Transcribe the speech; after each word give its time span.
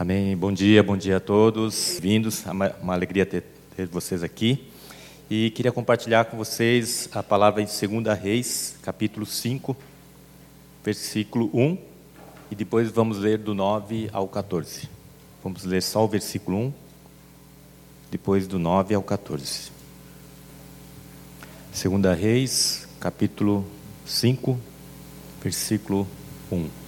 Amém. 0.00 0.34
Bom 0.34 0.50
dia, 0.50 0.82
bom 0.82 0.96
dia 0.96 1.18
a 1.18 1.20
todos. 1.20 1.98
Vindos, 2.00 2.46
é 2.46 2.50
uma, 2.50 2.94
alegria 2.94 3.26
ter, 3.26 3.44
ter, 3.76 3.86
vocês 3.86 4.22
aqui. 4.22 4.66
E 5.28 5.50
queria 5.50 5.70
compartilhar 5.70 6.24
com 6.24 6.38
vocês 6.38 7.06
a 7.12 7.22
palavra 7.22 7.60
em 7.60 7.66
2 7.66 8.18
Reis, 8.18 8.76
capítulo 8.80 9.26
5, 9.26 9.76
versículo 10.82 11.50
1, 11.52 11.76
e 12.50 12.54
depois 12.54 12.90
vamos 12.90 13.18
ler 13.18 13.36
do 13.36 13.54
9 13.54 14.08
ao 14.10 14.26
14. 14.26 14.88
Vamos 15.44 15.64
ler 15.64 15.82
só 15.82 16.02
o 16.02 16.08
versículo 16.08 16.56
1, 16.56 16.72
depois 18.10 18.46
do 18.46 18.58
9 18.58 18.94
ao 18.94 19.02
14. 19.02 19.70
2 21.74 22.18
Reis, 22.18 22.88
capítulo 22.98 23.66
5, 24.06 24.58
versículo 25.42 26.08
1. 26.50 26.79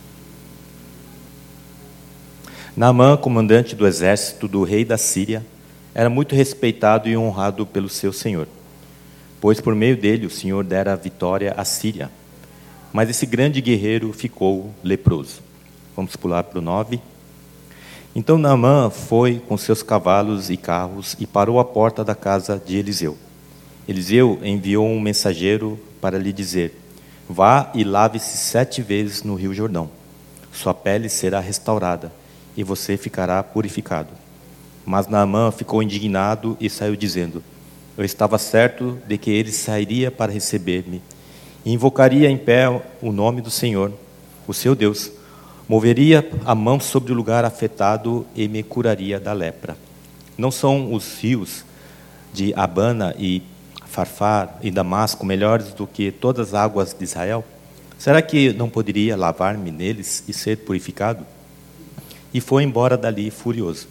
Naamã, 2.75 3.18
comandante 3.18 3.77
do 3.77 3.87
exército 3.87 4.48
do 4.48 4.62
rei 4.62 4.83
da 4.83 4.97
Síria, 4.97 5.45
era 5.95 6.09
muito 6.09 6.34
respeitado 6.34 7.06
e 7.06 7.14
honrado 7.14 7.66
pelo 7.66 7.87
seu 7.87 8.14
senhor, 8.14 8.48
pois 9.42 9.60
por 9.60 9.74
meio 9.74 9.95
dele 9.95 10.24
o 10.24 10.30
senhor 10.30 10.64
dera 10.64 10.97
vitória 10.97 11.52
à 11.55 11.66
Síria. 11.66 12.11
Mas 12.91 13.11
esse 13.11 13.27
grande 13.27 13.61
guerreiro 13.61 14.11
ficou 14.14 14.73
leproso. 14.83 15.42
Vamos 15.95 16.16
pular 16.16 16.45
para 16.45 16.61
o 16.61 16.62
9. 16.62 16.98
Então 18.16 18.38
Naamã 18.38 18.89
foi 18.89 19.42
com 19.47 19.59
seus 19.59 19.83
cavalos 19.83 20.48
e 20.48 20.56
carros 20.56 21.14
e 21.20 21.27
parou 21.27 21.61
à 21.61 21.64
porta 21.66 22.02
da 22.02 22.14
casa 22.14 22.59
de 22.59 22.78
Eliseu. 22.78 23.19
Eliseu 23.86 24.41
enviou 24.42 24.86
um 24.86 24.98
mensageiro 24.98 25.78
para 26.00 26.19
lhe 26.19 26.33
dizer: 26.33 26.75
Vá 27.28 27.70
e 27.75 27.84
lave-se 27.84 28.39
sete 28.39 28.80
vezes 28.80 29.23
no 29.23 29.34
rio 29.34 29.52
Jordão. 29.52 29.91
Sua 30.50 30.73
pele 30.73 31.11
será 31.11 31.39
restaurada 31.39 32.22
e 32.56 32.62
você 32.62 32.97
ficará 32.97 33.42
purificado. 33.42 34.11
Mas 34.84 35.06
Naamã 35.06 35.51
ficou 35.51 35.83
indignado 35.83 36.56
e 36.61 36.69
saiu 36.69 36.97
dizendo: 36.97 37.42
Eu 37.97 38.05
estava 38.05 38.39
certo 38.39 38.98
de 39.06 39.17
que 39.17 39.31
ele 39.31 39.53
sairia 39.53 40.11
para 40.11 40.33
receber-me 40.33 41.00
e 41.64 41.73
invocaria 41.73 42.28
em 42.28 42.36
pé 42.36 42.69
o 43.00 43.12
nome 43.12 43.41
do 43.41 43.50
Senhor, 43.50 43.92
o 44.47 44.53
seu 44.53 44.75
Deus. 44.75 45.11
Moveria 45.69 46.28
a 46.45 46.55
mão 46.55 46.80
sobre 46.80 47.12
o 47.12 47.14
lugar 47.14 47.45
afetado 47.45 48.27
e 48.34 48.48
me 48.48 48.62
curaria 48.62 49.19
da 49.20 49.33
lepra. 49.33 49.77
Não 50.36 50.50
são 50.50 50.92
os 50.92 51.20
rios 51.20 51.64
de 52.33 52.53
Abana 52.55 53.14
e 53.19 53.42
Farfar 53.86 54.58
e 54.62 54.70
Damasco 54.70 55.25
melhores 55.25 55.73
do 55.73 55.86
que 55.86 56.11
todas 56.11 56.48
as 56.48 56.55
águas 56.55 56.95
de 56.98 57.05
Israel? 57.05 57.45
Será 57.98 58.20
que 58.20 58.53
não 58.53 58.69
poderia 58.69 59.17
lavar-me 59.17 59.70
neles 59.70 60.25
e 60.27 60.33
ser 60.33 60.58
purificado? 60.58 61.25
E 62.33 62.41
foi 62.41 62.62
embora 62.62 62.97
dali 62.97 63.30
furioso. 63.30 63.88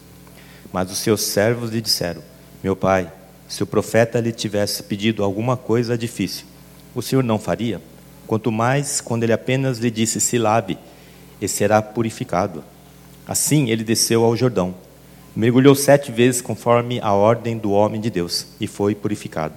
Mas 0.72 0.90
os 0.90 0.98
seus 0.98 1.22
servos 1.22 1.70
lhe 1.70 1.80
disseram: 1.80 2.22
Meu 2.62 2.74
pai, 2.74 3.10
se 3.48 3.62
o 3.62 3.66
profeta 3.66 4.20
lhe 4.20 4.32
tivesse 4.32 4.82
pedido 4.82 5.22
alguma 5.22 5.56
coisa 5.56 5.96
difícil, 5.96 6.46
o 6.94 7.02
senhor 7.02 7.22
não 7.22 7.38
faria? 7.38 7.80
Quanto 8.26 8.50
mais 8.50 9.00
quando 9.00 9.24
ele 9.24 9.32
apenas 9.32 9.78
lhe 9.78 9.90
disse: 9.90 10.20
Se 10.20 10.38
lave, 10.38 10.78
e 11.40 11.48
será 11.48 11.82
purificado. 11.82 12.62
Assim 13.26 13.70
ele 13.70 13.82
desceu 13.82 14.24
ao 14.24 14.36
Jordão, 14.36 14.74
mergulhou 15.34 15.74
sete 15.74 16.12
vezes 16.12 16.40
conforme 16.40 17.00
a 17.00 17.12
ordem 17.12 17.58
do 17.58 17.72
homem 17.72 18.00
de 18.00 18.10
Deus 18.10 18.46
e 18.60 18.66
foi 18.66 18.94
purificado. 18.94 19.54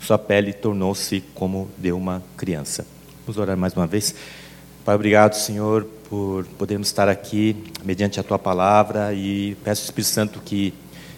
Sua 0.00 0.18
pele 0.18 0.52
tornou-se 0.52 1.22
como 1.34 1.68
de 1.76 1.92
uma 1.92 2.22
criança. 2.36 2.86
Vamos 3.26 3.38
orar 3.38 3.56
mais 3.56 3.74
uma 3.74 3.86
vez. 3.86 4.14
Pai, 4.88 4.94
obrigado, 4.94 5.34
Senhor, 5.34 5.86
por 6.08 6.46
podermos 6.56 6.88
estar 6.88 7.10
aqui 7.10 7.54
mediante 7.84 8.18
a 8.18 8.22
tua 8.22 8.38
palavra 8.38 9.12
e 9.12 9.54
peço 9.62 9.82
ao 9.82 9.84
Espírito 9.84 10.08
Santo 10.08 10.40
que 10.40 10.72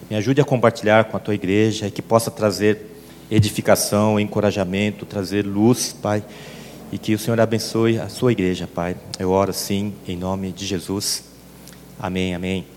me 0.09 0.17
ajude 0.17 0.41
a 0.41 0.43
compartilhar 0.43 1.05
com 1.05 1.15
a 1.15 1.19
tua 1.21 1.33
igreja 1.33 1.87
e 1.87 1.91
que 1.91 2.01
possa 2.01 2.29
trazer 2.29 2.85
edificação, 3.31 4.19
encorajamento, 4.19 5.05
trazer 5.05 5.45
luz, 5.45 5.93
Pai, 5.93 6.21
e 6.91 6.97
que 6.97 7.15
o 7.15 7.17
Senhor 7.17 7.39
abençoe 7.39 7.97
a 7.97 8.09
sua 8.09 8.33
igreja, 8.33 8.67
Pai. 8.67 8.97
Eu 9.17 9.31
oro 9.31 9.51
assim 9.51 9.93
em 10.05 10.17
nome 10.17 10.51
de 10.51 10.65
Jesus. 10.65 11.23
Amém, 11.97 12.35
amém. 12.35 12.67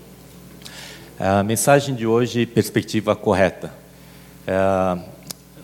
A 1.19 1.43
mensagem 1.43 1.93
de 1.93 2.07
hoje, 2.07 2.45
perspectiva 2.45 3.17
correta. 3.17 3.69
É, 4.47 4.97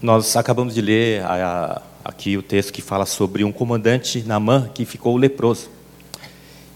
nós 0.01 0.35
acabamos 0.35 0.73
de 0.73 0.81
ler 0.81 1.23
a, 1.23 1.81
aqui 2.03 2.37
o 2.37 2.41
texto 2.41 2.73
que 2.73 2.81
fala 2.81 3.05
sobre 3.05 3.43
um 3.43 3.51
comandante 3.51 4.23
Namã 4.23 4.69
que 4.73 4.85
ficou 4.85 5.15
leproso. 5.17 5.69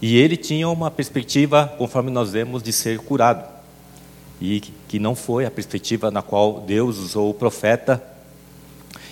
E 0.00 0.16
ele 0.16 0.36
tinha 0.36 0.68
uma 0.68 0.90
perspectiva, 0.90 1.72
conforme 1.78 2.10
nós 2.10 2.32
vemos, 2.32 2.62
de 2.62 2.72
ser 2.72 2.98
curado. 2.98 3.44
E 4.40 4.60
que 4.88 4.98
não 4.98 5.14
foi 5.14 5.46
a 5.46 5.50
perspectiva 5.50 6.10
na 6.10 6.22
qual 6.22 6.60
Deus 6.60 6.98
usou 6.98 7.30
o 7.30 7.34
profeta 7.34 8.02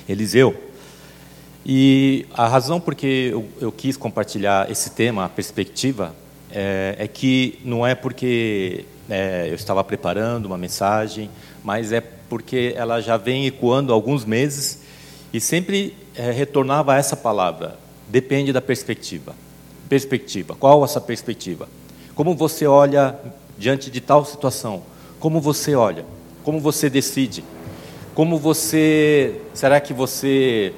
Eliseu. 0.08 0.54
E 1.64 2.26
a 2.34 2.46
razão 2.46 2.78
por 2.78 2.94
que 2.94 3.30
eu, 3.32 3.48
eu 3.60 3.72
quis 3.72 3.96
compartilhar 3.96 4.70
esse 4.70 4.90
tema, 4.90 5.24
a 5.24 5.28
perspectiva, 5.28 6.14
é, 6.50 6.94
é 6.98 7.08
que 7.08 7.58
não 7.64 7.86
é 7.86 7.94
porque 7.94 8.84
é, 9.08 9.48
eu 9.48 9.54
estava 9.54 9.82
preparando 9.82 10.44
uma 10.44 10.58
mensagem, 10.58 11.30
mas 11.62 11.90
é 11.90 12.00
porque 12.00 12.74
ela 12.76 13.00
já 13.00 13.16
vem 13.16 13.46
ecoando 13.46 13.92
há 13.92 13.94
alguns 13.94 14.26
meses 14.26 14.82
e 15.32 15.40
sempre 15.40 15.96
é, 16.14 16.30
retornava 16.30 16.94
a 16.94 16.96
essa 16.96 17.16
palavra: 17.16 17.78
depende 18.08 18.52
da 18.52 18.60
perspectiva. 18.60 19.34
Perspectiva. 19.88 20.54
Qual 20.54 20.84
essa 20.84 21.00
perspectiva? 21.00 21.68
Como 22.14 22.34
você 22.34 22.66
olha 22.66 23.18
diante 23.58 23.90
de 23.90 24.00
tal 24.00 24.24
situação? 24.24 24.82
Como 25.18 25.40
você 25.40 25.74
olha? 25.74 26.04
Como 26.42 26.60
você 26.60 26.88
decide? 26.88 27.44
Como 28.14 28.38
você. 28.38 29.40
Será 29.52 29.80
que 29.80 29.92
você, 29.92 30.72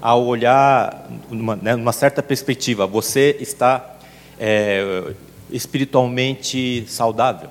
ao 0.00 0.24
olhar 0.26 1.08
numa, 1.30 1.56
né, 1.56 1.76
numa 1.76 1.92
certa 1.92 2.22
perspectiva, 2.22 2.86
você 2.86 3.36
está 3.40 3.98
é, 4.38 5.12
espiritualmente 5.50 6.84
saudável? 6.88 7.48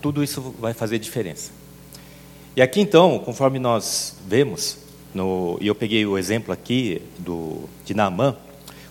Tudo 0.00 0.22
isso 0.22 0.54
vai 0.60 0.72
fazer 0.72 0.98
diferença. 0.98 1.50
E 2.54 2.62
aqui 2.62 2.80
então, 2.80 3.18
conforme 3.18 3.58
nós 3.58 4.16
vemos, 4.26 4.78
no, 5.14 5.58
e 5.60 5.66
eu 5.66 5.74
peguei 5.74 6.04
o 6.04 6.18
exemplo 6.18 6.52
aqui 6.52 7.02
do, 7.18 7.68
de 7.84 7.94
Naamã, 7.94 8.36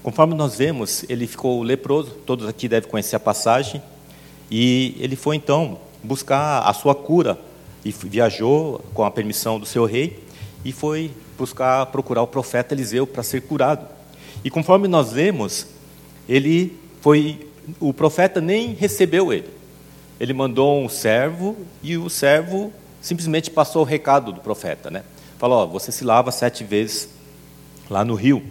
conforme 0.01 0.33
nós 0.33 0.57
vemos, 0.57 1.03
ele 1.09 1.27
ficou 1.27 1.61
leproso, 1.61 2.11
todos 2.25 2.47
aqui 2.47 2.67
devem 2.67 2.89
conhecer 2.89 3.15
a 3.15 3.19
passagem, 3.19 3.81
e 4.49 4.95
ele 4.99 5.15
foi 5.15 5.35
então 5.35 5.79
buscar 6.03 6.59
a 6.61 6.73
sua 6.73 6.95
cura, 6.95 7.37
e 7.83 7.91
viajou 7.91 8.83
com 8.93 9.03
a 9.03 9.11
permissão 9.11 9.59
do 9.59 9.65
seu 9.65 9.85
rei, 9.85 10.23
e 10.65 10.71
foi 10.71 11.11
buscar 11.37 11.85
procurar 11.87 12.21
o 12.23 12.27
profeta 12.27 12.73
Eliseu 12.73 13.05
para 13.05 13.23
ser 13.23 13.41
curado. 13.41 13.87
E 14.43 14.49
conforme 14.49 14.87
nós 14.87 15.11
vemos, 15.11 15.67
ele 16.27 16.77
foi, 17.01 17.47
o 17.79 17.93
profeta 17.93 18.41
nem 18.41 18.73
recebeu 18.73 19.31
ele. 19.31 19.49
Ele 20.19 20.33
mandou 20.33 20.83
um 20.83 20.89
servo 20.89 21.55
e 21.83 21.95
o 21.95 22.09
servo 22.09 22.73
simplesmente 23.01 23.51
passou 23.51 23.83
o 23.83 23.85
recado 23.85 24.31
do 24.31 24.41
profeta, 24.41 24.89
né? 24.89 25.03
Falou, 25.37 25.59
ó, 25.59 25.65
você 25.65 25.91
se 25.91 26.03
lava 26.03 26.31
sete 26.31 26.63
vezes 26.63 27.09
lá 27.89 28.03
no 28.03 28.15
rio. 28.15 28.43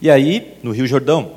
E 0.00 0.10
aí, 0.10 0.58
no 0.62 0.72
Rio 0.72 0.86
Jordão. 0.86 1.32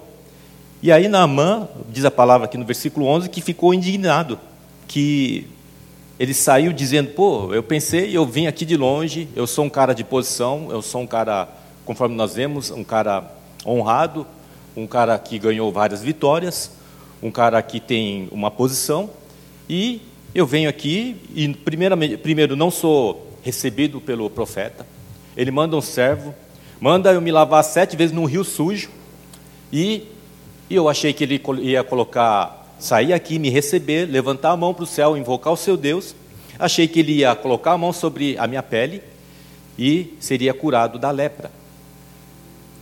E 0.82 0.92
aí 0.92 1.08
Naamã, 1.08 1.68
diz 1.90 2.06
a 2.06 2.12
palavra 2.12 2.46
aqui 2.46 2.58
no 2.58 2.66
versículo 2.66 3.06
11, 3.08 3.30
que 3.30 3.42
ficou 3.42 3.74
indignado, 3.74 4.40
que 4.88 5.48
ele 6.18 6.34
saiu 6.34 6.72
dizendo, 6.72 7.12
pô, 7.12 7.54
eu 7.54 7.62
pensei, 7.62 8.16
eu 8.16 8.26
vim 8.26 8.48
aqui 8.48 8.66
de 8.66 8.78
longe, 8.78 9.28
eu 9.36 9.46
sou 9.46 9.66
um 9.66 9.70
cara 9.70 9.94
de 9.94 10.04
posição, 10.04 10.68
eu 10.70 10.82
sou 10.82 11.02
um 11.02 11.08
cara, 11.08 11.50
conforme 11.84 12.16
nós 12.16 12.36
vemos, 12.36 12.72
um 12.72 12.84
cara 12.84 13.30
honrado, 13.66 14.26
um 14.78 14.88
cara 14.88 15.18
que 15.20 15.38
ganhou 15.38 15.72
várias 15.72 16.02
vitórias, 16.02 16.72
um 17.22 17.32
cara 17.32 17.62
que 17.62 17.80
tem 17.80 18.30
uma 18.32 18.50
posição, 18.50 19.10
e 19.70 20.02
eu 20.34 20.46
venho 20.46 20.70
aqui 20.70 21.18
e 21.34 21.48
primeiro, 21.54 21.98
primeiro 22.20 22.56
não 22.56 22.70
sou 22.70 23.25
recebido 23.46 24.02
pelo 24.02 24.28
profeta. 24.28 24.88
Ele 25.38 25.52
manda 25.52 25.78
um 25.78 25.82
servo, 25.82 26.34
manda 26.82 27.14
eu 27.14 27.22
me 27.22 27.32
lavar 27.32 27.64
sete 27.64 27.96
vezes 27.96 28.12
num 28.12 28.26
rio 28.26 28.44
sujo. 28.44 28.90
E, 29.72 30.08
e 30.68 30.74
eu 30.74 30.90
achei 30.90 31.14
que 31.14 31.24
ele 31.24 31.40
ia 31.62 31.84
colocar, 31.84 32.76
sair 32.80 33.14
aqui, 33.14 33.38
me 33.38 33.52
receber, 33.52 34.08
levantar 34.08 34.50
a 34.50 34.58
mão 34.58 34.74
para 34.74 34.84
o 34.84 34.88
céu, 34.88 35.16
invocar 35.16 35.54
o 35.54 35.58
seu 35.58 35.78
Deus. 35.78 36.16
Achei 36.58 36.88
que 36.88 37.02
ele 37.02 37.18
ia 37.18 37.36
colocar 37.36 37.74
a 37.74 37.78
mão 37.78 37.94
sobre 37.94 38.36
a 38.40 38.48
minha 38.48 38.64
pele 38.64 39.04
e 39.78 40.16
seria 40.20 40.54
curado 40.54 40.98
da 40.98 41.12
lepra. 41.12 41.52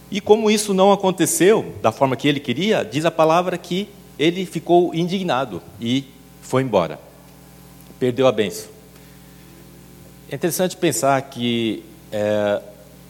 E 0.10 0.22
como 0.22 0.50
isso 0.50 0.74
não 0.74 0.94
aconteceu 0.94 1.74
da 1.82 1.92
forma 1.92 2.16
que 2.16 2.28
ele 2.28 2.40
queria, 2.40 2.86
diz 2.86 3.04
a 3.04 3.12
palavra 3.12 3.58
que 3.58 3.90
ele 4.18 4.46
ficou 4.46 4.96
indignado 4.96 5.62
e 5.82 6.06
foi 6.42 6.62
embora. 6.62 7.00
Perdeu 8.00 8.28
a 8.28 8.32
benção. 8.32 8.73
É 10.34 10.36
interessante 10.36 10.76
pensar 10.76 11.22
que 11.22 11.84
é, 12.12 12.60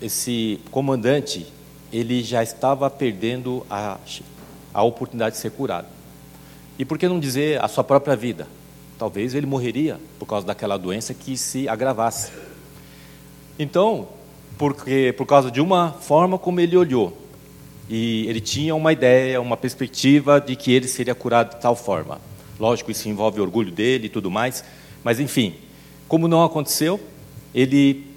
esse 0.02 0.60
comandante 0.70 1.48
ele 1.90 2.22
já 2.22 2.44
estava 2.44 2.90
perdendo 2.90 3.66
a, 3.70 3.98
a 4.74 4.84
oportunidade 4.84 5.36
de 5.36 5.42
ser 5.42 5.52
curado. 5.52 5.88
E 6.78 6.84
por 6.84 6.98
que 6.98 7.08
não 7.08 7.22
dizer 7.22 7.64
a 7.64 7.70
sua 7.70 7.82
própria 7.82 8.14
vida? 8.14 8.46
Talvez 9.00 9.34
ele 9.34 9.46
morreria 9.46 10.02
por 10.20 10.26
causa 10.26 10.46
daquela 10.46 10.76
doença 10.76 11.14
que 11.14 11.38
se 11.38 11.70
agravasse. 11.70 12.30
Então, 13.58 14.10
porque 14.58 15.14
por 15.18 15.26
causa 15.26 15.50
de 15.50 15.62
uma 15.62 15.94
forma 15.94 16.38
como 16.38 16.60
ele 16.60 16.76
olhou, 16.76 17.18
e 17.90 18.28
ele 18.28 18.42
tinha 18.42 18.76
uma 18.76 18.92
ideia, 18.92 19.40
uma 19.40 19.56
perspectiva 19.56 20.42
de 20.42 20.58
que 20.58 20.74
ele 20.74 20.90
seria 20.90 21.16
curado 21.16 21.56
de 21.56 21.62
tal 21.62 21.74
forma. 21.74 22.20
Lógico, 22.60 22.92
isso 22.92 23.08
envolve 23.08 23.40
orgulho 23.40 23.72
dele 23.72 24.08
e 24.08 24.10
tudo 24.10 24.30
mais, 24.30 24.62
mas 25.06 25.22
enfim, 25.22 25.56
como 26.06 26.28
não 26.28 26.44
aconteceu, 26.44 27.00
ele 27.54 28.08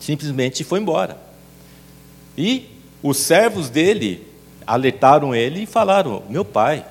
simplesmente 0.00 0.64
foi 0.64 0.80
embora. 0.80 1.16
E 2.36 2.66
os 3.02 3.18
servos 3.18 3.68
dele 3.68 4.26
alertaram 4.66 5.34
ele 5.34 5.62
e 5.62 5.66
falaram: 5.66 6.22
Meu 6.28 6.44
pai, 6.44 6.84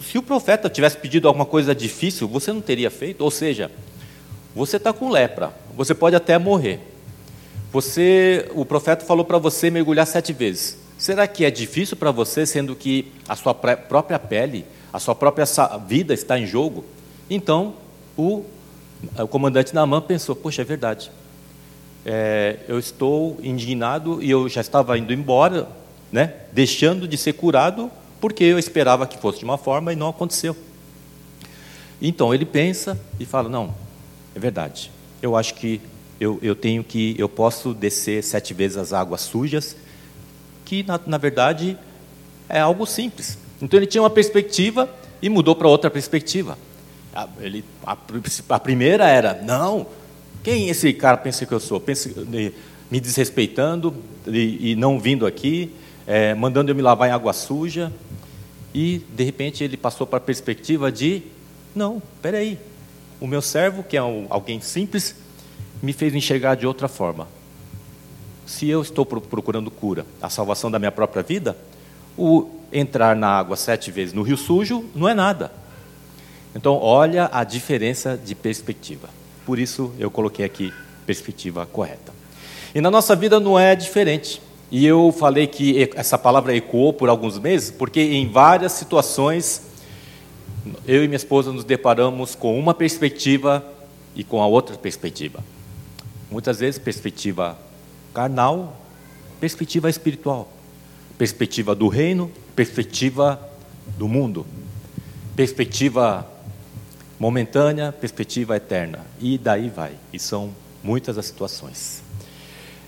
se 0.00 0.18
o 0.18 0.22
profeta 0.22 0.68
tivesse 0.68 0.96
pedido 0.96 1.28
alguma 1.28 1.46
coisa 1.46 1.74
difícil, 1.74 2.26
você 2.26 2.52
não 2.52 2.60
teria 2.60 2.90
feito? 2.90 3.22
Ou 3.22 3.30
seja, 3.30 3.70
você 4.54 4.76
está 4.76 4.92
com 4.92 5.10
lepra, 5.10 5.52
você 5.76 5.94
pode 5.94 6.16
até 6.16 6.38
morrer. 6.38 6.80
Você, 7.72 8.48
o 8.54 8.64
profeta 8.64 9.04
falou 9.04 9.24
para 9.24 9.36
você 9.36 9.68
mergulhar 9.68 10.06
sete 10.06 10.32
vezes. 10.32 10.78
Será 10.96 11.26
que 11.26 11.44
é 11.44 11.50
difícil 11.50 11.96
para 11.96 12.12
você, 12.12 12.46
sendo 12.46 12.76
que 12.76 13.12
a 13.28 13.34
sua 13.34 13.52
própria 13.52 14.18
pele, 14.18 14.64
a 14.92 15.00
sua 15.00 15.14
própria 15.14 15.44
vida 15.86 16.14
está 16.14 16.38
em 16.38 16.46
jogo? 16.46 16.84
Então, 17.28 17.74
o, 18.16 18.44
o 19.18 19.28
comandante 19.28 19.74
Naaman 19.74 20.00
pensou: 20.00 20.34
Poxa, 20.34 20.62
é 20.62 20.64
verdade. 20.64 21.10
É, 22.04 22.58
eu 22.68 22.78
estou 22.78 23.38
indignado 23.42 24.22
e 24.22 24.30
eu 24.30 24.48
já 24.48 24.60
estava 24.60 24.96
indo 24.98 25.12
embora, 25.12 25.66
né, 26.12 26.34
deixando 26.52 27.08
de 27.08 27.16
ser 27.16 27.32
curado, 27.32 27.90
porque 28.20 28.44
eu 28.44 28.58
esperava 28.58 29.06
que 29.06 29.16
fosse 29.16 29.38
de 29.38 29.44
uma 29.44 29.56
forma 29.56 29.92
e 29.92 29.96
não 29.96 30.08
aconteceu. 30.08 30.56
Então 32.00 32.34
ele 32.34 32.44
pensa 32.44 33.00
e 33.18 33.24
fala: 33.24 33.48
Não, 33.48 33.74
é 34.34 34.38
verdade. 34.38 34.90
Eu 35.22 35.36
acho 35.36 35.54
que 35.54 35.80
eu, 36.20 36.38
eu 36.42 36.54
tenho 36.54 36.84
que, 36.84 37.14
eu 37.18 37.28
posso 37.28 37.72
descer 37.72 38.22
sete 38.22 38.54
vezes 38.54 38.76
as 38.76 38.92
águas 38.92 39.22
sujas 39.22 39.76
que 40.64 40.82
na, 40.82 40.98
na 41.06 41.18
verdade 41.18 41.76
é 42.48 42.60
algo 42.60 42.86
simples. 42.86 43.38
Então 43.60 43.78
ele 43.78 43.86
tinha 43.86 44.02
uma 44.02 44.10
perspectiva 44.10 44.88
e 45.20 45.28
mudou 45.28 45.54
para 45.54 45.68
outra 45.68 45.90
perspectiva. 45.90 46.58
A, 47.14 47.28
ele, 47.40 47.64
a, 47.86 47.96
a, 48.48 48.60
primeira 48.60 49.06
era: 49.08 49.40
não, 49.42 49.86
quem 50.42 50.68
esse 50.68 50.92
cara 50.92 51.16
pensa 51.16 51.46
que 51.46 51.52
eu 51.52 51.60
sou? 51.60 51.80
Pensa, 51.80 52.10
me 52.90 53.00
desrespeitando 53.00 53.94
e, 54.26 54.72
e 54.72 54.76
não 54.76 54.98
vindo 54.98 55.26
aqui, 55.26 55.74
é, 56.06 56.34
mandando 56.34 56.70
eu 56.70 56.74
me 56.74 56.82
lavar 56.82 57.08
em 57.08 57.12
água 57.12 57.32
suja. 57.32 57.92
E, 58.74 58.98
de 59.14 59.22
repente, 59.22 59.62
ele 59.62 59.76
passou 59.76 60.06
para 60.06 60.18
a 60.18 60.20
perspectiva 60.20 60.90
de: 60.90 61.22
não, 61.74 62.02
peraí, 62.20 62.58
o 63.20 63.26
meu 63.26 63.40
servo, 63.40 63.82
que 63.82 63.96
é 63.96 64.02
um, 64.02 64.26
alguém 64.28 64.60
simples, 64.60 65.14
me 65.82 65.92
fez 65.92 66.14
enxergar 66.14 66.56
de 66.56 66.66
outra 66.66 66.88
forma 66.88 67.28
se 68.46 68.68
eu 68.68 68.82
estou 68.82 69.04
procurando 69.06 69.70
cura, 69.70 70.06
a 70.20 70.28
salvação 70.28 70.70
da 70.70 70.78
minha 70.78 70.92
própria 70.92 71.22
vida, 71.22 71.56
o 72.16 72.48
entrar 72.72 73.16
na 73.16 73.28
água 73.28 73.56
sete 73.56 73.90
vezes 73.90 74.12
no 74.12 74.22
rio 74.22 74.36
sujo 74.36 74.84
não 74.94 75.08
é 75.08 75.14
nada. 75.14 75.50
Então, 76.54 76.78
olha 76.78 77.28
a 77.32 77.42
diferença 77.42 78.16
de 78.22 78.34
perspectiva. 78.34 79.08
Por 79.44 79.58
isso, 79.58 79.92
eu 79.98 80.10
coloquei 80.10 80.44
aqui 80.44 80.72
perspectiva 81.04 81.66
correta. 81.66 82.12
E 82.74 82.80
na 82.80 82.90
nossa 82.90 83.14
vida 83.14 83.38
não 83.38 83.58
é 83.58 83.74
diferente. 83.74 84.40
E 84.70 84.84
eu 84.84 85.14
falei 85.16 85.46
que 85.46 85.90
essa 85.94 86.18
palavra 86.18 86.56
ecoou 86.56 86.92
por 86.92 87.08
alguns 87.08 87.38
meses, 87.38 87.70
porque 87.70 88.00
em 88.00 88.28
várias 88.28 88.72
situações, 88.72 89.62
eu 90.86 91.04
e 91.04 91.06
minha 91.06 91.16
esposa 91.16 91.52
nos 91.52 91.64
deparamos 91.64 92.34
com 92.34 92.58
uma 92.58 92.74
perspectiva 92.74 93.64
e 94.16 94.24
com 94.24 94.42
a 94.42 94.46
outra 94.46 94.76
perspectiva. 94.76 95.44
Muitas 96.30 96.58
vezes, 96.58 96.78
perspectiva 96.78 97.58
carnal, 98.12 98.80
perspectiva 99.40 99.90
espiritual, 99.90 100.50
perspectiva 101.18 101.74
do 101.74 101.86
reino, 101.88 102.30
perspectiva 102.56 103.40
do 103.98 104.08
mundo, 104.08 104.46
perspectiva 105.36 106.26
momentânea, 107.18 107.92
perspectiva 107.92 108.56
eterna. 108.56 109.00
E 109.20 109.38
daí 109.38 109.68
vai. 109.68 109.92
E 110.12 110.18
são 110.18 110.52
muitas 110.82 111.18
as 111.18 111.26
situações. 111.26 112.02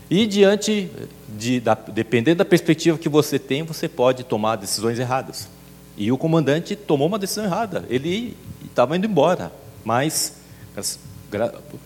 E 0.08 0.26
diante 0.26 0.90
de, 1.28 1.58
da, 1.60 1.74
dependendo 1.74 2.38
da 2.38 2.44
perspectiva 2.44 2.96
que 2.96 3.08
você 3.08 3.38
tem, 3.38 3.62
você 3.62 3.88
pode 3.88 4.24
tomar 4.24 4.56
decisões 4.56 4.98
erradas. 4.98 5.48
E 5.96 6.12
o 6.12 6.18
comandante 6.18 6.76
tomou 6.76 7.08
uma 7.08 7.18
decisão 7.18 7.44
errada. 7.44 7.84
Ele 7.88 8.36
estava 8.64 8.96
indo 8.96 9.06
embora, 9.06 9.50
mas 9.84 10.36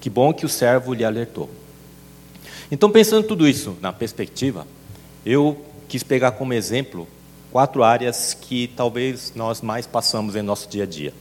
que 0.00 0.10
bom 0.10 0.34
que 0.34 0.44
o 0.44 0.48
servo 0.48 0.92
lhe 0.92 1.04
alertou. 1.04 1.48
Então, 2.70 2.90
pensando 2.90 3.26
tudo 3.26 3.48
isso 3.48 3.76
na 3.80 3.92
perspectiva, 3.92 4.66
eu 5.24 5.64
quis 5.88 6.02
pegar 6.02 6.32
como 6.32 6.52
exemplo 6.52 7.08
quatro 7.50 7.82
áreas 7.82 8.34
que 8.34 8.68
talvez 8.76 9.32
nós 9.34 9.60
mais 9.60 9.86
passamos 9.86 10.36
em 10.36 10.42
nosso 10.42 10.68
dia 10.68 10.84
a 10.84 10.86
dia. 10.86 11.12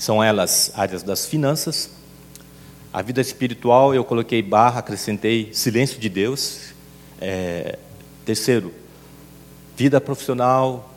São 0.00 0.24
elas 0.24 0.72
áreas 0.74 1.02
das 1.02 1.26
finanças, 1.26 1.90
a 2.90 3.02
vida 3.02 3.20
espiritual, 3.20 3.94
eu 3.94 4.02
coloquei 4.02 4.42
barra, 4.42 4.80
acrescentei 4.80 5.50
silêncio 5.52 6.00
de 6.00 6.08
Deus. 6.08 6.72
É, 7.20 7.78
terceiro, 8.24 8.72
vida 9.76 10.00
profissional, 10.00 10.90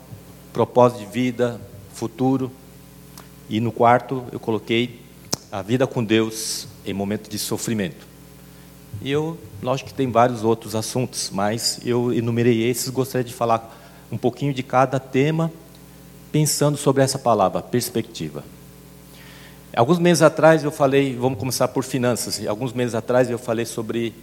propósito 0.54 1.00
de 1.00 1.06
vida, 1.12 1.60
futuro. 1.92 2.50
E 3.48 3.60
no 3.60 3.70
quarto, 3.70 4.24
eu 4.32 4.40
coloquei 4.40 5.02
a 5.52 5.60
vida 5.60 5.86
com 5.86 6.02
Deus 6.02 6.66
em 6.84 6.94
momento 6.94 7.28
de 7.28 7.38
sofrimento. 7.38 8.06
E 9.02 9.10
eu, 9.12 9.38
lógico 9.62 9.90
que 9.90 9.94
tem 9.94 10.10
vários 10.10 10.42
outros 10.42 10.74
assuntos, 10.74 11.30
mas 11.30 11.78
eu 11.84 12.10
enumerei 12.10 12.68
esses, 12.68 12.88
gostaria 12.88 13.22
de 13.24 13.34
falar 13.34 13.70
um 14.10 14.16
pouquinho 14.16 14.54
de 14.54 14.62
cada 14.62 14.98
tema, 14.98 15.52
pensando 16.32 16.78
sobre 16.78 17.02
essa 17.02 17.18
palavra, 17.18 17.60
perspectiva. 17.60 18.42
Alguns 19.76 19.98
meses 19.98 20.22
atrás 20.22 20.62
eu 20.62 20.70
falei, 20.70 21.16
vamos 21.16 21.36
começar 21.36 21.66
por 21.66 21.82
finanças, 21.82 22.46
alguns 22.46 22.72
meses 22.72 22.94
atrás 22.94 23.28
eu 23.28 23.38
falei 23.38 23.64
sobre 23.64 24.14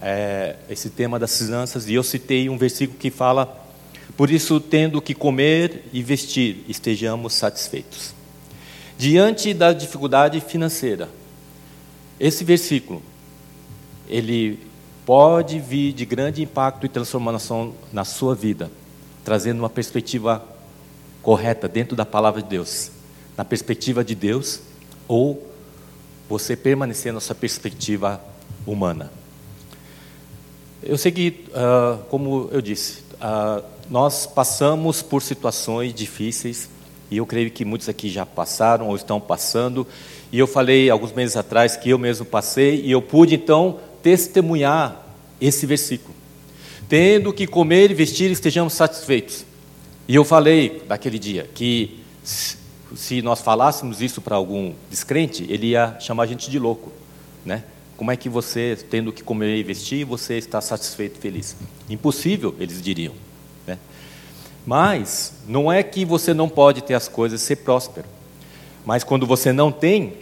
é, 0.00 0.54
esse 0.70 0.90
tema 0.90 1.18
das 1.18 1.36
finanças 1.36 1.88
e 1.88 1.94
eu 1.94 2.04
citei 2.04 2.48
um 2.48 2.56
versículo 2.56 2.98
que 2.98 3.10
fala: 3.10 3.66
Por 4.16 4.30
isso, 4.30 4.60
tendo 4.60 5.02
que 5.02 5.12
comer 5.12 5.84
e 5.92 6.02
vestir, 6.02 6.64
estejamos 6.68 7.34
satisfeitos. 7.34 8.14
Diante 8.96 9.52
da 9.52 9.72
dificuldade 9.72 10.40
financeira, 10.40 11.08
esse 12.20 12.44
versículo 12.44 13.02
ele 14.08 14.60
pode 15.04 15.58
vir 15.58 15.92
de 15.92 16.04
grande 16.04 16.42
impacto 16.42 16.86
e 16.86 16.88
transformação 16.88 17.74
na 17.92 18.04
sua 18.04 18.34
vida, 18.34 18.70
trazendo 19.24 19.58
uma 19.58 19.70
perspectiva 19.70 20.44
correta 21.22 21.66
dentro 21.66 21.96
da 21.96 22.04
palavra 22.04 22.40
de 22.40 22.48
Deus, 22.48 22.90
na 23.36 23.44
perspectiva 23.44 24.04
de 24.04 24.14
Deus, 24.14 24.60
ou 25.08 25.50
você 26.28 26.56
permanecer 26.56 27.12
na 27.12 27.20
sua 27.20 27.34
perspectiva 27.34 28.20
humana. 28.66 29.12
Eu 30.82 30.98
sei 30.98 31.12
que, 31.12 31.44
uh, 31.50 31.98
como 32.08 32.48
eu 32.50 32.60
disse, 32.60 33.04
uh, 33.14 33.62
nós 33.88 34.26
passamos 34.26 35.02
por 35.02 35.22
situações 35.22 35.94
difíceis, 35.94 36.68
e 37.10 37.18
eu 37.18 37.26
creio 37.26 37.50
que 37.50 37.64
muitos 37.64 37.88
aqui 37.88 38.08
já 38.08 38.24
passaram 38.24 38.88
ou 38.88 38.96
estão 38.96 39.20
passando, 39.20 39.86
e 40.32 40.38
eu 40.38 40.46
falei 40.46 40.88
alguns 40.88 41.12
meses 41.12 41.36
atrás 41.36 41.76
que 41.76 41.90
eu 41.90 41.98
mesmo 41.98 42.24
passei, 42.24 42.80
e 42.80 42.90
eu 42.90 43.02
pude 43.02 43.34
então 43.34 43.78
testemunhar 44.02 45.06
esse 45.40 45.66
versículo. 45.66 46.14
Tendo 46.88 47.32
que 47.32 47.46
comer 47.46 47.90
e 47.90 47.94
vestir, 47.94 48.30
estejamos 48.30 48.72
satisfeitos. 48.72 49.44
E 50.08 50.14
eu 50.14 50.24
falei 50.24 50.82
naquele 50.88 51.18
dia 51.18 51.48
que 51.54 52.00
se 52.94 53.22
nós 53.22 53.40
falássemos 53.40 54.00
isso 54.00 54.20
para 54.20 54.36
algum 54.36 54.74
descrente, 54.90 55.46
ele 55.48 55.68
ia 55.68 55.96
chamar 56.00 56.24
a 56.24 56.26
gente 56.26 56.50
de 56.50 56.58
louco, 56.58 56.92
né? 57.44 57.64
Como 57.96 58.10
é 58.10 58.16
que 58.16 58.28
você, 58.28 58.76
tendo 58.90 59.12
que 59.12 59.22
comer 59.22 59.56
e 59.56 59.62
vestir, 59.62 60.04
você 60.04 60.34
está 60.36 60.60
satisfeito 60.60 61.18
e 61.18 61.20
feliz? 61.20 61.56
Impossível, 61.88 62.54
eles 62.58 62.82
diriam. 62.82 63.14
Né? 63.66 63.78
Mas 64.66 65.34
não 65.46 65.70
é 65.70 65.82
que 65.82 66.04
você 66.04 66.34
não 66.34 66.48
pode 66.48 66.82
ter 66.82 66.94
as 66.94 67.06
coisas 67.06 67.40
e 67.40 67.44
ser 67.44 67.56
próspero. 67.56 68.08
Mas 68.84 69.04
quando 69.04 69.26
você 69.26 69.52
não 69.52 69.70
tem, 69.70 70.14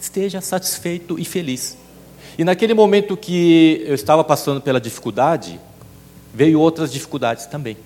esteja 0.00 0.40
satisfeito 0.40 1.18
e 1.18 1.24
feliz. 1.24 1.76
E 2.38 2.44
naquele 2.44 2.74
momento 2.74 3.16
que 3.16 3.82
eu 3.86 3.94
estava 3.94 4.22
passando 4.22 4.60
pela 4.60 4.80
dificuldade, 4.80 5.58
veio 6.32 6.60
outras 6.60 6.92
dificuldades 6.92 7.46
também. 7.46 7.76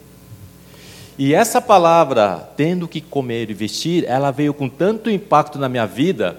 E 1.19 1.35
essa 1.35 1.61
palavra, 1.61 2.49
tendo 2.57 2.87
que 2.87 3.01
comer 3.01 3.51
e 3.51 3.55
vestir, 3.55 4.05
ela 4.07 4.31
veio 4.31 4.55
com 4.55 4.69
tanto 4.69 5.11
impacto 5.11 5.59
na 5.59 5.69
minha 5.69 5.85
vida, 5.85 6.39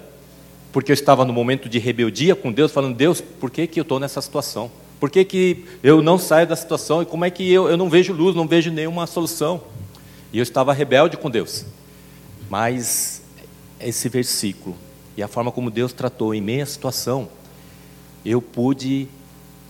porque 0.72 0.90
eu 0.90 0.94
estava 0.94 1.26
no 1.26 1.34
momento 1.34 1.68
de 1.68 1.78
rebeldia 1.78 2.34
com 2.34 2.50
Deus, 2.50 2.72
falando: 2.72 2.96
Deus, 2.96 3.20
por 3.20 3.52
que, 3.52 3.68
que 3.68 3.80
eu 3.80 3.82
estou 3.82 4.00
nessa 4.00 4.22
situação? 4.22 4.72
Por 4.98 5.10
que, 5.10 5.26
que 5.26 5.66
eu 5.84 6.02
não 6.02 6.18
saio 6.18 6.48
da 6.48 6.56
situação? 6.56 7.02
E 7.02 7.06
como 7.06 7.26
é 7.26 7.30
que 7.30 7.52
eu, 7.52 7.70
eu 7.70 7.76
não 7.76 7.90
vejo 7.90 8.14
luz, 8.14 8.36
não 8.36 8.48
vejo 8.48 8.72
nenhuma 8.72 9.06
solução? 9.06 9.62
E 10.32 10.38
eu 10.38 10.44
estava 10.44 10.72
rebelde 10.72 11.18
com 11.18 11.30
Deus. 11.30 11.66
Mas 12.50 13.22
esse 13.80 14.08
versículo 14.08 14.76
e 15.18 15.24
a 15.24 15.28
forma 15.28 15.52
como 15.52 15.70
Deus 15.70 15.92
tratou 15.92 16.34
em 16.34 16.40
meia 16.40 16.66
situação, 16.66 17.28
eu 18.26 18.42
pude 18.42 19.10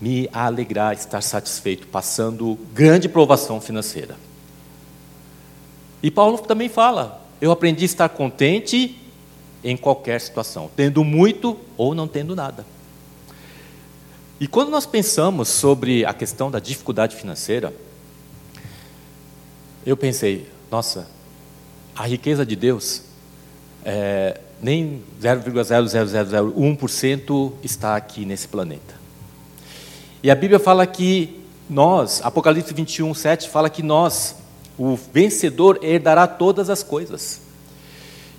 me 0.00 0.28
alegrar, 0.32 0.94
estar 0.94 1.20
satisfeito, 1.20 1.88
passando 1.88 2.56
grande 2.72 3.08
provação 3.08 3.60
financeira. 3.60 4.16
E 6.02 6.10
Paulo 6.10 6.38
também 6.38 6.68
fala: 6.68 7.24
eu 7.40 7.50
aprendi 7.50 7.82
a 7.82 7.86
estar 7.86 8.08
contente 8.08 8.96
em 9.62 9.76
qualquer 9.76 10.20
situação, 10.20 10.70
tendo 10.74 11.04
muito 11.04 11.56
ou 11.76 11.94
não 11.94 12.08
tendo 12.08 12.34
nada. 12.34 12.64
E 14.40 14.46
quando 14.46 14.70
nós 14.70 14.86
pensamos 14.86 15.48
sobre 15.48 16.04
a 16.04 16.14
questão 16.14 16.50
da 16.50 16.58
dificuldade 16.58 17.14
financeira, 17.14 17.74
eu 19.84 19.96
pensei, 19.96 20.48
nossa, 20.70 21.08
a 21.94 22.06
riqueza 22.06 22.46
de 22.46 22.56
Deus, 22.56 23.02
é, 23.84 24.40
nem 24.62 25.02
0,0001% 25.20 27.52
está 27.62 27.96
aqui 27.96 28.24
nesse 28.24 28.48
planeta. 28.48 28.94
E 30.22 30.30
a 30.30 30.34
Bíblia 30.34 30.58
fala 30.58 30.86
que 30.86 31.38
nós, 31.68 32.22
Apocalipse 32.22 32.72
21, 32.72 33.12
7, 33.14 33.46
fala 33.48 33.70
que 33.70 33.82
nós, 33.82 34.36
o 34.82 34.96
vencedor, 34.96 35.78
herdará 35.82 36.26
todas 36.26 36.70
as 36.70 36.82
coisas. 36.82 37.42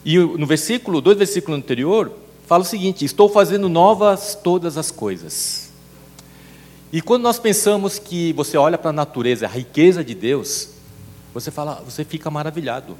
E 0.03 0.17
no 0.17 0.47
versículo, 0.47 0.99
dois 0.99 1.15
versículos 1.15 1.55
anterior, 1.55 2.11
fala 2.47 2.63
o 2.63 2.65
seguinte: 2.65 3.05
Estou 3.05 3.29
fazendo 3.29 3.69
novas 3.69 4.33
todas 4.33 4.75
as 4.75 4.89
coisas. 4.89 5.69
E 6.91 6.99
quando 6.99 7.21
nós 7.21 7.37
pensamos 7.37 7.99
que 7.99 8.33
você 8.33 8.57
olha 8.57 8.75
para 8.75 8.89
a 8.89 8.93
natureza, 8.93 9.45
a 9.45 9.49
riqueza 9.49 10.03
de 10.03 10.15
Deus, 10.15 10.69
você 11.31 11.51
fala, 11.51 11.75
você 11.85 12.03
fica 12.03 12.31
maravilhado. 12.31 12.97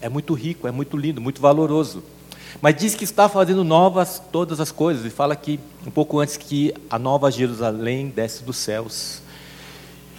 É 0.00 0.08
muito 0.08 0.32
rico, 0.32 0.68
é 0.68 0.70
muito 0.70 0.96
lindo, 0.96 1.20
muito 1.20 1.40
valoroso. 1.40 2.00
Mas 2.62 2.76
diz 2.76 2.94
que 2.94 3.02
está 3.02 3.28
fazendo 3.28 3.64
novas 3.64 4.22
todas 4.30 4.60
as 4.60 4.70
coisas, 4.70 5.04
e 5.04 5.10
fala 5.10 5.34
que, 5.34 5.58
um 5.84 5.90
pouco 5.90 6.20
antes, 6.20 6.36
que 6.36 6.72
a 6.88 6.96
nova 6.96 7.28
Jerusalém 7.28 8.08
desce 8.08 8.44
dos 8.44 8.56
céus. 8.56 9.20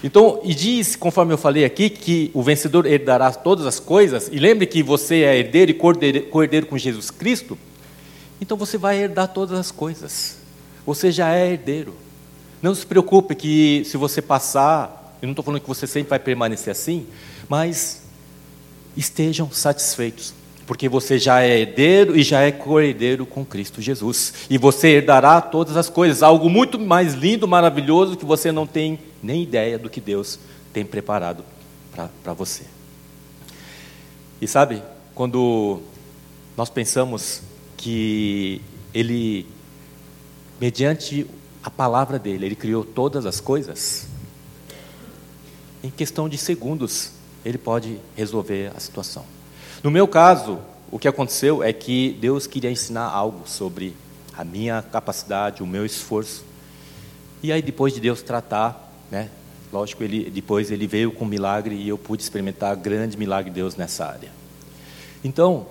Então, 0.04 0.40
e 0.44 0.54
diz, 0.54 0.96
conforme 0.96 1.34
eu 1.34 1.38
falei 1.38 1.66
aqui, 1.66 1.90
que 1.90 2.30
o 2.34 2.44
vencedor 2.44 2.86
herdará 2.86 3.32
todas 3.32 3.66
as 3.66 3.80
coisas, 3.80 4.30
e 4.32 4.38
lembre 4.38 4.68
que 4.68 4.84
você 4.84 5.24
é 5.24 5.38
herdeiro 5.38 5.72
e 5.72 5.74
cordeiro 6.30 6.68
com 6.68 6.78
Jesus 6.78 7.10
Cristo, 7.10 7.58
então 8.40 8.56
você 8.56 8.78
vai 8.78 8.98
herdar 8.98 9.30
todas 9.30 9.58
as 9.58 9.72
coisas. 9.72 10.38
Você 10.86 11.12
já 11.12 11.34
é 11.34 11.52
herdeiro. 11.52 11.96
Não 12.62 12.74
se 12.76 12.86
preocupe 12.86 13.34
que 13.36 13.84
se 13.86 13.98
você 13.98 14.22
passar, 14.22 15.18
eu 15.22 15.26
não 15.26 15.32
estou 15.32 15.44
falando 15.44 15.62
que 15.62 15.68
você 15.68 15.88
sempre 15.88 16.12
vai 16.12 16.20
permanecer 16.20 16.72
assim, 16.72 17.08
mas 17.50 18.04
estejam 18.96 19.52
satisfeitos 19.52 20.37
porque 20.68 20.90
você 20.90 21.18
já 21.18 21.42
é 21.42 21.62
herdeiro 21.62 22.16
e 22.16 22.22
já 22.22 22.42
é 22.42 22.52
co-herdeiro 22.52 23.26
com 23.26 23.46
Cristo 23.46 23.82
Jesus. 23.82 24.34
E 24.50 24.58
você 24.58 24.90
herdará 24.90 25.40
todas 25.40 25.78
as 25.78 25.90
coisas, 25.90 26.22
algo 26.22 26.50
muito 26.50 26.78
mais 26.78 27.14
lindo, 27.14 27.48
maravilhoso, 27.48 28.18
que 28.18 28.26
você 28.26 28.52
não 28.52 28.68
tem 28.68 29.00
nem 29.24 29.42
ideia 29.42 29.80
do 29.80 29.90
que 29.90 30.02
Deus 30.02 30.38
tem 30.74 30.86
preparado 30.86 31.44
para 32.22 32.34
você. 32.34 32.66
E 34.42 34.48
sabe, 34.48 34.84
quando 35.16 35.80
nós 36.58 36.70
pensamos 36.70 37.42
que 37.78 38.62
Ele, 38.94 39.48
mediante 40.60 41.26
a 41.64 41.70
palavra 41.70 42.20
dele, 42.20 42.46
Ele 42.46 42.56
criou 42.56 42.84
todas 42.84 43.26
as 43.26 43.40
coisas, 43.40 44.06
em 45.82 45.90
questão 45.90 46.28
de 46.28 46.38
segundos, 46.38 47.12
Ele 47.46 47.58
pode 47.58 48.00
resolver 48.18 48.74
a 48.76 48.80
situação. 48.82 49.37
No 49.84 49.92
meu 49.92 50.08
caso, 50.08 50.60
o 50.92 50.98
que 50.98 51.08
aconteceu 51.08 51.64
é 51.64 51.72
que 51.72 52.18
Deus 52.20 52.48
queria 52.48 52.72
ensinar 52.72 53.06
algo 53.06 53.48
sobre 53.48 53.96
a 54.36 54.44
minha 54.44 54.82
capacidade, 54.82 55.62
o 55.62 55.68
meu 55.68 55.86
esforço. 55.86 56.44
E 57.44 57.52
aí 57.52 57.62
depois 57.62 57.94
de 57.94 58.00
Deus 58.00 58.22
tratar, 58.22 58.92
né, 59.12 59.30
lógico, 59.72 60.04
ele 60.04 60.30
depois 60.30 60.72
ele 60.72 60.88
veio 60.88 61.12
com 61.12 61.26
um 61.26 61.28
milagre 61.28 61.76
e 61.76 61.90
eu 61.90 61.98
pude 61.98 62.24
experimentar 62.24 62.76
grande 62.76 63.18
milagre 63.18 63.52
de 63.52 63.56
Deus 63.56 63.76
nessa 63.76 64.06
área. 64.06 64.32
Então, 65.24 65.68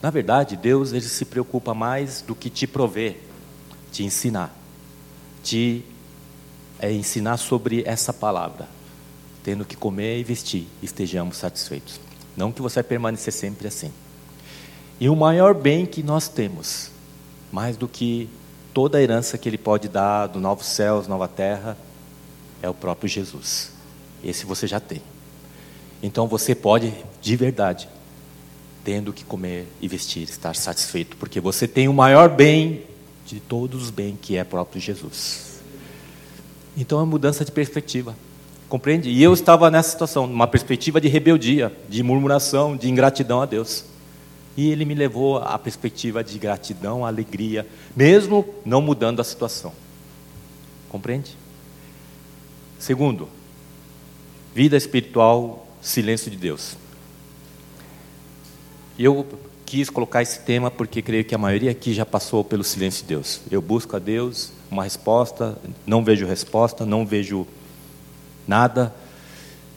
na 0.00 0.10
verdade, 0.10 0.56
Deus 0.56 0.92
ele 0.92 1.02
se 1.02 1.24
preocupa 1.24 1.74
mais 1.74 2.22
do 2.22 2.34
que 2.34 2.48
te 2.48 2.66
prover, 2.66 3.20
te 3.92 4.04
ensinar, 4.04 4.54
te 5.42 5.84
é, 6.78 6.92
ensinar 6.92 7.36
sobre 7.36 7.82
essa 7.86 8.12
palavra, 8.12 8.68
tendo 9.42 9.64
que 9.64 9.76
comer 9.76 10.18
e 10.18 10.24
vestir, 10.24 10.66
estejamos 10.82 11.36
satisfeitos. 11.36 12.03
Não 12.36 12.52
que 12.52 12.62
você 12.62 12.76
vai 12.76 12.84
permanecer 12.84 13.32
sempre 13.32 13.68
assim. 13.68 13.92
E 15.00 15.08
o 15.08 15.16
maior 15.16 15.54
bem 15.54 15.86
que 15.86 16.02
nós 16.02 16.28
temos, 16.28 16.90
mais 17.50 17.76
do 17.76 17.88
que 17.88 18.28
toda 18.72 18.98
a 18.98 19.02
herança 19.02 19.38
que 19.38 19.48
Ele 19.48 19.58
pode 19.58 19.88
dar 19.88 20.26
do 20.26 20.40
novo 20.40 20.64
céus, 20.64 21.06
nova 21.06 21.28
terra, 21.28 21.76
é 22.62 22.68
o 22.68 22.74
próprio 22.74 23.08
Jesus. 23.08 23.70
Esse 24.22 24.46
você 24.46 24.66
já 24.66 24.80
tem. 24.80 25.02
Então 26.02 26.26
você 26.26 26.54
pode, 26.54 26.92
de 27.20 27.36
verdade, 27.36 27.88
tendo 28.84 29.12
que 29.12 29.24
comer 29.24 29.66
e 29.80 29.88
vestir, 29.88 30.22
estar 30.24 30.54
satisfeito, 30.54 31.16
porque 31.16 31.40
você 31.40 31.66
tem 31.66 31.88
o 31.88 31.94
maior 31.94 32.28
bem 32.28 32.84
de 33.24 33.40
todos 33.40 33.84
os 33.84 33.90
bens, 33.90 34.18
que 34.20 34.36
é 34.36 34.44
próprio 34.44 34.80
Jesus. 34.80 35.60
Então 36.76 37.00
é 37.00 37.04
mudança 37.04 37.44
de 37.44 37.52
perspectiva. 37.52 38.14
Compreende? 38.68 39.10
E 39.10 39.22
eu 39.22 39.32
estava 39.32 39.70
nessa 39.70 39.90
situação, 39.90 40.26
numa 40.26 40.46
perspectiva 40.46 41.00
de 41.00 41.08
rebeldia, 41.08 41.72
de 41.88 42.02
murmuração, 42.02 42.76
de 42.76 42.88
ingratidão 42.88 43.40
a 43.40 43.46
Deus. 43.46 43.84
E 44.56 44.70
ele 44.70 44.84
me 44.84 44.94
levou 44.94 45.38
à 45.38 45.58
perspectiva 45.58 46.22
de 46.22 46.38
gratidão, 46.38 47.04
alegria, 47.04 47.66
mesmo 47.94 48.44
não 48.64 48.80
mudando 48.80 49.20
a 49.20 49.24
situação. 49.24 49.72
Compreende? 50.88 51.36
Segundo, 52.78 53.28
vida 54.54 54.76
espiritual, 54.76 55.66
silêncio 55.80 56.30
de 56.30 56.36
Deus. 56.36 56.76
Eu 58.98 59.26
quis 59.66 59.90
colocar 59.90 60.22
esse 60.22 60.40
tema 60.40 60.70
porque 60.70 61.02
creio 61.02 61.24
que 61.24 61.34
a 61.34 61.38
maioria 61.38 61.70
aqui 61.70 61.92
já 61.92 62.06
passou 62.06 62.44
pelo 62.44 62.62
silêncio 62.62 63.02
de 63.02 63.08
Deus. 63.08 63.40
Eu 63.50 63.60
busco 63.60 63.96
a 63.96 63.98
Deus 63.98 64.52
uma 64.70 64.84
resposta, 64.84 65.58
não 65.84 66.04
vejo 66.04 66.26
resposta, 66.26 66.86
não 66.86 67.04
vejo 67.04 67.46
nada, 68.46 68.94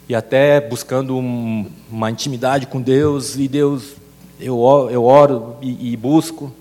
e 0.10 0.16
até 0.16 0.62
buscando 0.62 1.18
um, 1.18 1.70
uma 1.92 2.10
intimidade 2.10 2.66
com 2.68 2.82
Deus, 2.82 3.36
e 3.36 3.48
Deus, 3.48 3.96
eu, 4.40 4.58
eu 4.90 5.04
oro 5.04 5.58
e, 5.62 5.94
e 5.94 5.98
busco. 5.98 6.52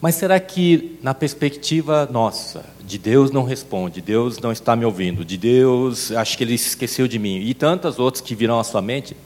Mas 0.00 0.14
será 0.14 0.38
que, 0.38 0.98
na 1.02 1.12
perspectiva 1.12 2.08
nossa, 2.10 2.64
de 2.84 2.98
Deus 2.98 3.30
não 3.30 3.42
responde, 3.42 4.00
Deus 4.00 4.38
não 4.38 4.52
está 4.52 4.76
me 4.76 4.84
ouvindo, 4.84 5.24
de 5.24 5.36
Deus, 5.36 6.12
acho 6.12 6.38
que 6.38 6.44
Ele 6.44 6.54
esqueceu 6.54 7.08
de 7.08 7.18
mim, 7.18 7.38
e 7.40 7.52
tantas 7.52 7.98
outras 7.98 8.20
que 8.20 8.34
virão 8.34 8.60
à 8.60 8.64
sua 8.64 8.80
mente, 8.80 9.16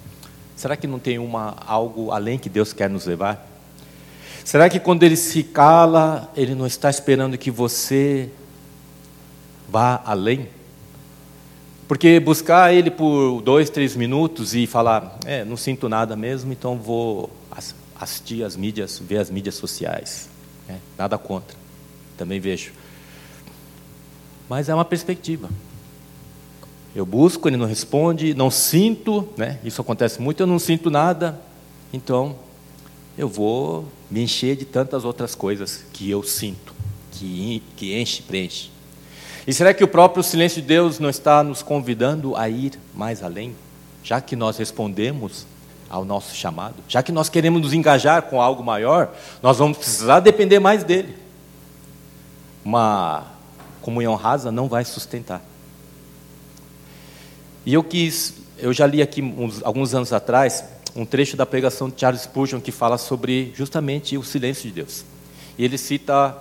será 0.57 0.77
que 0.77 0.87
não 0.87 0.99
tem 0.99 1.19
uma, 1.19 1.57
algo 1.67 2.11
além 2.11 2.39
que 2.39 2.49
Deus 2.49 2.73
quer 2.73 2.89
nos 2.89 3.05
levar? 3.05 3.49
Será 4.45 4.69
que 4.69 4.81
quando 4.81 5.03
Ele 5.03 5.17
se 5.17 5.43
cala, 5.43 6.31
Ele 6.37 6.55
não 6.55 6.67
está 6.67 6.91
esperando 6.91 7.39
que 7.39 7.51
você 7.51 8.31
vá 9.69 10.03
além? 10.05 10.49
Porque 11.93 12.19
buscar 12.19 12.73
ele 12.73 12.91
por 12.91 13.43
dois, 13.43 13.69
três 13.69 13.95
minutos 13.95 14.55
e 14.55 14.67
falar, 14.67 15.19
é, 15.27 15.45
não 15.45 15.59
sinto 15.59 15.91
nada 15.91 16.17
mesmo, 16.17 16.51
então 16.51 16.79
vou 16.79 17.29
assistir 17.95 18.43
as 18.43 18.57
mídias, 18.57 18.99
ver 18.99 19.19
as 19.19 19.29
mídias 19.29 19.57
sociais. 19.57 20.27
É, 20.67 20.77
nada 20.97 21.19
contra, 21.19 21.55
também 22.17 22.41
vejo. 22.41 22.73
Mas 24.49 24.71
é 24.71 24.75
uma 24.75 24.87
perspectiva. 24.87 25.51
Eu 26.97 27.05
busco, 27.05 27.47
ele 27.47 27.59
não 27.59 27.67
responde, 27.67 28.33
não 28.33 28.51
sinto, 28.51 29.29
né? 29.37 29.59
isso 29.63 29.83
acontece 29.83 30.19
muito, 30.19 30.41
eu 30.41 30.47
não 30.47 30.59
sinto 30.59 30.89
nada, 30.89 31.39
então 31.93 32.37
eu 33.19 33.29
vou 33.29 33.87
me 34.11 34.23
encher 34.23 34.57
de 34.57 34.65
tantas 34.65 35.05
outras 35.05 35.35
coisas 35.35 35.85
que 35.93 36.09
eu 36.09 36.23
sinto, 36.23 36.75
que, 37.11 37.63
que 37.77 38.01
enche, 38.01 38.23
preenche. 38.23 38.71
E 39.47 39.53
será 39.53 39.75
que 39.75 39.83
o 39.83 39.89
próprio 39.89 40.23
silêncio 40.23 40.63
de 40.63 40.69
Deus 40.69 40.99
não 40.99 41.11
está 41.11 41.43
nos 41.43 41.63
convidando 41.63 42.37
a 42.37 42.49
ir 42.49 42.79
mais 42.95 43.23
além? 43.23 43.55
Já 44.05 44.21
que 44.21 44.37
nós 44.37 44.57
respondemos 44.57 45.47
ao 45.91 46.05
nosso 46.05 46.35
chamado, 46.35 46.77
já 46.89 47.03
que 47.03 47.13
nós 47.13 47.29
queremos 47.29 47.61
nos 47.61 47.73
engajar 47.73 48.23
com 48.23 48.41
algo 48.41 48.63
maior, 48.63 49.15
nós 49.43 49.59
vamos 49.59 49.77
precisar 49.79 50.21
depender 50.21 50.59
mais 50.59 50.85
dele. 50.85 51.17
Uma 52.65 53.27
comunhão 53.83 54.15
rasa 54.15 54.51
não 54.51 54.69
vai 54.69 54.85
sustentar. 54.85 55.43
E 57.67 57.75
eu 57.75 57.83
quis, 57.83 58.35
eu 58.59 58.73
já 58.73 58.87
li 58.87 59.03
aqui 59.03 59.21
uns, 59.21 59.63
alguns 59.63 59.95
anos 59.95 60.13
atrás 60.13 60.65
um 60.95 61.05
trecho 61.05 61.37
da 61.37 61.47
pregação 61.47 61.89
de 61.89 62.01
Charles 62.01 62.23
Spurgeon 62.23 62.61
que 62.61 62.71
fala 62.71 62.99
sobre 62.99 63.53
justamente 63.55 64.17
o 64.17 64.23
silêncio 64.23 64.69
de 64.69 64.73
Deus. 64.73 65.05
E 65.59 65.65
ele 65.65 65.79
cita 65.79 66.37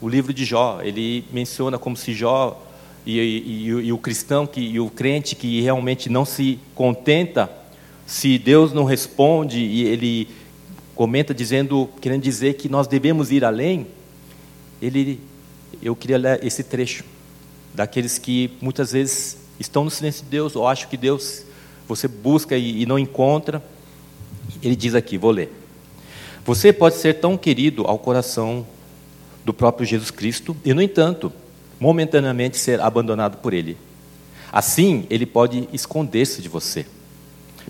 o 0.00 0.08
livro 0.08 0.32
de 0.32 0.44
Jó. 0.44 0.80
Ele 0.82 1.24
menciona 1.32 1.78
como 1.78 1.96
se 1.96 2.12
Jó 2.12 2.60
e, 3.04 3.18
e, 3.18 3.68
e, 3.68 3.92
o 3.92 3.98
cristão 3.98 4.46
que, 4.46 4.60
e 4.60 4.80
o 4.80 4.90
crente 4.90 5.34
que 5.34 5.60
realmente 5.60 6.08
não 6.08 6.24
se 6.24 6.58
contenta 6.74 7.50
se 8.06 8.38
Deus 8.38 8.72
não 8.72 8.84
responde 8.84 9.60
e 9.60 9.84
ele 9.84 10.28
comenta 10.94 11.32
dizendo, 11.32 11.88
querendo 12.00 12.22
dizer 12.22 12.54
que 12.54 12.68
nós 12.68 12.86
devemos 12.86 13.30
ir 13.30 13.44
além, 13.44 13.86
ele, 14.82 15.20
eu 15.82 15.94
queria 15.94 16.18
ler 16.18 16.44
esse 16.44 16.62
trecho 16.62 17.04
daqueles 17.74 18.18
que 18.18 18.50
muitas 18.60 18.92
vezes 18.92 19.38
estão 19.58 19.84
no 19.84 19.90
silêncio 19.90 20.24
de 20.24 20.30
Deus 20.30 20.56
ou 20.56 20.66
acham 20.66 20.88
que 20.88 20.96
Deus 20.96 21.44
você 21.86 22.08
busca 22.08 22.56
e, 22.56 22.82
e 22.82 22.86
não 22.86 22.98
encontra. 22.98 23.62
Ele 24.62 24.76
diz 24.76 24.94
aqui, 24.94 25.16
vou 25.16 25.30
ler. 25.30 25.52
Você 26.44 26.72
pode 26.72 26.96
ser 26.96 27.14
tão 27.14 27.36
querido 27.36 27.84
ao 27.86 27.98
coração 27.98 28.66
do 29.44 29.52
próprio 29.52 29.86
Jesus 29.86 30.10
Cristo 30.10 30.56
e, 30.64 30.74
no 30.74 30.82
entanto, 30.82 31.32
momentaneamente 31.78 32.58
ser 32.58 32.80
abandonado 32.80 33.38
por 33.38 33.54
Ele. 33.54 33.76
Assim, 34.52 35.06
Ele 35.08 35.26
pode 35.26 35.68
esconder-se 35.72 36.42
de 36.42 36.48
você. 36.48 36.84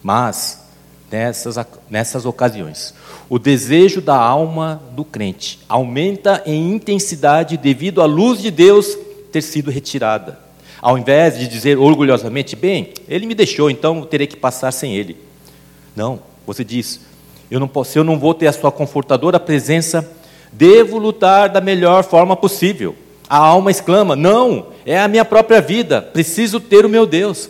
Mas, 0.02 0.64
nessas, 1.10 1.56
nessas 1.88 2.24
ocasiões, 2.24 2.94
o 3.28 3.38
desejo 3.38 4.00
da 4.00 4.16
alma 4.16 4.82
do 4.92 5.04
crente 5.04 5.60
aumenta 5.68 6.42
em 6.46 6.72
intensidade 6.72 7.56
devido 7.56 8.00
à 8.00 8.06
luz 8.06 8.40
de 8.40 8.50
Deus 8.50 8.96
ter 9.30 9.42
sido 9.42 9.70
retirada. 9.70 10.38
Ao 10.80 10.96
invés 10.96 11.38
de 11.38 11.46
dizer 11.46 11.78
orgulhosamente, 11.78 12.56
bem, 12.56 12.94
ele 13.06 13.26
me 13.26 13.34
deixou, 13.34 13.70
então 13.70 14.02
terei 14.02 14.26
que 14.26 14.36
passar 14.36 14.72
sem 14.72 14.96
ele. 14.96 15.16
Não, 15.94 16.20
você 16.46 16.64
diz, 16.64 17.00
eu 17.50 17.60
não 17.60 17.68
posso, 17.68 17.98
eu 17.98 18.04
não 18.04 18.18
vou 18.18 18.32
ter 18.32 18.46
a 18.46 18.52
sua 18.52 18.72
confortadora 18.72 19.38
presença, 19.38 20.08
devo 20.52 20.98
lutar 20.98 21.48
da 21.48 21.60
melhor 21.60 22.04
forma 22.04 22.36
possível. 22.36 22.94
A 23.28 23.38
alma 23.38 23.70
exclama: 23.70 24.16
Não, 24.16 24.66
é 24.84 24.98
a 24.98 25.08
minha 25.08 25.24
própria 25.24 25.60
vida, 25.60 26.02
preciso 26.02 26.58
ter 26.58 26.84
o 26.84 26.88
meu 26.88 27.06
Deus. 27.06 27.48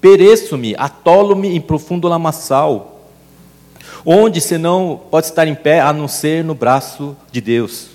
Pereço-me, 0.00 0.74
atolo-me 0.76 1.54
em 1.54 1.60
profundo 1.60 2.08
lamaçal. 2.08 3.02
Onde 4.06 4.40
senão 4.40 5.00
pode 5.10 5.26
estar 5.26 5.46
em 5.46 5.54
pé 5.54 5.80
a 5.80 5.92
não 5.92 6.06
ser 6.06 6.44
no 6.44 6.54
braço 6.54 7.16
de 7.32 7.40
Deus? 7.40 7.88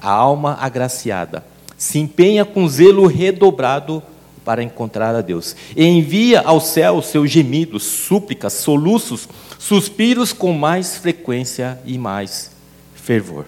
A 0.00 0.10
alma 0.10 0.56
agraciada 0.60 1.44
se 1.76 1.98
empenha 1.98 2.44
com 2.44 2.68
zelo 2.68 3.06
redobrado 3.06 4.02
para 4.44 4.62
encontrar 4.62 5.14
a 5.14 5.20
Deus. 5.20 5.56
E 5.74 5.84
envia 5.84 6.40
ao 6.40 6.60
céu 6.60 7.02
seus 7.02 7.30
gemidos, 7.30 7.82
súplicas, 7.82 8.52
soluços, 8.52 9.28
suspiros 9.58 10.32
com 10.32 10.52
mais 10.52 10.96
frequência 10.96 11.78
e 11.84 11.98
mais 11.98 12.50
fervor. 12.94 13.46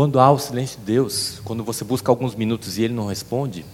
Quando 0.00 0.18
há 0.18 0.30
o 0.30 0.38
silêncio 0.38 0.78
de 0.78 0.86
Deus, 0.86 1.42
quando 1.44 1.62
você 1.62 1.84
busca 1.84 2.10
alguns 2.10 2.34
minutos 2.34 2.78
e 2.78 2.82
ele 2.84 2.94
não 2.94 3.08
responde, 3.08 3.66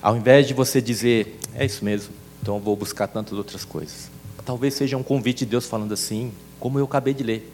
ao 0.00 0.16
invés 0.16 0.46
de 0.46 0.54
você 0.54 0.80
dizer, 0.80 1.36
é 1.52 1.66
isso 1.66 1.84
mesmo, 1.84 2.14
então 2.40 2.60
vou 2.60 2.76
buscar 2.76 3.08
tantas 3.08 3.36
outras 3.36 3.64
coisas. 3.64 4.08
Talvez 4.44 4.74
seja 4.74 4.96
um 4.96 5.02
convite 5.02 5.40
de 5.40 5.46
Deus 5.46 5.66
falando 5.66 5.92
assim, 5.92 6.32
como 6.60 6.78
eu 6.78 6.84
acabei 6.84 7.12
de 7.12 7.24
ler. 7.24 7.52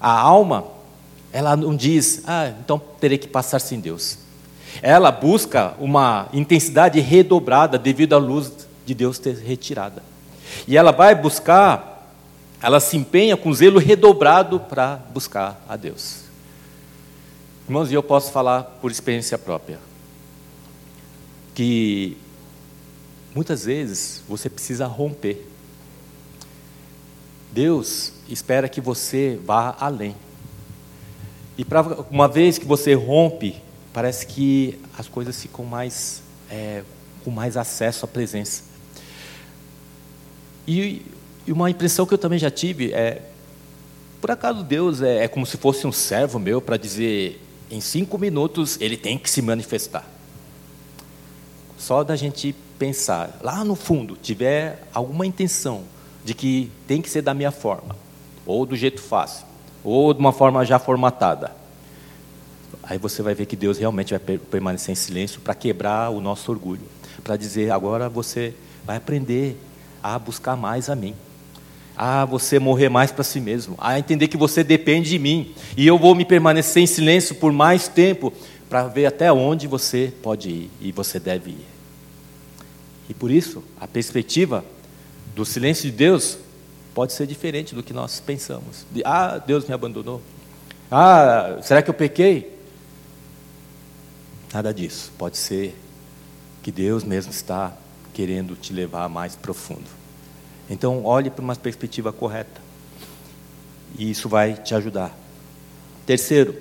A 0.00 0.18
alma, 0.18 0.64
ela 1.34 1.54
não 1.54 1.76
diz, 1.76 2.22
ah, 2.26 2.50
então 2.64 2.80
terei 2.98 3.18
que 3.18 3.28
passar 3.28 3.58
sem 3.58 3.78
Deus. 3.78 4.16
Ela 4.80 5.12
busca 5.12 5.74
uma 5.78 6.30
intensidade 6.32 6.98
redobrada 6.98 7.76
devido 7.76 8.14
à 8.14 8.18
luz 8.18 8.50
de 8.86 8.94
Deus 8.94 9.18
ter 9.18 9.36
retirada. 9.36 10.02
E 10.66 10.78
ela 10.78 10.92
vai 10.92 11.14
buscar, 11.14 12.10
ela 12.62 12.80
se 12.80 12.96
empenha 12.96 13.36
com 13.36 13.52
zelo 13.52 13.78
redobrado 13.78 14.60
para 14.60 14.98
buscar 15.12 15.62
a 15.68 15.76
Deus. 15.76 16.24
Irmãos, 17.66 17.90
e 17.90 17.94
eu 17.94 18.02
posso 18.02 18.30
falar 18.30 18.62
por 18.62 18.90
experiência 18.90 19.38
própria, 19.38 19.80
que 21.54 22.14
muitas 23.34 23.64
vezes 23.64 24.22
você 24.28 24.50
precisa 24.50 24.86
romper. 24.86 25.46
Deus 27.50 28.12
espera 28.28 28.68
que 28.68 28.82
você 28.82 29.40
vá 29.42 29.74
além. 29.80 30.14
E 31.56 31.64
pra, 31.64 31.80
uma 32.10 32.28
vez 32.28 32.58
que 32.58 32.66
você 32.66 32.92
rompe, 32.92 33.56
parece 33.94 34.26
que 34.26 34.78
as 34.98 35.08
coisas 35.08 35.40
ficam 35.40 35.64
mais 35.64 36.22
é, 36.50 36.82
com 37.24 37.30
mais 37.30 37.56
acesso 37.56 38.04
à 38.04 38.08
presença. 38.08 38.62
E, 40.66 41.00
e, 41.46 41.52
uma 41.52 41.70
impressão 41.70 42.04
que 42.04 42.12
eu 42.12 42.18
também 42.18 42.38
já 42.38 42.50
tive 42.50 42.92
é, 42.92 43.22
por 44.20 44.30
acaso 44.30 44.62
Deus 44.62 45.00
é, 45.00 45.24
é 45.24 45.28
como 45.28 45.46
se 45.46 45.56
fosse 45.56 45.86
um 45.86 45.92
servo 45.92 46.38
meu 46.38 46.60
para 46.60 46.76
dizer 46.76 47.40
em 47.70 47.80
cinco 47.80 48.18
minutos 48.18 48.78
ele 48.80 48.96
tem 48.96 49.18
que 49.18 49.28
se 49.30 49.42
manifestar. 49.42 50.04
Só 51.78 52.04
da 52.04 52.16
gente 52.16 52.54
pensar, 52.78 53.38
lá 53.42 53.64
no 53.64 53.74
fundo, 53.74 54.16
tiver 54.16 54.86
alguma 54.92 55.26
intenção 55.26 55.82
de 56.24 56.34
que 56.34 56.70
tem 56.86 57.02
que 57.02 57.10
ser 57.10 57.22
da 57.22 57.34
minha 57.34 57.50
forma, 57.50 57.96
ou 58.46 58.64
do 58.64 58.74
jeito 58.74 59.00
fácil, 59.00 59.46
ou 59.82 60.14
de 60.14 60.20
uma 60.20 60.32
forma 60.32 60.64
já 60.64 60.78
formatada. 60.78 61.54
Aí 62.82 62.98
você 62.98 63.22
vai 63.22 63.34
ver 63.34 63.46
que 63.46 63.56
Deus 63.56 63.78
realmente 63.78 64.16
vai 64.16 64.38
permanecer 64.38 64.92
em 64.92 64.96
silêncio 64.96 65.40
para 65.40 65.54
quebrar 65.54 66.10
o 66.10 66.20
nosso 66.20 66.50
orgulho, 66.50 66.86
para 67.22 67.36
dizer 67.36 67.70
agora 67.70 68.08
você 68.08 68.54
vai 68.84 68.96
aprender 68.96 69.58
a 70.02 70.18
buscar 70.18 70.56
mais 70.56 70.88
a 70.88 70.96
mim 70.96 71.14
a 71.96 72.24
você 72.24 72.58
morrer 72.58 72.88
mais 72.88 73.12
para 73.12 73.22
si 73.22 73.40
mesmo, 73.40 73.76
a 73.78 73.98
entender 73.98 74.28
que 74.28 74.36
você 74.36 74.64
depende 74.64 75.10
de 75.10 75.18
mim 75.18 75.54
e 75.76 75.86
eu 75.86 75.98
vou 75.98 76.14
me 76.14 76.24
permanecer 76.24 76.82
em 76.82 76.86
silêncio 76.86 77.36
por 77.36 77.52
mais 77.52 77.86
tempo 77.86 78.32
para 78.68 78.86
ver 78.88 79.06
até 79.06 79.32
onde 79.32 79.66
você 79.66 80.12
pode 80.22 80.48
ir 80.48 80.70
e 80.80 80.90
você 80.90 81.20
deve 81.20 81.50
ir. 81.50 81.66
E 83.08 83.14
por 83.14 83.30
isso, 83.30 83.62
a 83.80 83.86
perspectiva 83.86 84.64
do 85.34 85.44
silêncio 85.44 85.90
de 85.90 85.96
Deus 85.96 86.38
pode 86.94 87.12
ser 87.12 87.26
diferente 87.26 87.74
do 87.74 87.82
que 87.82 87.92
nós 87.92 88.20
pensamos. 88.20 88.86
De, 88.90 89.02
ah, 89.04 89.38
Deus 89.38 89.66
me 89.66 89.74
abandonou. 89.74 90.22
Ah, 90.90 91.58
será 91.62 91.82
que 91.82 91.90
eu 91.90 91.94
pequei? 91.94 92.56
Nada 94.52 94.72
disso. 94.72 95.12
Pode 95.18 95.36
ser 95.36 95.76
que 96.62 96.70
Deus 96.72 97.04
mesmo 97.04 97.30
está 97.30 97.76
querendo 98.12 98.56
te 98.56 98.72
levar 98.72 99.08
mais 99.08 99.34
profundo. 99.34 100.03
Então, 100.68 101.04
olhe 101.04 101.30
para 101.30 101.42
uma 101.42 101.54
perspectiva 101.54 102.12
correta. 102.12 102.60
E 103.98 104.10
isso 104.10 104.28
vai 104.28 104.54
te 104.54 104.74
ajudar. 104.74 105.16
Terceiro, 106.06 106.56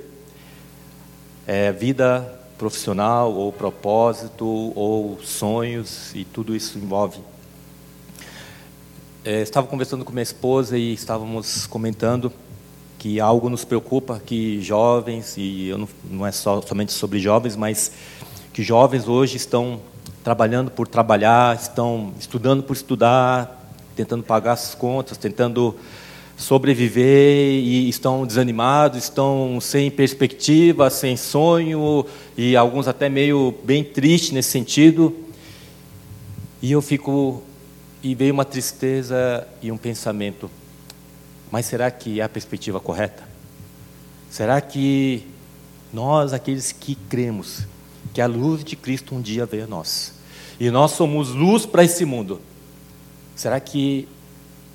é 1.47 1.71
vida 1.71 2.39
profissional, 2.57 3.33
ou 3.33 3.51
propósito, 3.51 4.45
ou 4.45 5.19
sonhos, 5.21 6.13
e 6.15 6.23
tudo 6.23 6.55
isso 6.55 6.77
envolve. 6.77 7.19
É, 9.25 9.41
estava 9.41 9.67
conversando 9.67 10.05
com 10.05 10.11
minha 10.11 10.23
esposa 10.23 10.77
e 10.77 10.93
estávamos 10.93 11.65
comentando 11.65 12.31
que 12.99 13.19
algo 13.19 13.49
nos 13.49 13.65
preocupa, 13.65 14.21
que 14.25 14.61
jovens, 14.61 15.35
e 15.37 15.73
não, 15.77 15.89
não 16.09 16.27
é 16.27 16.31
só, 16.31 16.61
somente 16.61 16.93
sobre 16.93 17.19
jovens, 17.19 17.55
mas 17.55 17.91
que 18.53 18.63
jovens 18.63 19.07
hoje 19.07 19.35
estão 19.35 19.81
trabalhando 20.23 20.71
por 20.71 20.87
trabalhar, 20.87 21.55
estão 21.55 22.13
estudando 22.17 22.63
por 22.63 22.73
estudar, 22.73 23.62
tentando 23.95 24.23
pagar 24.23 24.53
as 24.53 24.75
contas, 24.75 25.17
tentando 25.17 25.75
sobreviver 26.35 27.63
e 27.63 27.87
estão 27.87 28.25
desanimados, 28.25 29.03
estão 29.03 29.59
sem 29.61 29.89
perspectiva, 29.91 30.89
sem 30.89 31.15
sonho 31.15 32.05
e 32.37 32.55
alguns 32.55 32.87
até 32.87 33.07
meio 33.07 33.53
bem 33.63 33.83
tristes 33.83 34.31
nesse 34.31 34.49
sentido. 34.49 35.15
E 36.61 36.71
eu 36.71 36.81
fico 36.81 37.43
e 38.01 38.15
veio 38.15 38.33
uma 38.33 38.45
tristeza 38.45 39.47
e 39.61 39.71
um 39.71 39.77
pensamento. 39.77 40.49
Mas 41.51 41.65
será 41.65 41.89
que 41.91 42.19
é 42.19 42.23
a 42.23 42.29
perspectiva 42.29 42.79
correta? 42.79 43.23
Será 44.29 44.59
que 44.59 45.23
nós, 45.93 46.33
aqueles 46.33 46.71
que 46.71 46.95
cremos 46.95 47.67
que 48.13 48.21
a 48.21 48.25
luz 48.25 48.63
de 48.63 48.75
Cristo 48.75 49.15
um 49.15 49.21
dia 49.21 49.45
veio 49.45 49.63
a 49.65 49.67
nós, 49.67 50.13
e 50.59 50.69
nós 50.69 50.91
somos 50.91 51.29
luz 51.29 51.65
para 51.65 51.83
esse 51.83 52.05
mundo, 52.05 52.41
Será 53.35 53.59
que 53.59 54.07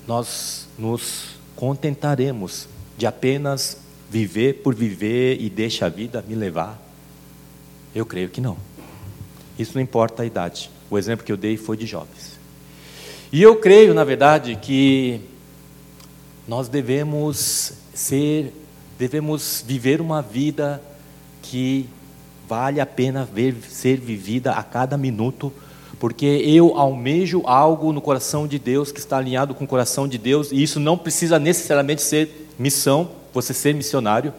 nós 0.07 0.67
nos 0.77 1.35
contentaremos 1.55 2.67
de 2.97 3.05
apenas 3.05 3.77
viver 4.09 4.61
por 4.61 4.75
viver 4.75 5.39
e 5.39 5.49
deixa 5.49 5.85
a 5.85 5.89
vida 5.89 6.23
me 6.27 6.35
levar? 6.35 6.79
Eu 7.93 8.05
creio 8.05 8.29
que 8.29 8.41
não. 8.41 8.57
Isso 9.57 9.71
não 9.75 9.81
importa 9.81 10.23
a 10.23 10.25
idade. 10.25 10.69
O 10.89 10.97
exemplo 10.97 11.25
que 11.25 11.31
eu 11.31 11.37
dei 11.37 11.57
foi 11.57 11.77
de 11.77 11.85
jovens. 11.85 12.39
E 13.31 13.41
eu 13.41 13.57
creio, 13.57 13.93
na 13.93 14.03
verdade, 14.03 14.55
que 14.55 15.21
nós 16.47 16.67
devemos 16.67 17.73
ser, 17.93 18.53
devemos 18.97 19.63
viver 19.65 20.01
uma 20.01 20.21
vida 20.21 20.81
que 21.43 21.87
vale 22.47 22.79
a 22.79 22.85
pena 22.85 23.23
ver, 23.23 23.55
ser 23.69 23.99
vivida 23.99 24.53
a 24.53 24.63
cada 24.63 24.97
minuto 24.97 25.53
porque 25.99 26.25
eu 26.25 26.77
almejo 26.77 27.41
algo 27.45 27.91
no 27.91 27.99
coração 27.99 28.47
de 28.47 28.57
Deus 28.57 28.91
que 28.91 28.99
está 28.99 29.17
alinhado 29.17 29.53
com 29.53 29.65
o 29.65 29.67
coração 29.67 30.07
de 30.07 30.17
Deus, 30.17 30.51
e 30.51 30.63
isso 30.63 30.79
não 30.79 30.97
precisa 30.97 31.37
necessariamente 31.37 32.01
ser 32.01 32.49
missão, 32.57 33.09
você 33.33 33.53
ser 33.53 33.75
missionário. 33.75 34.33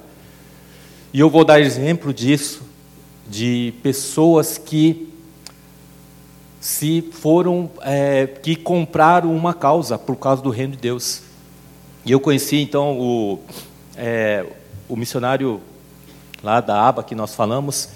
E 1.12 1.20
eu 1.20 1.28
vou 1.28 1.44
dar 1.44 1.60
exemplo 1.60 2.14
disso 2.14 2.62
de 3.28 3.74
pessoas 3.82 4.56
que 4.56 5.08
se 6.60 7.02
foram, 7.12 7.70
é, 7.82 8.26
que 8.26 8.56
compraram 8.56 9.34
uma 9.34 9.54
causa 9.54 9.98
por 9.98 10.16
causa 10.16 10.42
do 10.42 10.50
reino 10.50 10.72
de 10.72 10.78
Deus. 10.78 11.22
E 12.04 12.12
eu 12.12 12.20
conheci 12.20 12.56
então 12.56 12.98
o, 12.98 13.38
é, 13.96 14.46
o 14.88 14.96
missionário 14.96 15.60
lá 16.42 16.60
da 16.60 16.86
aba 16.86 17.02
que 17.02 17.14
nós 17.14 17.34
falamos, 17.34 17.90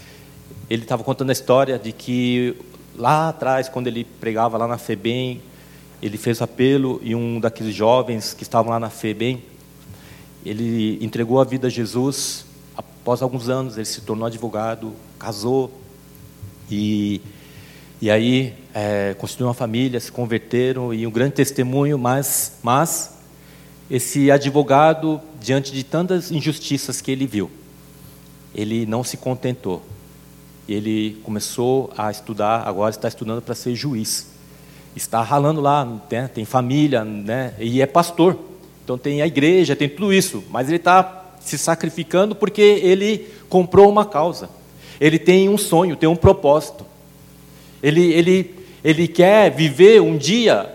ele 0.68 0.82
estava 0.82 1.02
contando 1.02 1.30
a 1.30 1.32
história 1.32 1.78
de 1.78 1.92
que 1.92 2.56
lá 2.96 3.28
atrás, 3.28 3.68
quando 3.68 3.86
ele 3.86 4.04
pregava 4.04 4.56
lá 4.56 4.66
na 4.66 4.78
FEBEM, 4.78 5.40
ele 6.02 6.18
fez 6.18 6.40
apelo 6.42 7.00
e 7.02 7.14
um 7.14 7.40
daqueles 7.40 7.74
jovens 7.74 8.34
que 8.34 8.42
estavam 8.42 8.70
lá 8.70 8.80
na 8.80 8.90
FEBEM, 8.90 9.42
ele 10.44 10.98
entregou 11.04 11.40
a 11.40 11.44
vida 11.44 11.68
a 11.68 11.70
Jesus. 11.70 12.44
Após 12.76 13.22
alguns 13.22 13.48
anos, 13.48 13.76
ele 13.76 13.86
se 13.86 14.00
tornou 14.02 14.26
advogado, 14.26 14.92
casou 15.18 15.70
e 16.70 17.20
e 18.04 18.10
aí 18.10 18.52
é, 18.74 19.14
constituíram 19.16 19.48
uma 19.48 19.54
família, 19.54 19.98
se 19.98 20.12
converteram 20.12 20.92
e 20.92 21.06
um 21.06 21.10
grande 21.10 21.32
testemunho, 21.32 21.98
mas, 21.98 22.58
mas 22.62 23.16
esse 23.90 24.30
advogado, 24.30 25.20
diante 25.40 25.72
de 25.72 25.82
tantas 25.82 26.30
injustiças 26.30 27.00
que 27.00 27.10
ele 27.10 27.26
viu, 27.26 27.50
ele 28.54 28.84
não 28.84 29.02
se 29.02 29.16
contentou. 29.16 29.82
Ele 30.68 31.18
começou 31.22 31.92
a 31.96 32.10
estudar, 32.10 32.66
agora 32.66 32.90
está 32.90 33.08
estudando 33.08 33.42
para 33.42 33.54
ser 33.54 33.74
juiz. 33.74 34.28
Está 34.96 35.22
ralando 35.22 35.60
lá, 35.60 35.84
né, 36.10 36.30
tem 36.32 36.44
família, 36.44 37.04
né, 37.04 37.54
e 37.58 37.82
é 37.82 37.86
pastor. 37.86 38.38
Então 38.84 38.96
tem 38.96 39.22
a 39.22 39.26
igreja, 39.26 39.74
tem 39.74 39.88
tudo 39.88 40.12
isso, 40.12 40.44
mas 40.50 40.68
ele 40.68 40.76
está 40.76 41.24
se 41.40 41.58
sacrificando 41.58 42.34
porque 42.34 42.62
ele 42.62 43.28
comprou 43.48 43.88
uma 43.88 44.04
causa. 44.04 44.48
Ele 45.00 45.18
tem 45.18 45.48
um 45.48 45.58
sonho, 45.58 45.96
tem 45.96 46.08
um 46.08 46.16
propósito. 46.16 46.86
Ele, 47.82 48.12
ele, 48.12 48.54
ele 48.82 49.08
quer 49.08 49.50
viver 49.50 50.00
um 50.00 50.16
dia 50.16 50.70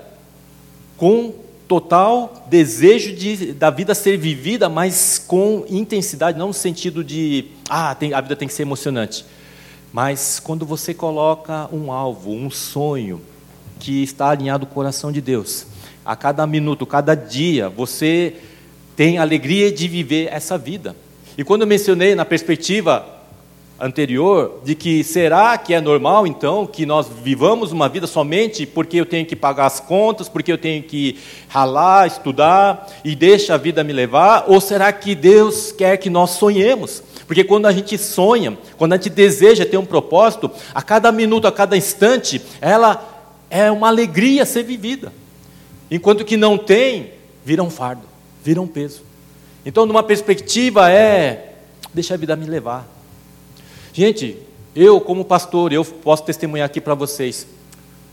com 0.97 1.34
total 1.67 2.45
desejo 2.49 3.15
de, 3.15 3.54
da 3.54 3.69
vida 3.69 3.93
ser 3.93 4.17
vivida, 4.17 4.67
mas 4.67 5.17
com 5.19 5.63
intensidade, 5.69 6.38
não 6.38 6.47
no 6.47 6.54
sentido 6.54 7.04
de, 7.04 7.45
ah, 7.69 7.93
tem, 7.95 8.13
a 8.13 8.19
vida 8.19 8.36
tem 8.36 8.47
que 8.47 8.54
ser 8.54 8.63
emocionante. 8.63 9.23
Mas 9.91 10.39
quando 10.39 10.65
você 10.65 10.93
coloca 10.93 11.67
um 11.73 11.91
alvo, 11.91 12.32
um 12.32 12.49
sonho, 12.49 13.21
que 13.80 14.04
está 14.04 14.30
alinhado 14.30 14.65
ao 14.65 14.71
coração 14.71 15.12
de 15.12 15.21
Deus, 15.21 15.65
a 16.06 16.15
cada 16.15 16.45
minuto, 16.45 16.86
cada 16.86 17.15
dia, 17.15 17.69
você 17.69 18.36
tem 18.95 19.17
alegria 19.17 19.71
de 19.71 19.88
viver 19.88 20.28
essa 20.32 20.58
vida. 20.58 20.95
E 21.38 21.43
quando 21.43 21.62
eu 21.62 21.67
mencionei 21.67 22.13
na 22.15 22.25
perspectiva 22.25 23.06
anterior 23.80 24.60
de 24.65 24.75
que 24.75 25.04
será 25.06 25.58
que 25.58 25.73
é 25.73 25.80
normal 25.80 26.28
então 26.28 26.67
que 26.67 26.86
nós 26.86 27.08
vivamos 27.23 27.71
uma 27.71 27.88
vida 27.88 28.06
somente 28.06 28.65
porque 28.65 28.97
eu 28.97 29.06
tenho 29.06 29.25
que 29.25 29.38
pagar 29.38 29.67
as 29.67 29.80
contas, 29.80 30.28
porque 30.28 30.52
eu 30.52 30.58
tenho 30.58 30.84
que 30.84 31.17
ralar, 31.47 32.06
estudar 32.06 32.88
e 33.06 33.15
deixa 33.15 33.54
a 33.54 33.58
vida 33.58 33.84
me 33.84 33.93
levar? 33.93 34.45
Ou 34.47 34.60
será 34.60 34.91
que 34.91 35.15
Deus 35.15 35.71
quer 35.71 35.95
que 35.97 36.10
nós 36.10 36.32
sonhemos? 36.32 37.02
Porque 37.29 37.43
quando 37.43 37.67
a 37.67 37.71
gente 37.71 37.95
sonha, 37.95 38.57
quando 38.75 38.93
a 38.93 38.95
gente 38.95 39.11
deseja 39.11 39.63
ter 39.63 39.77
um 39.77 39.85
propósito, 39.85 40.49
a 40.73 40.81
cada 40.81 41.11
minuto, 41.11 41.45
a 41.45 41.51
cada 41.51 41.77
instante, 41.77 42.41
ela 42.59 43.07
é 43.51 43.69
uma 43.69 43.87
alegria 43.87 44.47
ser 44.47 44.63
vivida. 44.63 45.13
Enquanto 45.91 46.25
que 46.25 46.35
não 46.35 46.57
tem, 46.57 47.11
vira 47.45 47.61
um 47.61 47.69
fardo, 47.69 48.01
vira 48.43 48.59
um 48.59 48.65
peso. 48.65 49.03
Então, 49.63 49.85
numa 49.85 50.01
perspectiva 50.01 50.91
é 50.91 51.53
deixa 51.93 52.15
a 52.15 52.17
vida 52.17 52.35
me 52.35 52.45
levar 52.45 52.87
Gente, 53.93 54.37
eu 54.75 54.99
como 54.99 55.23
pastor, 55.23 55.71
eu 55.71 55.85
posso 55.85 56.23
testemunhar 56.23 56.65
aqui 56.65 56.81
para 56.81 56.95
vocês, 56.95 57.45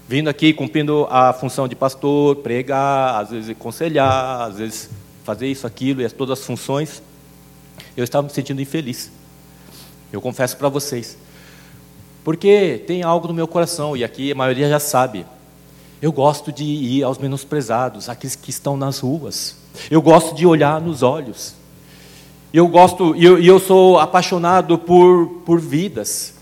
vindo 0.06 0.28
aqui 0.28 0.52
cumprindo 0.52 1.06
a 1.08 1.32
função 1.32 1.66
de 1.66 1.74
pastor, 1.74 2.36
pregar, 2.36 3.22
às 3.22 3.30
vezes 3.30 3.48
aconselhar, 3.48 4.42
às 4.42 4.58
vezes 4.58 4.90
fazer 5.24 5.46
isso, 5.46 5.66
aquilo 5.66 6.02
e 6.02 6.10
todas 6.10 6.38
as 6.38 6.44
funções, 6.44 7.02
eu 7.96 8.04
estava 8.04 8.26
me 8.26 8.32
sentindo 8.32 8.60
infeliz. 8.60 9.10
Eu 10.12 10.20
confesso 10.20 10.56
para 10.56 10.68
vocês. 10.68 11.16
Porque 12.24 12.82
tem 12.86 13.02
algo 13.02 13.28
no 13.28 13.34
meu 13.34 13.46
coração, 13.46 13.96
e 13.96 14.02
aqui 14.02 14.32
a 14.32 14.34
maioria 14.34 14.68
já 14.68 14.80
sabe. 14.80 15.24
Eu 16.00 16.12
gosto 16.12 16.52
de 16.52 16.64
ir 16.64 17.02
aos 17.02 17.18
menosprezados, 17.18 18.08
aqueles 18.08 18.36
que 18.36 18.50
estão 18.50 18.76
nas 18.76 18.98
ruas. 18.98 19.56
Eu 19.90 20.02
gosto 20.02 20.34
de 20.34 20.46
olhar 20.46 20.80
nos 20.80 21.02
olhos. 21.02 21.54
Eu 22.52 22.68
gosto, 22.68 23.14
e 23.16 23.24
eu, 23.24 23.38
eu 23.42 23.58
sou 23.58 23.98
apaixonado 23.98 24.78
por, 24.78 25.42
por 25.44 25.60
vidas. 25.60 26.34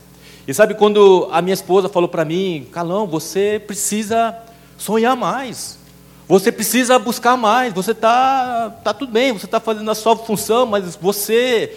E 0.46 0.52
sabe 0.52 0.74
quando 0.74 1.28
a 1.32 1.40
minha 1.40 1.54
esposa 1.54 1.88
falou 1.88 2.08
para 2.08 2.24
mim, 2.24 2.66
Calão, 2.70 3.06
você 3.06 3.62
precisa 3.64 4.36
sonhar 4.76 5.16
mais. 5.16 5.78
Você 6.26 6.50
precisa 6.50 6.98
buscar 6.98 7.36
mais. 7.36 7.72
Você 7.74 7.90
está 7.90 8.70
tá 8.82 8.94
tudo 8.94 9.12
bem, 9.12 9.32
você 9.32 9.44
está 9.44 9.60
fazendo 9.60 9.90
a 9.90 9.94
sua 9.94 10.16
função, 10.16 10.66
mas 10.66 10.96
você. 10.96 11.76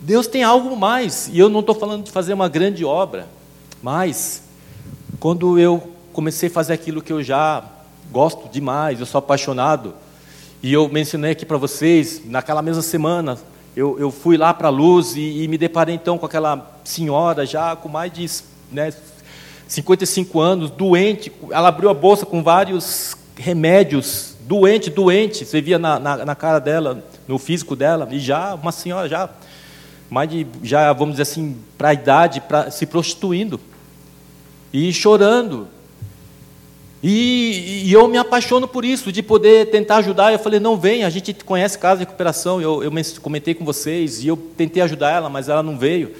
Deus 0.00 0.26
tem 0.26 0.42
algo 0.42 0.76
mais. 0.76 1.28
E 1.32 1.38
eu 1.38 1.48
não 1.48 1.60
estou 1.60 1.74
falando 1.74 2.04
de 2.04 2.10
fazer 2.10 2.32
uma 2.32 2.48
grande 2.48 2.84
obra. 2.84 3.28
Mas, 3.82 4.42
quando 5.20 5.58
eu 5.58 5.92
comecei 6.12 6.48
a 6.48 6.52
fazer 6.52 6.72
aquilo 6.72 7.02
que 7.02 7.12
eu 7.12 7.22
já 7.22 7.62
gosto 8.10 8.48
demais, 8.48 8.98
eu 8.98 9.06
sou 9.06 9.18
apaixonado, 9.20 9.94
e 10.62 10.72
eu 10.72 10.88
mencionei 10.88 11.32
aqui 11.32 11.46
para 11.46 11.56
vocês, 11.56 12.22
naquela 12.24 12.62
mesma 12.62 12.82
semana, 12.82 13.38
eu, 13.76 13.96
eu 14.00 14.10
fui 14.10 14.36
lá 14.36 14.52
para 14.52 14.66
a 14.66 14.70
luz 14.70 15.14
e, 15.14 15.42
e, 15.42 15.48
me 15.48 15.56
deparei 15.56 15.94
então 15.94 16.18
com 16.18 16.26
aquela 16.26 16.80
senhora 16.82 17.46
já 17.46 17.76
com 17.76 17.88
mais 17.88 18.12
de 18.12 18.28
né, 18.72 18.92
55 19.68 20.40
anos, 20.40 20.70
doente. 20.70 21.30
Ela 21.52 21.68
abriu 21.68 21.88
a 21.88 21.94
bolsa 21.94 22.26
com 22.26 22.42
vários 22.42 23.14
remédios, 23.38 24.36
doente, 24.40 24.90
doente. 24.90 25.44
Você 25.44 25.60
via 25.60 25.78
na, 25.78 25.98
na, 25.98 26.24
na 26.24 26.34
cara 26.34 26.58
dela, 26.58 27.04
no 27.26 27.38
físico 27.38 27.74
dela, 27.74 28.08
e 28.10 28.18
já 28.18 28.54
uma 28.54 28.72
senhora 28.72 29.08
já 29.08 29.30
mais 30.10 30.30
de 30.30 30.46
já 30.62 30.92
vamos 30.92 31.14
dizer 31.14 31.22
assim 31.22 31.56
para 31.76 31.90
a 31.90 31.94
idade, 31.94 32.40
para 32.40 32.70
se 32.70 32.86
prostituindo 32.86 33.60
e 34.72 34.92
chorando 34.92 35.68
e, 37.02 37.84
e, 37.84 37.92
eu 37.92 38.08
me 38.08 38.18
apaixono 38.18 38.66
por 38.66 38.84
isso, 38.84 39.12
de 39.12 39.22
poder 39.22 39.70
tentar 39.70 39.98
ajudar. 39.98 40.32
Eu 40.32 40.38
falei, 40.38 40.58
não 40.58 40.76
vem, 40.76 41.04
a 41.04 41.10
gente 41.10 41.32
conhece 41.32 41.78
casa 41.78 41.98
de 41.98 42.04
recuperação. 42.04 42.60
Eu, 42.60 42.82
eu 42.82 42.92
comentei 43.22 43.54
com 43.54 43.64
vocês 43.64 44.24
e 44.24 44.28
eu 44.28 44.36
tentei 44.36 44.82
ajudar 44.82 45.12
ela, 45.12 45.30
mas 45.30 45.48
ela 45.48 45.62
não 45.62 45.78
veio. 45.78 46.12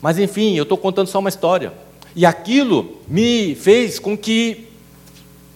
Mas 0.00 0.18
enfim, 0.18 0.56
eu 0.56 0.62
estou 0.62 0.78
contando 0.78 1.08
só 1.08 1.18
uma 1.18 1.28
história. 1.28 1.72
E 2.14 2.24
aquilo 2.24 2.98
me 3.08 3.54
fez 3.56 3.98
com 3.98 4.16
que 4.16 4.68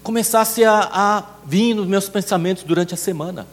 começasse 0.05 0.62
a, 0.62 0.88
a 0.93 1.23
vir 1.45 1.75
nos 1.75 1.87
meus 1.87 2.09
pensamentos 2.09 2.62
durante 2.62 2.95
a 2.95 2.97
semana. 2.97 3.47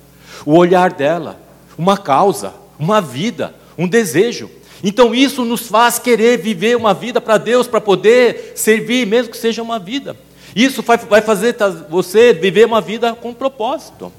O 0.46 0.56
olhar 0.56 0.92
dela, 0.92 1.40
uma 1.78 1.98
causa, 1.98 2.54
uma 2.78 3.02
vida, 3.02 3.56
um 3.78 3.88
desejo. 3.88 4.52
Então 4.84 5.16
isso 5.16 5.46
nos 5.46 5.68
faz 5.68 5.98
querer 5.98 6.38
viver 6.38 6.76
uma 6.76 6.94
vida 6.94 7.22
para 7.22 7.38
Deus, 7.38 7.68
para 7.68 7.80
poder 7.80 8.54
servir, 8.56 9.08
mesmo 9.08 9.32
que 9.32 9.38
seja 9.38 9.64
uma 9.64 9.80
vida. 9.80 10.16
Isso 10.56 10.84
vai 11.10 11.22
fazer 11.22 11.56
você 11.90 12.34
viver 12.34 12.66
uma 12.66 12.82
vida 12.82 13.16
com 13.16 13.34
propósito. 13.34 14.12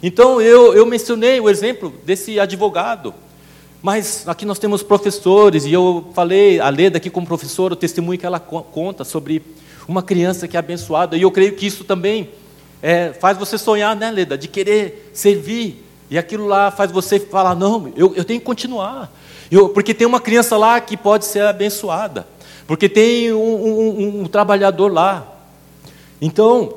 Então, 0.00 0.40
eu, 0.40 0.74
eu 0.74 0.84
mencionei 0.84 1.40
o 1.40 1.48
exemplo 1.48 1.92
desse 2.04 2.38
advogado. 2.38 3.14
Mas 3.80 4.28
aqui 4.28 4.44
nós 4.44 4.60
temos 4.60 4.82
professores, 4.82 5.64
e 5.64 5.72
eu 5.72 6.08
falei, 6.14 6.60
a 6.60 6.68
Leda 6.68 6.98
aqui 6.98 7.10
como 7.10 7.26
professora, 7.26 7.74
o 7.74 7.76
testemunho 7.76 8.18
que 8.18 8.26
ela 8.26 8.38
conta 8.38 9.02
sobre 9.02 9.42
uma 9.86 10.02
criança 10.02 10.46
que 10.48 10.56
é 10.56 10.60
abençoada. 10.60 11.16
E 11.16 11.22
eu 11.22 11.30
creio 11.30 11.54
que 11.54 11.66
isso 11.66 11.84
também 11.84 12.30
é, 12.82 13.12
faz 13.12 13.38
você 13.38 13.58
sonhar, 13.58 13.94
né, 13.96 14.10
Leda, 14.10 14.36
de 14.36 14.48
querer 14.48 15.10
servir. 15.12 15.84
E 16.10 16.18
aquilo 16.18 16.46
lá 16.46 16.70
faz 16.70 16.90
você 16.90 17.18
falar: 17.18 17.54
não, 17.54 17.92
eu, 17.96 18.14
eu 18.14 18.24
tenho 18.24 18.40
que 18.40 18.46
continuar. 18.46 19.12
Eu, 19.50 19.68
porque 19.68 19.92
tem 19.92 20.06
uma 20.06 20.20
criança 20.20 20.56
lá 20.56 20.80
que 20.80 20.96
pode 20.96 21.26
ser 21.26 21.42
abençoada. 21.42 22.26
Porque 22.66 22.88
tem 22.88 23.32
um, 23.32 23.38
um, 23.38 24.20
um 24.22 24.26
trabalhador 24.26 24.90
lá 24.90 25.32
então, 26.24 26.72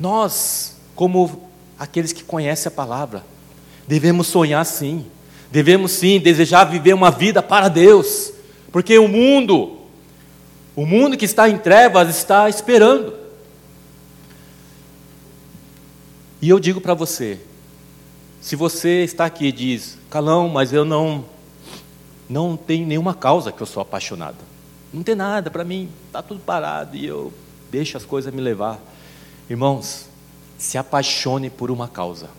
nós, 0.00 0.78
como 0.96 1.50
aqueles 1.78 2.10
que 2.10 2.24
conhecem 2.24 2.68
a 2.68 2.74
palavra, 2.74 3.22
devemos 3.86 4.28
sonhar 4.28 4.64
sim, 4.64 5.04
devemos 5.52 5.92
sim 5.92 6.18
desejar 6.18 6.64
viver 6.64 6.94
uma 6.94 7.10
vida 7.10 7.42
para 7.42 7.68
Deus, 7.68 8.32
porque 8.72 8.98
o 8.98 9.08
mundo, 9.08 9.77
o 10.78 10.86
mundo 10.86 11.16
que 11.16 11.24
está 11.24 11.48
em 11.48 11.58
trevas 11.58 12.08
está 12.08 12.48
esperando. 12.48 13.12
E 16.40 16.48
eu 16.48 16.60
digo 16.60 16.80
para 16.80 16.94
você, 16.94 17.40
se 18.40 18.54
você 18.54 19.02
está 19.02 19.24
aqui 19.24 19.46
e 19.46 19.52
diz, 19.52 19.98
Calão, 20.08 20.48
mas 20.48 20.72
eu 20.72 20.84
não, 20.84 21.24
não 22.30 22.56
tenho 22.56 22.86
nenhuma 22.86 23.12
causa 23.12 23.50
que 23.50 23.60
eu 23.60 23.66
sou 23.66 23.80
apaixonado. 23.80 24.36
Não 24.94 25.02
tem 25.02 25.16
nada 25.16 25.50
para 25.50 25.64
mim, 25.64 25.88
está 26.06 26.22
tudo 26.22 26.38
parado 26.38 26.96
e 26.96 27.04
eu 27.04 27.32
deixa 27.72 27.98
as 27.98 28.04
coisas 28.04 28.32
me 28.32 28.40
levar. 28.40 28.78
Irmãos, 29.50 30.06
se 30.56 30.78
apaixone 30.78 31.50
por 31.50 31.72
uma 31.72 31.88
causa. 31.88 32.30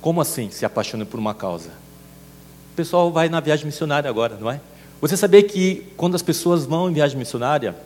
Como 0.00 0.22
assim 0.22 0.50
se 0.50 0.64
apaixone 0.64 1.04
por 1.04 1.20
uma 1.20 1.34
causa? 1.34 1.68
O 2.72 2.76
pessoal 2.76 3.12
vai 3.12 3.28
na 3.28 3.40
viagem 3.40 3.66
missionária 3.66 4.08
agora, 4.08 4.38
não 4.40 4.50
é? 4.50 4.58
Você 5.00 5.16
sabia 5.16 5.42
que 5.42 5.86
quando 5.96 6.14
as 6.14 6.22
pessoas 6.22 6.64
vão 6.64 6.90
em 6.90 6.94
viagem 6.94 7.18
missionária, 7.18 7.76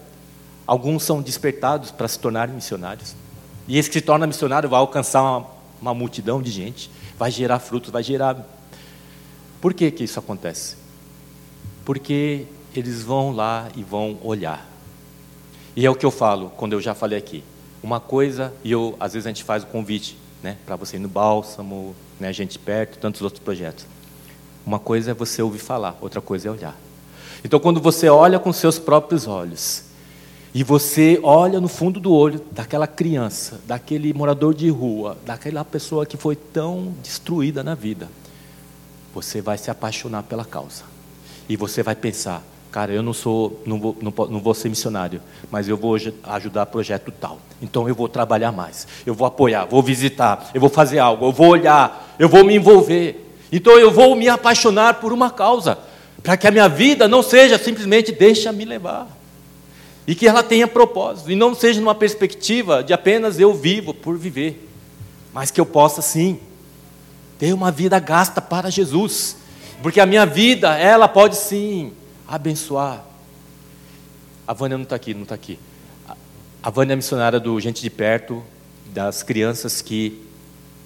alguns 0.67 1.03
são 1.03 1.21
despertados 1.21 1.91
para 1.91 2.07
se 2.07 2.19
tornarem 2.19 2.55
missionários? 2.55 3.15
E 3.67 3.77
esse 3.79 3.89
que 3.89 3.99
se 3.99 4.05
torna 4.05 4.27
missionário 4.27 4.69
vai 4.69 4.79
alcançar 4.79 5.23
uma, 5.23 5.47
uma 5.83 5.95
multidão 5.95 6.41
de 6.41 6.51
gente, 6.51 6.91
vai 7.19 7.31
gerar 7.31 7.59
frutos, 7.59 7.91
vai 7.91 8.03
gerar. 8.03 8.47
Por 9.61 9.75
que, 9.75 9.91
que 9.91 10.05
isso 10.05 10.19
acontece? 10.19 10.77
Porque 11.85 12.47
eles 12.75 13.03
vão 13.03 13.33
lá 13.33 13.69
e 13.77 13.83
vão 13.83 14.17
olhar. 14.23 14.69
E 15.75 15.85
é 15.85 15.91
o 15.91 15.95
que 15.97 16.07
eu 16.07 16.11
falo, 16.11 16.51
quando 16.57 16.75
eu 16.75 16.81
já 16.81 16.95
falei 16.95 17.19
aqui. 17.19 17.43
Uma 17.83 17.99
coisa, 17.99 18.53
e 18.63 18.71
eu, 18.71 18.95
às 19.01 19.15
vezes 19.15 19.27
a 19.27 19.31
gente 19.31 19.43
faz 19.43 19.65
o 19.65 19.67
convite, 19.67 20.17
né, 20.43 20.57
para 20.65 20.77
você 20.77 20.97
ir 20.97 21.01
no 21.01 21.09
Bálsamo, 21.09 21.95
né, 22.19 22.33
gente 22.33 22.59
perto, 22.59 22.99
tantos 22.99 23.23
outros 23.23 23.43
projetos. 23.43 23.85
Uma 24.65 24.79
coisa 24.79 25.11
é 25.11 25.15
você 25.15 25.43
ouvir 25.43 25.59
falar, 25.59 25.97
outra 26.01 26.21
coisa 26.21 26.49
é 26.49 26.51
olhar. 26.51 26.77
Então, 27.45 27.59
quando 27.59 27.81
você 27.81 28.09
olha 28.09 28.39
com 28.39 28.53
seus 28.53 28.79
próprios 28.79 29.27
olhos, 29.27 29.85
e 30.53 30.65
você 30.65 31.21
olha 31.23 31.61
no 31.61 31.69
fundo 31.69 32.01
do 32.01 32.13
olho 32.13 32.41
daquela 32.51 32.87
criança, 32.87 33.61
daquele 33.67 34.13
morador 34.13 34.53
de 34.53 34.69
rua, 34.69 35.17
daquela 35.25 35.65
pessoa 35.65 36.05
que 36.05 36.17
foi 36.17 36.35
tão 36.35 36.93
destruída 37.03 37.63
na 37.63 37.75
vida, 37.75 38.09
você 39.15 39.41
vai 39.41 39.57
se 39.57 39.71
apaixonar 39.71 40.25
pela 40.25 40.45
causa. 40.45 40.83
E 41.49 41.57
você 41.57 41.85
vai 41.85 41.95
pensar: 41.95 42.43
cara, 42.71 42.93
eu 42.93 43.03
não 43.03 43.13
sou, 43.13 43.63
não 43.65 43.79
vou, 43.79 43.97
não, 44.01 44.13
não 44.29 44.41
vou 44.41 44.53
ser 44.53 44.69
missionário, 44.69 45.23
mas 45.51 45.69
eu 45.69 45.77
vou 45.77 45.97
ajudar 46.25 46.67
projeto 46.67 47.13
tal. 47.13 47.39
Então 47.63 47.89
eu 47.89 47.95
vou 47.95 48.09
trabalhar 48.09 48.51
mais, 48.51 48.89
eu 49.07 49.15
vou 49.15 49.27
apoiar, 49.27 49.67
vou 49.67 49.83
visitar, 49.83 50.51
eu 50.53 50.61
vou 50.61 50.71
fazer 50.71 50.99
algo, 50.99 51.27
eu 51.27 51.33
vou 51.33 51.49
olhar, 51.49 52.17
eu 52.19 52.29
vou 52.29 52.45
me 52.45 52.57
envolver. 52.57 53.29
Então 53.53 53.79
eu 53.79 53.91
vou 53.91 54.17
me 54.17 54.29
apaixonar 54.29 54.95
por 54.95 55.13
uma 55.13 55.31
causa, 55.31 55.79
para 56.23 56.37
que 56.37 56.47
a 56.47 56.51
minha 56.51 56.69
vida 56.69 57.09
não 57.09 57.23
seja 57.23 57.59
simplesmente 57.59 58.13
deixa 58.13 58.53
me 58.53 58.65
levar. 58.65 59.09
E 60.07 60.15
que 60.15 60.27
ela 60.27 60.43
tenha 60.43 60.67
propósito, 60.67 61.31
e 61.31 61.37
não 61.37 61.55
seja 61.55 61.81
numa 61.81 61.95
perspectiva 61.95 62.83
de 62.83 62.93
apenas 62.93 63.39
eu 63.39 63.55
vivo 63.55 63.95
por 63.95 64.19
viver, 64.19 64.69
mas 65.33 65.51
que 65.51 65.61
eu 65.61 65.67
possa 65.67 66.03
sim 66.03 66.41
ter 67.39 67.55
uma 67.55 67.71
vida 67.71 67.99
gasta 67.99 68.41
para 68.41 68.71
Jesus, 68.71 69.37
porque 69.83 70.01
a 70.01 70.07
minha 70.07 70.27
vida, 70.27 70.77
ela 70.77 71.09
pode 71.09 71.37
sim 71.37 71.93
abençoar. 72.27 73.03
A 74.47 74.53
Vânia 74.53 74.77
não 74.77 74.85
está 74.85 74.97
aqui, 74.97 75.15
não 75.15 75.23
está 75.23 75.35
aqui. 75.35 75.59
A 76.63 76.71
Vânia 76.71 76.93
é 76.93 76.97
missionária 76.97 77.41
do 77.41 77.59
Gente 77.61 77.81
de 77.81 77.89
Perto, 77.89 78.43
das 78.87 79.23
crianças 79.23 79.81
que 79.81 80.21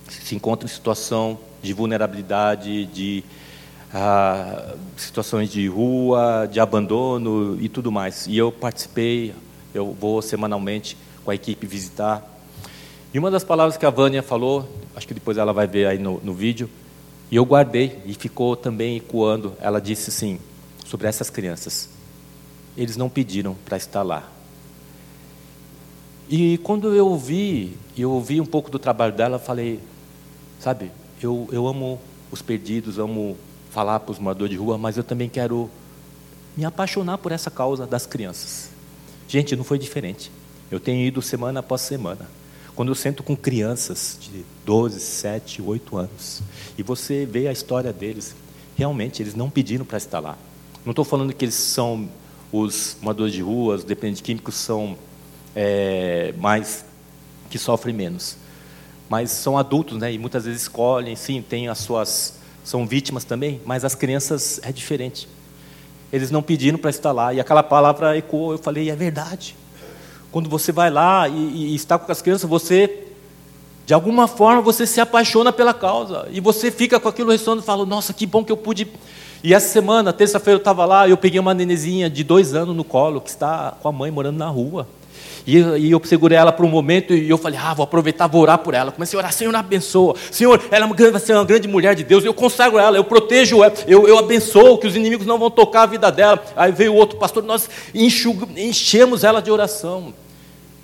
se 0.09 0.35
encontram 0.37 0.69
em 0.69 0.73
situação 0.73 1.41
de 1.63 1.73
vulnerabilidade, 1.73 2.87
de 2.87 3.25
situações 4.97 5.51
de 5.51 5.69
rua, 5.69 6.49
de 6.51 6.59
abandono 6.59 7.59
e 7.61 7.69
tudo 7.69 7.93
mais. 7.93 8.27
E 8.27 8.37
eu 8.37 8.51
participei, 8.51 9.35
eu 9.73 9.93
vou 9.93 10.21
semanalmente 10.21 10.97
com 11.25 11.31
a 11.31 11.35
equipe 11.35 11.67
visitar. 11.67 12.23
E 13.13 13.19
uma 13.19 13.31
das 13.31 13.45
palavras 13.45 13.77
que 13.77 13.87
a 13.87 13.91
Vânia 13.91 14.23
falou, 14.23 14.69
acho 14.97 15.07
que 15.07 15.15
depois 15.15 15.39
ela 15.39 15.53
vai 15.53 15.67
ver 15.67 15.87
aí 15.87 15.99
no, 15.99 16.21
no 16.25 16.35
vídeo, 16.35 16.69
e 17.31 17.37
eu 17.37 17.45
guardei 17.45 18.01
e 18.05 18.15
ficou 18.15 18.57
também 18.57 18.97
ecoando. 18.97 19.55
Ela 19.61 19.81
disse 19.81 20.11
assim: 20.11 20.39
sobre 20.85 21.09
essas 21.09 21.31
crianças. 21.31 21.89
Eles 22.77 22.97
não 22.97 23.09
pediram 23.09 23.55
para 23.65 23.77
estar 23.77 24.03
lá. 24.03 24.29
E 26.29 26.59
quando 26.59 26.95
eu 26.95 27.07
ouvi, 27.09 27.77
eu 27.97 28.11
ouvi 28.11 28.41
um 28.41 28.47
pouco 28.47 28.71
do 28.71 28.79
trabalho 28.79 29.13
dela, 29.13 29.39
falei, 29.39 29.81
sabe, 30.59 30.91
eu, 31.23 31.49
eu 31.53 31.67
amo 31.67 32.01
os 32.31 32.41
perdidos, 32.41 32.99
amo 32.99 33.37
falar 33.75 33.99
para 33.99 34.13
os 34.13 34.21
moradores 34.21 34.53
de 34.53 34.57
rua, 34.57 34.79
mas 34.79 34.97
eu 34.97 35.03
também 35.03 35.29
quero 35.29 35.69
me 36.57 36.65
apaixonar 36.65 37.19
por 37.19 37.33
essa 37.33 37.51
causa 37.51 37.85
das 37.85 38.07
crianças. 38.07 38.71
Gente, 39.27 39.57
não 39.57 39.65
foi 39.65 39.81
diferente. 39.81 40.31
Eu 40.71 40.79
tenho 40.79 41.05
ido 41.05 41.21
semana 41.21 41.59
após 41.59 41.81
semana. 41.81 42.29
Quando 42.77 42.91
eu 42.91 42.95
sento 42.95 43.25
com 43.25 43.37
crianças 43.37 44.17
de 44.21 44.45
12, 44.65 45.01
7, 45.01 45.61
8 45.61 45.97
anos, 45.97 46.41
e 46.79 46.85
você 46.85 47.27
vê 47.27 47.49
a 47.49 47.53
história 47.53 47.93
deles, 47.93 48.35
realmente 48.77 49.21
eles 49.21 49.35
não 49.35 49.51
pediram 49.51 49.85
para 49.85 49.99
estar 49.99 50.21
lá. 50.21 50.39
Não 50.85 50.93
estou 50.93 51.05
falando 51.05 51.33
que 51.33 51.45
eles 51.45 51.55
são 51.55 52.09
os 52.53 52.97
moradores 53.03 53.35
de 53.35 53.43
ruas, 53.43 53.81
os 53.81 53.85
dependentes 53.85 54.23
químicos 54.23 54.55
são 54.55 54.97
é, 55.55 56.33
mais 56.39 56.85
que 57.51 57.59
sofrem 57.59 57.95
menos, 57.95 58.37
mas 59.09 59.33
são 59.33 59.59
adultos, 59.59 59.99
né? 59.99 60.13
E 60.13 60.19
muitas 60.19 60.45
vezes 60.45 60.63
escolhem, 60.63 61.17
sim, 61.17 61.43
têm 61.43 61.69
as 61.69 61.79
suas 61.79 62.44
são 62.65 62.87
vítimas 62.87 63.25
também, 63.25 63.61
mas 63.65 63.85
as 63.85 63.95
crianças 63.95 64.59
é 64.63 64.73
diferente. 64.73 65.29
Eles 66.13 66.31
não 66.31 66.43
pediram 66.43 66.79
para 66.79 66.91
estar 66.91 67.13
lá 67.13 67.33
e 67.33 67.41
aquela 67.41 67.63
palavra 67.63 68.17
ecoou. 68.17 68.53
Eu 68.53 68.59
falei, 68.59 68.91
é 68.91 68.97
verdade. 68.97 69.55
Quando 70.33 70.49
você 70.49 70.73
vai 70.73 70.91
lá 70.91 71.29
e, 71.29 71.73
e 71.73 71.75
está 71.75 71.99
com 71.99 72.11
as 72.11 72.23
crianças, 72.23 72.49
você 72.49 73.05
de 73.87 73.93
alguma 73.93 74.27
forma 74.27 74.63
você 74.63 74.87
se 74.87 75.01
apaixona 75.01 75.53
pela 75.53 75.75
causa 75.75 76.27
e 76.31 76.41
você 76.41 76.71
fica 76.71 76.99
com 76.99 77.09
aquilo 77.09 77.31
ressonando 77.31 77.63
e 77.63 77.67
fala: 77.67 77.85
Nossa, 77.85 78.13
que 78.13 78.27
bom 78.27 78.43
que 78.43 78.51
eu 78.51 78.57
pude 78.57 78.89
e 79.45 79.53
essa 79.53 79.69
semana, 79.69 80.11
terça-feira, 80.11 80.57
eu 80.57 80.59
estava 80.59 80.87
lá 80.87 81.07
eu 81.07 81.19
peguei 81.19 81.39
uma 81.39 81.53
nenezinha 81.53 82.09
de 82.09 82.25
dois 82.25 82.55
anos 82.55 82.75
no 82.75 82.83
colo, 82.83 83.21
que 83.21 83.29
está 83.29 83.77
com 83.83 83.87
a 83.87 83.93
mãe 83.93 84.11
morando 84.11 84.39
na 84.39 84.49
rua. 84.49 84.89
E, 85.47 85.59
e 85.59 85.91
eu 85.91 86.01
segurei 86.05 86.39
ela 86.39 86.53
por 86.53 86.65
um 86.65 86.69
momento 86.69 87.13
e 87.13 87.29
eu 87.29 87.37
falei, 87.37 87.59
ah, 87.63 87.75
vou 87.75 87.85
aproveitar, 87.85 88.27
vou 88.27 88.43
orar 88.43 88.59
por 88.59 88.73
ela. 88.73 88.91
Comecei 88.91 89.17
a 89.17 89.21
orar, 89.21 89.33
Senhor, 89.33 89.55
abençoa. 89.55 90.15
Senhor, 90.31 90.61
ela 90.71 90.87
é 90.87 91.11
vai 91.11 91.21
ser 91.21 91.35
uma 91.35 91.45
grande 91.45 91.69
mulher 91.69 91.95
de 91.95 92.03
Deus. 92.03 92.25
Eu 92.25 92.33
consagro 92.33 92.79
ela, 92.79 92.97
eu 92.97 93.05
protejo 93.05 93.63
ela, 93.63 93.75
eu, 93.87 94.09
eu 94.09 94.19
abençoo, 94.19 94.79
que 94.79 94.87
os 94.87 94.97
inimigos 94.97 95.27
não 95.27 95.39
vão 95.39 95.51
tocar 95.51 95.83
a 95.83 95.87
vida 95.87 96.11
dela. 96.11 96.43
Aí 96.57 96.73
veio 96.73 96.95
outro 96.95 97.19
pastor, 97.19 97.43
nós 97.43 97.69
enchemos 97.95 99.23
ela 99.23 99.43
de 99.43 99.51
oração. 99.51 100.15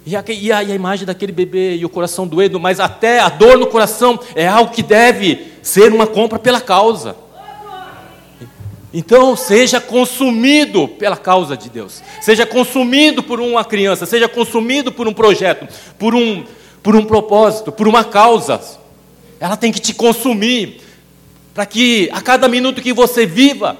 E 0.04 0.16
a, 0.16 0.24
e, 0.28 0.52
a, 0.52 0.58
a, 0.58 0.62
imagem 0.64 1.06
daquele 1.06 1.32
bebê 1.32 1.76
e 1.76 1.84
o 1.84 1.88
coração 1.88 2.26
doendo, 2.26 2.58
mas 2.58 2.80
até 2.80 3.20
a 3.20 3.28
dor 3.28 3.58
no 3.58 3.66
coração 3.66 4.18
é 4.34 4.46
algo 4.46 4.72
que 4.72 4.82
deve 4.82 5.52
ser 5.62 5.92
uma 5.92 6.06
compra 6.06 6.38
pela 6.38 6.60
causa. 6.60 7.16
Então, 8.92 9.36
seja 9.36 9.80
consumido 9.80 10.88
pela 10.88 11.16
causa 11.16 11.56
de 11.56 11.70
Deus, 11.70 12.02
seja 12.20 12.44
consumido 12.44 13.22
por 13.22 13.40
uma 13.40 13.64
criança, 13.64 14.04
seja 14.04 14.28
consumido 14.28 14.90
por 14.90 15.06
um 15.06 15.12
projeto, 15.12 15.68
por 15.96 16.12
um, 16.12 16.44
por 16.82 16.96
um 16.96 17.04
propósito, 17.04 17.70
por 17.70 17.86
uma 17.86 18.02
causa. 18.02 18.60
Ela 19.38 19.56
tem 19.56 19.70
que 19.70 19.80
te 19.80 19.94
consumir, 19.94 20.80
para 21.54 21.66
que 21.66 22.08
a 22.12 22.20
cada 22.20 22.48
minuto 22.48 22.82
que 22.82 22.92
você 22.92 23.24
viva, 23.24 23.76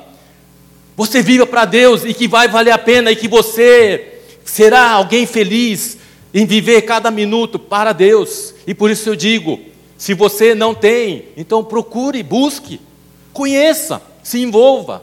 você 0.96 1.22
viva 1.22 1.44
para 1.44 1.64
Deus 1.64 2.04
e 2.04 2.14
que 2.14 2.28
vai 2.28 2.46
valer 2.46 2.70
a 2.70 2.78
pena 2.78 3.10
e 3.10 3.16
que 3.16 3.26
você 3.26 4.20
será 4.44 4.90
alguém 4.90 5.26
feliz 5.26 5.98
em 6.32 6.46
viver 6.46 6.82
cada 6.82 7.10
minuto 7.10 7.58
para 7.58 7.92
Deus. 7.92 8.54
E 8.64 8.74
por 8.74 8.90
isso 8.90 9.08
eu 9.08 9.16
digo: 9.16 9.58
se 9.98 10.14
você 10.14 10.54
não 10.54 10.72
tem, 10.72 11.24
então 11.36 11.64
procure, 11.64 12.22
busque, 12.22 12.80
conheça 13.32 14.09
se 14.22 14.40
envolva. 14.40 15.02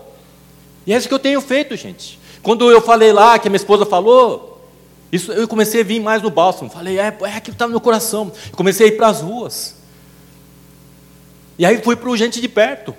E 0.86 0.93
é 0.93 0.97
isso 0.97 1.08
que 1.08 1.13
eu 1.13 1.19
tenho 1.19 1.41
feito, 1.41 1.75
gente. 1.75 2.19
Quando 2.41 2.71
eu 2.71 2.82
falei 2.82 3.12
lá, 3.12 3.38
que 3.38 3.47
a 3.47 3.51
minha 3.51 3.58
esposa 3.58 3.86
falou, 3.86 4.62
isso, 5.12 5.32
eu 5.32 5.47
comecei 5.47 5.82
a 5.82 5.84
vir 5.84 5.99
mais 5.99 6.21
no 6.21 6.30
bálsamo. 6.30 6.69
Falei, 6.69 6.99
é, 6.99 7.03
é 7.03 7.08
aquilo 7.08 7.41
que 7.41 7.49
estava 7.51 7.69
no 7.69 7.73
meu 7.73 7.82
coração. 7.82 8.32
Comecei 8.53 8.88
a 8.88 8.89
ir 8.89 8.97
para 8.97 9.08
as 9.08 9.21
ruas. 9.21 9.75
E 11.58 11.65
aí 11.65 11.82
fui 11.82 11.95
para 11.95 12.10
o 12.10 12.17
gente 12.17 12.39
de 12.39 12.47
perto. 12.47 12.95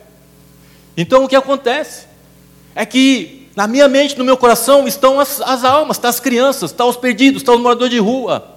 Então 0.97 1.25
o 1.25 1.29
que 1.29 1.37
acontece? 1.37 2.07
É 2.75 2.85
que 2.85 3.49
na 3.55 3.67
minha 3.67 3.89
mente, 3.89 4.17
no 4.17 4.25
meu 4.25 4.37
coração, 4.37 4.87
estão 4.87 5.19
as, 5.19 5.41
as 5.41 5.65
almas, 5.65 5.97
estão 5.97 6.11
as 6.11 6.21
crianças, 6.21 6.71
estão 6.71 6.89
os 6.89 6.97
perdidos, 6.97 7.43
estão 7.43 7.57
os 7.57 7.61
moradores 7.61 7.91
de 7.91 7.99
rua. 7.99 8.57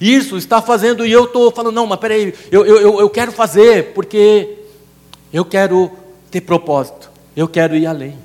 Isso 0.00 0.36
está 0.36 0.62
fazendo, 0.62 1.04
e 1.04 1.10
eu 1.10 1.24
estou 1.24 1.50
falando, 1.50 1.74
não, 1.74 1.86
mas 1.86 1.98
peraí, 1.98 2.32
eu, 2.50 2.64
eu, 2.64 3.00
eu 3.00 3.10
quero 3.10 3.32
fazer, 3.32 3.92
porque 3.92 4.58
eu 5.32 5.44
quero 5.44 5.90
ter 6.30 6.40
propósito. 6.40 7.10
Eu 7.34 7.48
quero 7.48 7.76
ir 7.76 7.86
além. 7.86 8.18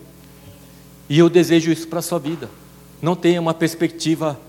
E 1.09 1.19
eu 1.19 1.29
desejo 1.29 1.71
isso 1.71 1.87
para 1.87 1.99
a 1.99 2.01
sua 2.01 2.19
vida. 2.19 2.49
Não 3.01 3.15
tenha 3.15 3.41
uma 3.41 3.53
perspectiva 3.53 4.39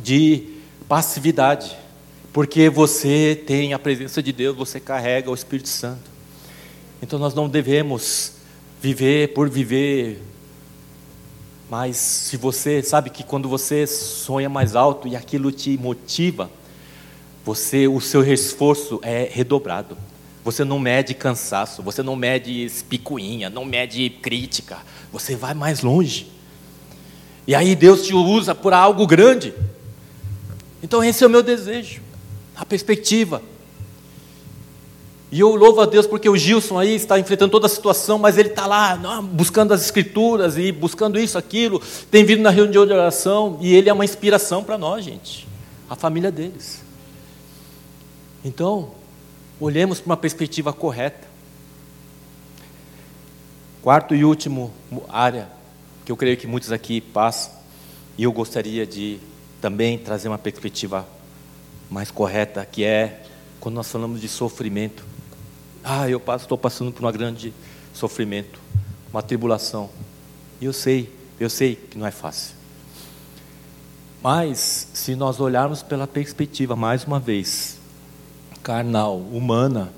de 0.00 0.48
passividade, 0.88 1.76
porque 2.32 2.68
você 2.68 3.40
tem 3.46 3.72
a 3.72 3.78
presença 3.78 4.22
de 4.22 4.32
Deus, 4.32 4.56
você 4.56 4.80
carrega 4.80 5.30
o 5.30 5.34
Espírito 5.34 5.68
Santo. 5.68 6.10
Então 7.02 7.18
nós 7.18 7.34
não 7.34 7.48
devemos 7.48 8.32
viver 8.80 9.32
por 9.34 9.48
viver, 9.48 10.20
mas 11.70 11.96
se 11.96 12.36
você 12.36 12.82
sabe 12.82 13.10
que 13.10 13.22
quando 13.22 13.48
você 13.48 13.86
sonha 13.86 14.48
mais 14.48 14.74
alto 14.74 15.06
e 15.06 15.14
aquilo 15.14 15.52
te 15.52 15.76
motiva, 15.78 16.50
você 17.44 17.86
o 17.86 18.00
seu 18.00 18.24
esforço 18.24 18.98
é 19.02 19.28
redobrado. 19.30 19.96
Você 20.42 20.64
não 20.64 20.78
mede 20.78 21.12
cansaço, 21.14 21.82
você 21.82 22.02
não 22.02 22.16
mede 22.16 22.70
picuinha, 22.88 23.50
não 23.50 23.64
mede 23.64 24.08
crítica, 24.08 24.78
você 25.12 25.36
vai 25.36 25.52
mais 25.52 25.82
longe. 25.82 26.30
E 27.46 27.54
aí 27.54 27.74
Deus 27.74 28.06
te 28.06 28.14
usa 28.14 28.54
por 28.54 28.72
algo 28.72 29.06
grande. 29.06 29.52
Então 30.82 31.04
esse 31.04 31.22
é 31.22 31.26
o 31.26 31.30
meu 31.30 31.42
desejo, 31.42 32.00
a 32.56 32.64
perspectiva. 32.64 33.42
E 35.32 35.38
eu 35.38 35.54
louvo 35.54 35.80
a 35.80 35.86
Deus 35.86 36.06
porque 36.06 36.28
o 36.28 36.36
Gilson 36.36 36.78
aí 36.78 36.94
está 36.94 37.18
enfrentando 37.18 37.52
toda 37.52 37.66
a 37.66 37.68
situação, 37.68 38.18
mas 38.18 38.36
ele 38.36 38.48
está 38.48 38.66
lá 38.66 38.96
não, 38.96 39.24
buscando 39.24 39.72
as 39.72 39.82
escrituras 39.82 40.58
e 40.58 40.72
buscando 40.72 41.20
isso, 41.20 41.38
aquilo, 41.38 41.80
tem 42.10 42.24
vindo 42.24 42.42
na 42.42 42.50
reunião 42.50 42.84
de 42.84 42.92
oração 42.92 43.56
e 43.60 43.72
ele 43.72 43.88
é 43.88 43.92
uma 43.92 44.04
inspiração 44.04 44.64
para 44.64 44.76
nós, 44.76 45.04
gente, 45.04 45.46
a 45.88 45.94
família 45.94 46.32
deles. 46.32 46.82
Então, 48.44 48.90
olhemos 49.60 50.00
para 50.00 50.10
uma 50.10 50.16
perspectiva 50.16 50.72
correta. 50.72 51.28
Quarto 53.82 54.14
e 54.14 54.24
último 54.24 54.72
área 55.08 55.48
que 56.04 56.10
eu 56.10 56.16
creio 56.16 56.36
que 56.36 56.46
muitos 56.46 56.72
aqui 56.72 57.00
passam, 57.00 57.52
e 58.16 58.24
eu 58.24 58.32
gostaria 58.32 58.86
de 58.86 59.20
também 59.60 59.98
trazer 59.98 60.28
uma 60.28 60.38
perspectiva 60.38 61.06
mais 61.90 62.10
correta, 62.10 62.64
que 62.64 62.82
é 62.82 63.22
quando 63.60 63.74
nós 63.76 63.90
falamos 63.90 64.20
de 64.20 64.28
sofrimento. 64.28 65.04
Ah, 65.84 66.08
eu 66.08 66.22
estou 66.36 66.58
passando 66.58 66.92
por 66.92 67.06
um 67.06 67.12
grande 67.12 67.52
sofrimento, 67.94 68.58
uma 69.12 69.22
tribulação. 69.22 69.90
E 70.60 70.64
eu 70.64 70.72
sei, 70.72 71.14
eu 71.38 71.48
sei 71.48 71.76
que 71.76 71.96
não 71.96 72.06
é 72.06 72.10
fácil. 72.10 72.54
Mas, 74.22 74.88
se 74.92 75.14
nós 75.14 75.40
olharmos 75.40 75.82
pela 75.82 76.06
perspectiva, 76.06 76.76
mais 76.76 77.04
uma 77.04 77.18
vez, 77.18 77.79
carnal, 78.62 79.16
humana, 79.16 79.92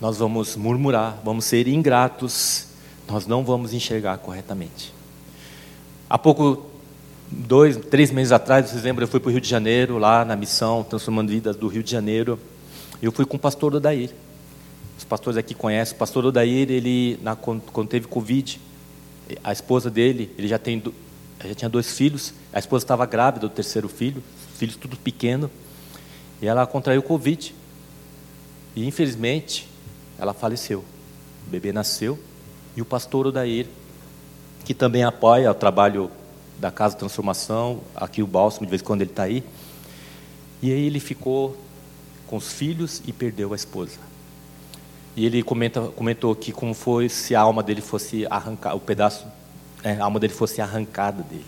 nós 0.00 0.18
vamos 0.18 0.56
murmurar, 0.56 1.18
vamos 1.24 1.44
ser 1.44 1.66
ingratos, 1.66 2.68
nós 3.08 3.26
não 3.26 3.44
vamos 3.44 3.72
enxergar 3.72 4.18
corretamente. 4.18 4.92
Há 6.08 6.18
pouco, 6.18 6.66
dois, 7.30 7.76
três 7.76 8.10
meses 8.10 8.32
atrás, 8.32 8.68
vocês 8.68 8.82
lembram, 8.82 9.04
eu 9.04 9.08
fui 9.08 9.20
para 9.20 9.28
o 9.28 9.32
Rio 9.32 9.40
de 9.40 9.48
Janeiro, 9.48 9.98
lá 9.98 10.24
na 10.24 10.36
missão 10.36 10.84
Transformando 10.84 11.30
Vidas 11.30 11.56
do 11.56 11.66
Rio 11.68 11.82
de 11.82 11.90
Janeiro, 11.90 12.38
eu 13.02 13.10
fui 13.10 13.24
com 13.24 13.36
o 13.36 13.40
pastor 13.40 13.74
Odair. 13.74 14.10
Os 14.96 15.04
pastores 15.04 15.36
aqui 15.36 15.54
conhecem, 15.54 15.94
o 15.94 15.98
pastor 15.98 16.24
Odair, 16.24 16.70
ele, 16.70 17.18
na, 17.22 17.34
quando 17.34 17.88
teve 17.88 18.06
Covid, 18.06 18.60
a 19.42 19.52
esposa 19.52 19.90
dele, 19.90 20.32
ele 20.38 20.46
já, 20.46 20.58
tem, 20.58 20.82
já 21.44 21.54
tinha 21.54 21.68
dois 21.68 21.96
filhos, 21.96 22.32
a 22.52 22.58
esposa 22.58 22.84
estava 22.84 23.04
grávida 23.06 23.48
do 23.48 23.52
terceiro 23.52 23.88
filho, 23.88 24.22
filhos 24.56 24.76
tudo 24.76 24.96
pequeno, 24.96 25.50
e 26.40 26.46
ela 26.46 26.66
contraiu 26.66 27.02
Covid. 27.02 27.54
E 28.74 28.86
infelizmente, 28.86 29.68
ela 30.18 30.32
faleceu. 30.32 30.84
O 31.46 31.50
bebê 31.50 31.72
nasceu 31.72 32.18
e 32.76 32.82
o 32.82 32.84
pastor 32.84 33.26
Odair, 33.26 33.66
que 34.64 34.74
também 34.74 35.04
apoia 35.04 35.50
o 35.50 35.54
trabalho 35.54 36.10
da 36.58 36.70
Casa 36.70 36.96
Transformação, 36.96 37.80
aqui 37.94 38.22
o 38.22 38.26
Bálsamo, 38.26 38.66
de 38.66 38.70
vez 38.70 38.82
em 38.82 38.84
quando 38.84 39.02
ele 39.02 39.10
está 39.10 39.24
aí. 39.24 39.44
E 40.62 40.72
aí 40.72 40.86
ele 40.86 41.00
ficou 41.00 41.56
com 42.26 42.36
os 42.36 42.52
filhos 42.52 43.02
e 43.06 43.12
perdeu 43.12 43.52
a 43.52 43.56
esposa. 43.56 43.98
E 45.16 45.24
ele 45.24 45.42
comenta, 45.42 45.80
comentou 45.88 46.34
que 46.34 46.50
como 46.52 46.74
foi 46.74 47.08
se 47.08 47.34
a 47.34 47.40
alma 47.40 47.62
dele 47.62 47.80
fosse 47.80 48.26
arrancada, 48.26 48.74
o 48.74 48.80
pedaço, 48.80 49.26
é, 49.82 49.92
a 49.92 50.04
alma 50.04 50.18
dele 50.18 50.32
fosse 50.32 50.60
arrancada 50.60 51.22
dele. 51.22 51.44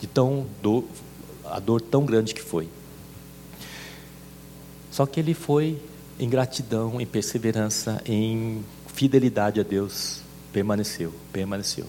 De 0.00 0.06
tão 0.06 0.46
dor, 0.62 0.84
a 1.44 1.58
dor 1.58 1.80
tão 1.80 2.04
grande 2.04 2.34
que 2.34 2.42
foi. 2.42 2.68
Só 4.90 5.06
que 5.06 5.18
ele 5.18 5.34
foi 5.34 5.80
em 6.18 6.28
gratidão, 6.28 7.00
em 7.00 7.06
perseverança, 7.06 8.02
em 8.04 8.64
fidelidade 8.86 9.60
a 9.60 9.62
Deus, 9.62 10.20
permaneceu, 10.52 11.14
permaneceu. 11.32 11.86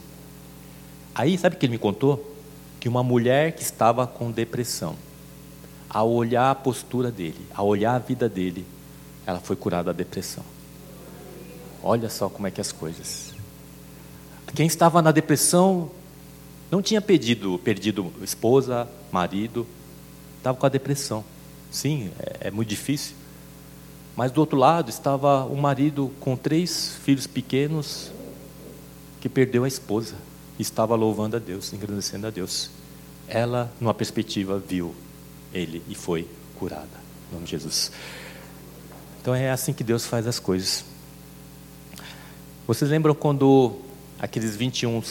Aí, 1.15 1.37
sabe 1.37 1.55
o 1.55 1.59
que 1.59 1.65
ele 1.65 1.73
me 1.73 1.79
contou? 1.79 2.35
Que 2.79 2.87
uma 2.87 3.03
mulher 3.03 3.53
que 3.53 3.61
estava 3.61 4.05
com 4.05 4.31
depressão, 4.31 4.95
ao 5.89 6.09
olhar 6.11 6.51
a 6.51 6.55
postura 6.55 7.11
dele, 7.11 7.39
ao 7.53 7.67
olhar 7.67 7.95
a 7.95 7.99
vida 7.99 8.29
dele, 8.29 8.65
ela 9.25 9.39
foi 9.39 9.55
curada 9.55 9.85
da 9.85 9.97
depressão. 9.97 10.43
Olha 11.81 12.09
só 12.09 12.29
como 12.29 12.47
é 12.47 12.51
que 12.51 12.59
é 12.59 12.63
as 12.63 12.71
coisas. 12.71 13.33
Quem 14.53 14.67
estava 14.67 15.01
na 15.01 15.11
depressão 15.11 15.89
não 16.69 16.81
tinha 16.81 17.01
pedido, 17.01 17.59
perdido 17.59 18.13
esposa, 18.21 18.87
marido, 19.11 19.65
estava 20.37 20.57
com 20.57 20.65
a 20.65 20.69
depressão. 20.69 21.23
Sim, 21.71 22.11
é, 22.19 22.47
é 22.47 22.51
muito 22.51 22.69
difícil. 22.69 23.15
Mas 24.19 24.33
do 24.33 24.41
outro 24.41 24.57
lado 24.57 24.89
estava 24.89 25.45
o 25.45 25.55
marido 25.55 26.11
com 26.19 26.35
três 26.35 26.97
filhos 27.05 27.25
pequenos 27.25 28.11
que 29.21 29.29
perdeu 29.29 29.63
a 29.63 29.67
esposa 29.69 30.15
e 30.57 30.61
estava 30.61 30.93
louvando 30.93 31.37
a 31.37 31.39
Deus, 31.39 31.71
engrandecendo 31.71 32.27
a 32.27 32.29
Deus. 32.29 32.69
Ela, 33.29 33.71
numa 33.79 33.93
perspectiva, 33.93 34.59
viu 34.59 34.93
ele 35.53 35.81
e 35.87 35.95
foi 35.95 36.27
curada. 36.57 36.89
Em 37.29 37.35
nome 37.35 37.45
de 37.45 37.51
Jesus. 37.51 37.93
Então 39.21 39.33
é 39.33 39.51
assim 39.51 39.71
que 39.71 39.85
Deus 39.85 40.05
faz 40.05 40.27
as 40.27 40.37
coisas. 40.37 40.83
Vocês 42.67 42.91
lembram 42.91 43.15
quando 43.15 43.79
aqueles 44.19 44.53
21 44.53 45.01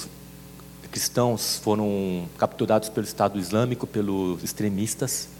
cristãos 0.90 1.58
foram 1.64 2.28
capturados 2.36 2.90
pelo 2.90 3.06
Estado 3.06 3.38
Islâmico, 3.38 3.86
pelos 3.86 4.44
extremistas, 4.44 5.30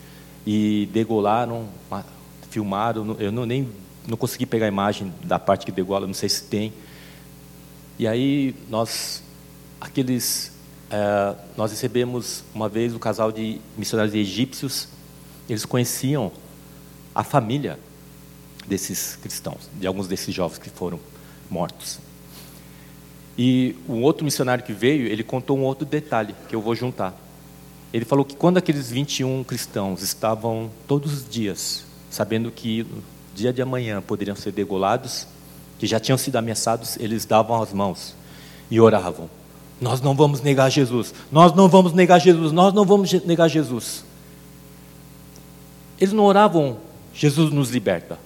e 0.47 0.89
degolaram 0.91 1.69
filmaram, 2.51 3.17
eu 3.19 3.31
não, 3.31 3.45
nem 3.45 3.69
não 4.07 4.17
consegui 4.17 4.47
pegar 4.47 4.65
a 4.67 4.69
imagem 4.69 5.13
da 5.23 5.39
parte 5.39 5.67
que 5.67 5.73
degola, 5.73 6.07
não 6.07 6.15
sei 6.15 6.29
se 6.29 6.45
tem. 6.45 6.73
E 7.99 8.07
aí 8.07 8.55
nós, 8.71 9.23
aqueles, 9.81 10.53
é, 10.91 11.35
nós 11.57 11.71
recebemos 11.71 12.43
uma 12.55 12.69
vez 12.69 12.95
o 12.95 12.99
casal 12.99 13.31
de 13.31 13.61
missionários 13.77 14.15
egípcios, 14.15 14.89
eles 15.49 15.65
conheciam 15.65 16.33
a 17.15 17.23
família 17.23 17.79
desses 18.67 19.17
cristãos, 19.17 19.69
de 19.75 19.87
alguns 19.87 20.09
desses 20.09 20.35
jovens 20.35 20.59
que 20.59 20.71
foram 20.71 21.01
mortos. 21.51 21.99
E 23.37 23.77
um 23.89 24.03
outro 24.03 24.25
missionário 24.25 24.65
que 24.65 24.73
veio, 24.73 25.07
ele 25.07 25.23
contou 25.23 25.57
um 25.57 25.63
outro 25.63 25.87
detalhe 25.87 26.35
que 26.49 26.55
eu 26.55 26.61
vou 26.61 26.75
juntar. 26.75 27.15
Ele 27.93 28.05
falou 28.05 28.25
que 28.25 28.37
quando 28.37 28.59
aqueles 28.59 28.91
21 28.91 29.45
cristãos 29.45 30.03
estavam 30.03 30.71
todos 30.87 31.13
os 31.13 31.29
dias 31.29 31.88
sabendo 32.11 32.51
que 32.51 32.85
no 32.85 33.03
dia 33.35 33.53
de 33.53 33.63
amanhã 33.63 34.01
poderiam 34.01 34.37
ser 34.37 34.53
degolados, 34.53 35.27
que 35.79 35.87
já 35.87 36.01
tinham 36.01 36.19
sido 36.19 36.37
ameaçados, 36.37 36.97
eles 36.99 37.25
davam 37.25 37.63
as 37.63 37.73
mãos 37.73 38.15
e 38.71 38.81
oravam. 38.81 39.31
Nós 39.81 40.01
não 40.01 40.15
vamos 40.15 40.41
negar 40.41 40.71
Jesus, 40.71 41.15
nós 41.31 41.55
não 41.55 41.69
vamos 41.69 41.93
negar 41.93 42.19
Jesus, 42.19 42.51
nós 42.53 42.75
não 42.75 42.85
vamos 42.85 43.13
negar 43.25 43.49
Jesus. 43.49 44.05
Eles 46.01 46.13
não 46.13 46.25
oravam, 46.25 46.79
Jesus 47.15 47.53
nos 47.53 47.71
liberta. 47.71 48.19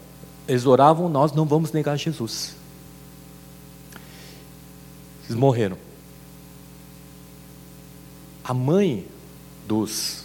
Eles 0.49 0.67
oravam, 0.67 1.09
nós 1.09 1.33
não 1.33 1.45
vamos 1.45 1.73
negar 1.73 1.97
Jesus. 1.97 2.55
Eles 5.25 5.37
morreram. 5.37 5.77
A 8.45 8.53
mãe 8.53 9.07
dos 9.69 10.22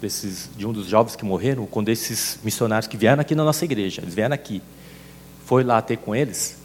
desses, 0.00 0.48
de 0.56 0.66
um 0.66 0.72
dos 0.72 0.86
jovens 0.86 1.14
que 1.14 1.24
morreram, 1.24 1.66
quando 1.66 1.88
esses 1.88 2.38
missionários 2.42 2.86
que 2.86 2.96
vieram 2.96 3.20
aqui 3.20 3.34
na 3.34 3.44
nossa 3.44 3.64
igreja, 3.64 4.00
eles 4.02 4.14
vieram 4.14 4.34
aqui, 4.34 4.62
foi 5.44 5.62
lá 5.62 5.80
ter 5.82 5.98
com 5.98 6.14
eles, 6.14 6.56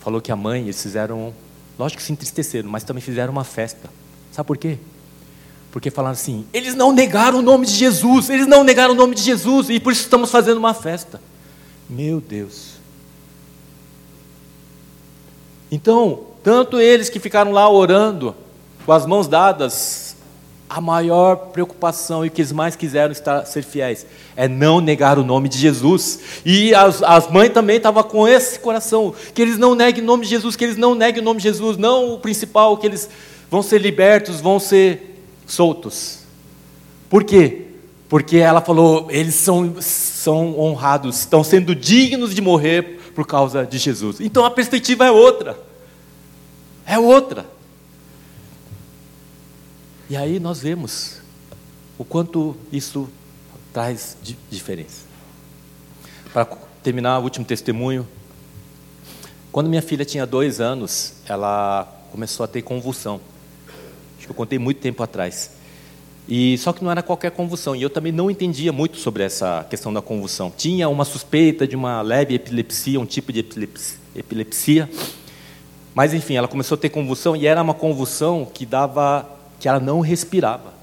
falou 0.00 0.20
que 0.20 0.30
a 0.30 0.36
mãe, 0.36 0.62
eles 0.62 0.80
fizeram, 0.80 1.34
lógico 1.78 2.00
que 2.00 2.06
se 2.06 2.12
entristeceram, 2.12 2.68
mas 2.70 2.84
também 2.84 3.02
fizeram 3.02 3.32
uma 3.32 3.44
festa. 3.44 3.90
Sabe 4.30 4.46
por 4.46 4.56
quê? 4.56 4.78
Porque 5.70 5.90
falaram 5.90 6.12
assim: 6.12 6.44
eles 6.52 6.74
não 6.74 6.92
negaram 6.92 7.38
o 7.38 7.42
nome 7.42 7.66
de 7.66 7.72
Jesus, 7.72 8.28
eles 8.30 8.46
não 8.46 8.62
negaram 8.62 8.92
o 8.92 8.96
nome 8.96 9.14
de 9.14 9.22
Jesus, 9.22 9.70
e 9.70 9.80
por 9.80 9.92
isso 9.92 10.02
estamos 10.02 10.30
fazendo 10.30 10.58
uma 10.58 10.74
festa. 10.74 11.20
Meu 11.88 12.20
Deus. 12.20 12.72
Então, 15.70 16.26
tanto 16.42 16.78
eles 16.78 17.08
que 17.08 17.18
ficaram 17.18 17.50
lá 17.50 17.68
orando, 17.70 18.36
com 18.84 18.92
as 18.92 19.06
mãos 19.06 19.26
dadas, 19.26 20.11
a 20.74 20.80
maior 20.80 21.36
preocupação 21.36 22.24
e 22.24 22.30
que 22.30 22.40
eles 22.40 22.50
mais 22.50 22.74
quiseram 22.74 23.12
estar, 23.12 23.44
ser 23.44 23.62
fiéis 23.62 24.06
é 24.34 24.48
não 24.48 24.80
negar 24.80 25.18
o 25.18 25.24
nome 25.24 25.46
de 25.46 25.58
Jesus. 25.58 26.18
E 26.46 26.74
as, 26.74 27.02
as 27.02 27.30
mães 27.30 27.50
também 27.50 27.76
estavam 27.76 28.02
com 28.02 28.26
esse 28.26 28.58
coração, 28.58 29.14
que 29.34 29.42
eles 29.42 29.58
não 29.58 29.74
neguem 29.74 30.02
o 30.02 30.06
nome 30.06 30.24
de 30.24 30.30
Jesus, 30.30 30.56
que 30.56 30.64
eles 30.64 30.78
não 30.78 30.94
neguem 30.94 31.20
o 31.20 31.24
nome 31.24 31.40
de 31.40 31.42
Jesus, 31.42 31.76
não 31.76 32.14
o 32.14 32.18
principal, 32.18 32.78
que 32.78 32.86
eles 32.86 33.06
vão 33.50 33.62
ser 33.62 33.82
libertos, 33.82 34.40
vão 34.40 34.58
ser 34.58 35.20
soltos. 35.46 36.20
Por 37.10 37.22
quê? 37.22 37.66
Porque 38.08 38.38
ela 38.38 38.62
falou, 38.62 39.08
eles 39.10 39.34
são, 39.34 39.74
são 39.78 40.58
honrados, 40.58 41.18
estão 41.18 41.44
sendo 41.44 41.74
dignos 41.74 42.34
de 42.34 42.40
morrer 42.40 42.98
por 43.14 43.26
causa 43.26 43.66
de 43.66 43.76
Jesus. 43.76 44.20
Então 44.20 44.42
a 44.42 44.50
perspectiva 44.50 45.04
é 45.04 45.10
outra. 45.10 45.58
É 46.86 46.98
outra. 46.98 47.44
E 50.10 50.16
aí 50.16 50.38
nós 50.38 50.60
vemos 50.60 51.20
o 51.98 52.04
quanto 52.04 52.56
isso 52.70 53.08
traz 53.72 54.16
diferença. 54.50 55.02
Para 56.32 56.44
terminar 56.82 57.18
o 57.18 57.22
último 57.22 57.44
testemunho, 57.44 58.06
quando 59.50 59.68
minha 59.68 59.82
filha 59.82 60.04
tinha 60.04 60.26
dois 60.26 60.60
anos, 60.60 61.14
ela 61.28 61.84
começou 62.10 62.44
a 62.44 62.46
ter 62.46 62.62
convulsão. 62.62 63.20
Acho 64.16 64.26
que 64.26 64.30
eu 64.30 64.34
contei 64.34 64.58
muito 64.58 64.80
tempo 64.80 65.02
atrás. 65.02 65.52
E 66.28 66.56
só 66.58 66.72
que 66.72 66.82
não 66.82 66.90
era 66.90 67.02
qualquer 67.02 67.30
convulsão. 67.32 67.74
E 67.74 67.82
eu 67.82 67.90
também 67.90 68.12
não 68.12 68.30
entendia 68.30 68.72
muito 68.72 68.96
sobre 68.96 69.22
essa 69.22 69.66
questão 69.68 69.92
da 69.92 70.00
convulsão. 70.00 70.52
Tinha 70.56 70.88
uma 70.88 71.04
suspeita 71.04 71.66
de 71.66 71.76
uma 71.76 72.00
leve 72.00 72.34
epilepsia, 72.34 73.00
um 73.00 73.06
tipo 73.06 73.32
de 73.32 73.40
epilepsia. 74.14 74.88
Mas 75.94 76.14
enfim, 76.14 76.36
ela 76.36 76.48
começou 76.48 76.76
a 76.76 76.78
ter 76.78 76.88
convulsão 76.88 77.36
e 77.36 77.46
era 77.46 77.62
uma 77.62 77.74
convulsão 77.74 78.46
que 78.46 78.64
dava 78.64 79.28
que 79.62 79.68
ela 79.68 79.78
não 79.78 80.00
respirava. 80.00 80.74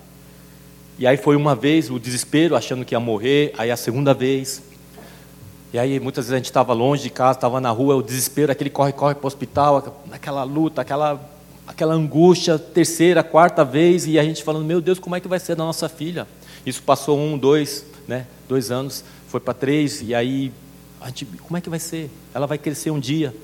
E 0.98 1.06
aí 1.06 1.18
foi 1.18 1.36
uma 1.36 1.54
vez 1.54 1.92
o 1.92 2.00
desespero, 2.00 2.56
achando 2.56 2.86
que 2.86 2.96
ia 2.96 3.00
morrer, 3.00 3.54
aí 3.58 3.70
a 3.70 3.76
segunda 3.76 4.14
vez. 4.14 4.62
E 5.74 5.78
aí 5.78 6.00
muitas 6.00 6.26
vezes 6.26 6.34
a 6.34 6.38
gente 6.38 6.46
estava 6.46 6.72
longe 6.72 7.04
de 7.04 7.10
casa, 7.10 7.38
estava 7.38 7.60
na 7.60 7.72
rua, 7.72 7.98
o 7.98 8.02
desespero, 8.02 8.54
aquele 8.54 8.70
corre-corre 8.70 9.16
para 9.16 9.26
o 9.26 9.28
hospital, 9.28 10.02
aquela 10.14 10.44
luta, 10.44 10.82
aquela 10.82 11.20
aquela 11.68 11.94
angústia, 11.94 12.58
terceira, 12.58 13.22
quarta 13.22 13.66
vez, 13.66 14.08
e 14.08 14.18
a 14.18 14.24
gente 14.24 14.44
falando, 14.44 14.66
meu 14.66 14.82
Deus, 14.82 14.98
como 14.98 15.16
é 15.16 15.20
que 15.20 15.28
vai 15.28 15.40
ser 15.40 15.56
da 15.56 15.64
nossa 15.64 15.88
filha? 15.88 16.26
Isso 16.66 16.82
passou 16.82 17.20
um, 17.20 17.38
dois, 17.38 17.86
né, 18.08 18.26
dois 18.48 18.72
anos, 18.72 19.04
foi 19.28 19.40
para 19.40 19.54
três, 19.54 20.02
e 20.02 20.16
aí, 20.16 20.52
a 21.00 21.08
gente, 21.08 21.26
como 21.26 21.58
é 21.58 21.62
que 21.62 21.70
vai 21.70 21.80
ser? 21.80 22.10
Ela 22.34 22.48
vai 22.48 22.58
crescer 22.58 22.90
um 22.90 23.00
dia, 23.00 23.36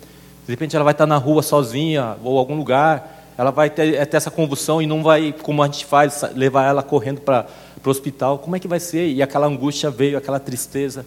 de 0.46 0.52
repente 0.52 0.76
ela 0.76 0.84
vai 0.84 0.94
estar 0.94 1.06
na 1.06 1.18
rua 1.18 1.44
sozinha, 1.44 2.16
ou 2.24 2.40
algum 2.40 2.56
lugar, 2.58 3.15
ela 3.38 3.52
vai 3.52 3.70
ter, 3.70 3.96
é, 3.96 4.06
ter 4.06 4.18
essa 4.18 4.32
convulsão 4.32 4.82
e 4.82 4.88
não 4.88 5.04
vai, 5.04 5.34
como 5.42 5.62
a 5.62 5.66
gente 5.66 5.86
faz, 5.86 6.24
levar 6.36 6.66
ela 6.66 6.82
correndo 6.82 7.22
para 7.22 7.48
o 7.84 7.90
hospital, 7.90 8.40
como 8.40 8.56
é 8.56 8.60
que 8.60 8.68
vai 8.68 8.80
ser? 8.80 9.08
E 9.10 9.22
aquela 9.22 9.48
angústia 9.48 9.90
veio, 9.90 10.18
aquela 10.18 10.40
tristeza. 10.40 11.06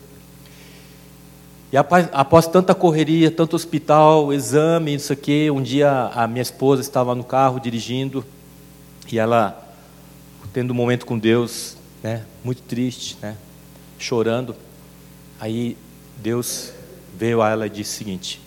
E 1.71 1.77
após 1.77 2.47
tanta 2.47 2.75
correria, 2.75 3.31
tanto 3.31 3.55
hospital, 3.55 4.33
exame, 4.33 4.95
isso 4.95 5.13
aqui, 5.13 5.51
um 5.51 5.61
dia 5.63 6.11
a 6.15 6.27
minha 6.27 6.41
esposa 6.41 6.81
estava 6.81 7.15
no 7.15 7.23
carro 7.23 7.61
dirigindo 7.61 8.25
e 9.11 9.19
ela 9.19 9.65
tendo 10.53 10.71
um 10.71 10.75
momento 10.75 11.05
com 11.05 11.19
Deus, 11.19 11.77
né, 12.03 12.25
muito 12.43 12.63
triste, 12.63 13.19
né, 13.21 13.37
chorando. 13.99 14.57
Aí 15.39 15.77
Deus 16.17 16.73
veio 17.17 17.43
a 17.43 17.51
ela 17.51 17.67
e 17.67 17.71
disse 17.71 17.95
o 17.95 17.99
seguinte: 17.99 18.41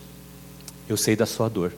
Eu 0.88 0.96
sei 0.96 1.14
da 1.14 1.26
sua 1.26 1.48
dor. 1.48 1.72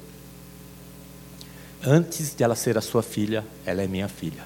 Antes 1.87 2.35
de 2.35 2.43
ela 2.43 2.55
ser 2.55 2.79
a 2.79 2.81
sua 2.81 3.03
filha, 3.03 3.45
ela 3.67 3.83
é 3.83 3.87
minha 3.87 4.09
filha. 4.09 4.43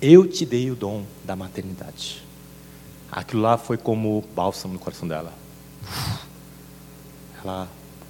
Eu 0.00 0.26
te 0.26 0.44
dei 0.44 0.70
o 0.70 0.76
dom 0.76 1.04
da 1.24 1.34
maternidade. 1.34 2.22
Aquilo 3.10 3.42
lá 3.42 3.56
foi 3.56 3.78
como 3.78 4.22
bálsamo 4.34 4.74
no 4.74 4.78
coração 4.78 5.08
dela 5.08 5.32
ela 7.46 7.68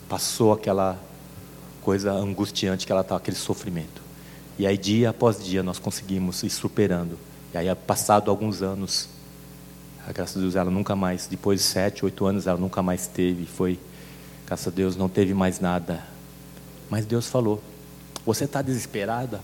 passou 0.09 0.53
aquela 0.53 0.99
coisa 1.83 2.13
angustiante 2.13 2.87
que 2.87 2.93
ela 2.93 3.03
estava, 3.03 3.21
aquele 3.21 3.37
sofrimento. 3.37 4.03
E 4.59 4.67
aí, 4.67 4.79
dia 4.79 5.11
após 5.11 5.45
dia, 5.45 5.63
nós 5.63 5.79
conseguimos 5.79 6.43
ir 6.43 6.51
superando. 6.51 7.19
E 7.53 7.59
aí, 7.59 7.73
passado 7.75 8.31
alguns 8.31 8.63
anos, 8.63 9.09
a 10.07 10.13
Deus, 10.13 10.57
ela 10.57 10.71
nunca 10.71 10.97
mais, 10.97 11.27
depois 11.27 11.61
de 11.61 11.67
sete, 11.67 12.05
oito 12.05 12.25
anos, 12.25 12.47
ela 12.47 12.59
nunca 12.59 12.83
mais 12.83 13.07
teve. 13.07 13.45
Foi, 13.45 13.79
graças 14.47 14.69
a 14.69 14.71
Deus, 14.71 14.97
não 14.97 15.09
teve 15.09 15.35
mais 15.35 15.61
nada. 15.61 16.03
Mas 16.89 17.05
Deus 17.05 17.27
falou: 17.27 17.63
Você 18.27 18.45
está 18.45 18.61
desesperada? 18.61 19.41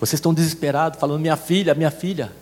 Vocês 0.00 0.14
estão 0.14 0.34
desesperados, 0.34 0.98
falando: 0.98 1.20
Minha 1.20 1.36
filha, 1.36 1.74
minha 1.74 1.90
filha. 1.90 2.32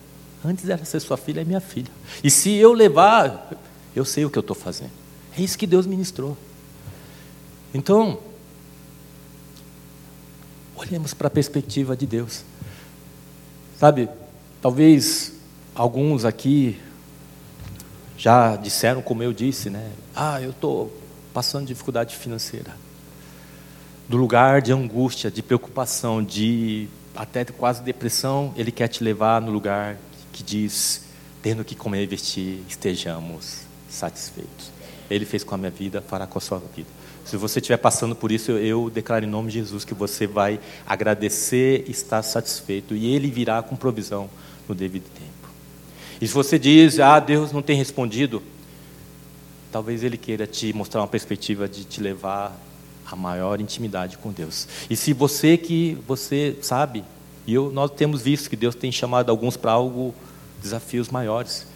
Antes 0.45 0.65
dela 0.65 0.85
ser 0.85 1.01
sua 1.01 1.17
filha, 1.17 1.41
é 1.41 1.45
minha 1.45 1.61
filha. 1.61 1.91
E 2.23 2.31
se 2.31 2.55
eu 2.55 2.73
levar, 2.73 3.51
eu 3.97 4.05
sei 4.05 4.25
o 4.25 4.31
que 4.31 4.39
eu 4.39 4.43
estou 4.43 4.55
fazendo. 4.55 4.93
É 5.37 5.41
isso 5.41 5.59
que 5.59 5.67
Deus 5.67 5.87
ministrou. 5.87 6.37
Então, 7.73 8.19
olhemos 10.77 11.13
para 11.15 11.29
a 11.29 11.31
perspectiva 11.31 11.97
de 11.97 12.07
Deus. 12.07 12.45
Sabe, 13.79 14.09
talvez 14.61 15.33
alguns 15.75 16.25
aqui 16.25 16.81
já 18.17 18.55
disseram, 18.57 19.03
como 19.03 19.23
eu 19.23 19.33
disse, 19.33 19.71
né? 19.71 19.91
Ah, 20.15 20.41
eu 20.41 20.51
estou 20.51 20.93
passando 21.33 21.67
dificuldade 21.67 22.15
financeira. 22.15 22.77
Do 24.09 24.17
lugar 24.17 24.61
de 24.61 24.73
angústia, 24.73 25.31
de 25.31 25.43
preocupação, 25.43 26.23
de 26.23 26.89
até 27.15 27.45
quase 27.45 27.83
depressão, 27.83 28.53
ele 28.57 28.71
quer 28.71 28.89
te 28.89 29.03
levar 29.03 29.41
no 29.41 29.51
lugar 29.51 29.97
que 30.33 30.43
diz, 30.43 31.05
tendo 31.43 31.65
que 31.65 31.75
comer 31.75 32.03
e 32.03 32.07
vestir, 32.07 32.63
estejamos 32.69 33.61
satisfeitos. 33.89 34.71
Ele 35.09 35.25
fez 35.25 35.45
com 35.45 35.55
a 35.55 35.59
minha 35.59 35.71
vida, 35.71 36.03
fará 36.03 36.27
com 36.27 36.39
a 36.39 36.41
sua 36.41 36.61
vida. 36.75 36.89
Se 37.25 37.37
você 37.39 37.59
estiver 37.59 37.79
passando 37.79 38.15
por 38.15 38.31
isso, 38.31 38.53
eu, 38.53 38.91
declaro 38.91 39.25
em 39.25 39.29
nome 39.29 39.51
de 39.51 39.59
Jesus 39.59 39.85
que 39.85 39.95
você 39.95 40.27
vai 40.27 40.61
agradecer 40.87 41.85
estar 41.89 42.23
satisfeito. 42.23 42.95
E 42.95 43.15
Ele 43.15 43.31
virá 43.31 43.63
com 43.63 43.75
provisão 43.77 44.29
no 44.69 44.75
devido 44.75 45.05
tempo. 45.15 45.49
E 46.21 46.27
se 46.27 46.35
você 46.35 46.59
diz, 46.59 47.01
ah, 47.01 47.19
Deus 47.19 47.53
não 47.53 47.63
tem 47.63 47.77
respondido, 47.77 48.43
talvez 49.73 50.03
Ele 50.03 50.19
queira 50.19 50.47
te 50.47 50.73
mostrar 50.75 51.01
uma 51.01 51.09
perspectiva 51.09 51.67
de 51.67 51.85
te 51.85 52.01
levar 52.01 52.55
a 53.11 53.17
maior 53.17 53.61
intimidade 53.61 54.19
com 54.19 54.31
Deus. 54.31 54.67
E 54.89 54.97
se 54.97 55.13
você 55.13 55.57
que 55.57 55.99
você 56.07 56.57
sabe, 56.63 57.05
e 57.47 57.55
eu, 57.55 57.71
nós 57.71 57.91
temos 57.91 58.23
visto 58.23 58.49
que 58.49 58.57
Deus 58.57 58.75
tem 58.75 58.91
chamado 58.91 59.31
alguns 59.31 59.57
para 59.57 59.73
algo, 59.73 60.15
desafios 60.63 61.09
maiores. 61.09 61.67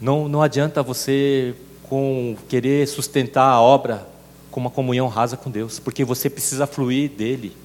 Não, 0.00 0.28
não 0.28 0.40
adianta 0.40 0.82
você 0.82 1.54
com 1.82 2.36
querer 2.48 2.86
sustentar 2.86 3.50
a 3.50 3.60
obra 3.60 4.06
com 4.50 4.60
uma 4.60 4.70
comunhão 4.70 5.08
rasa 5.08 5.36
com 5.36 5.50
Deus, 5.50 5.78
porque 5.78 6.04
você 6.04 6.30
precisa 6.30 6.66
fluir 6.66 7.10
dele. 7.10 7.56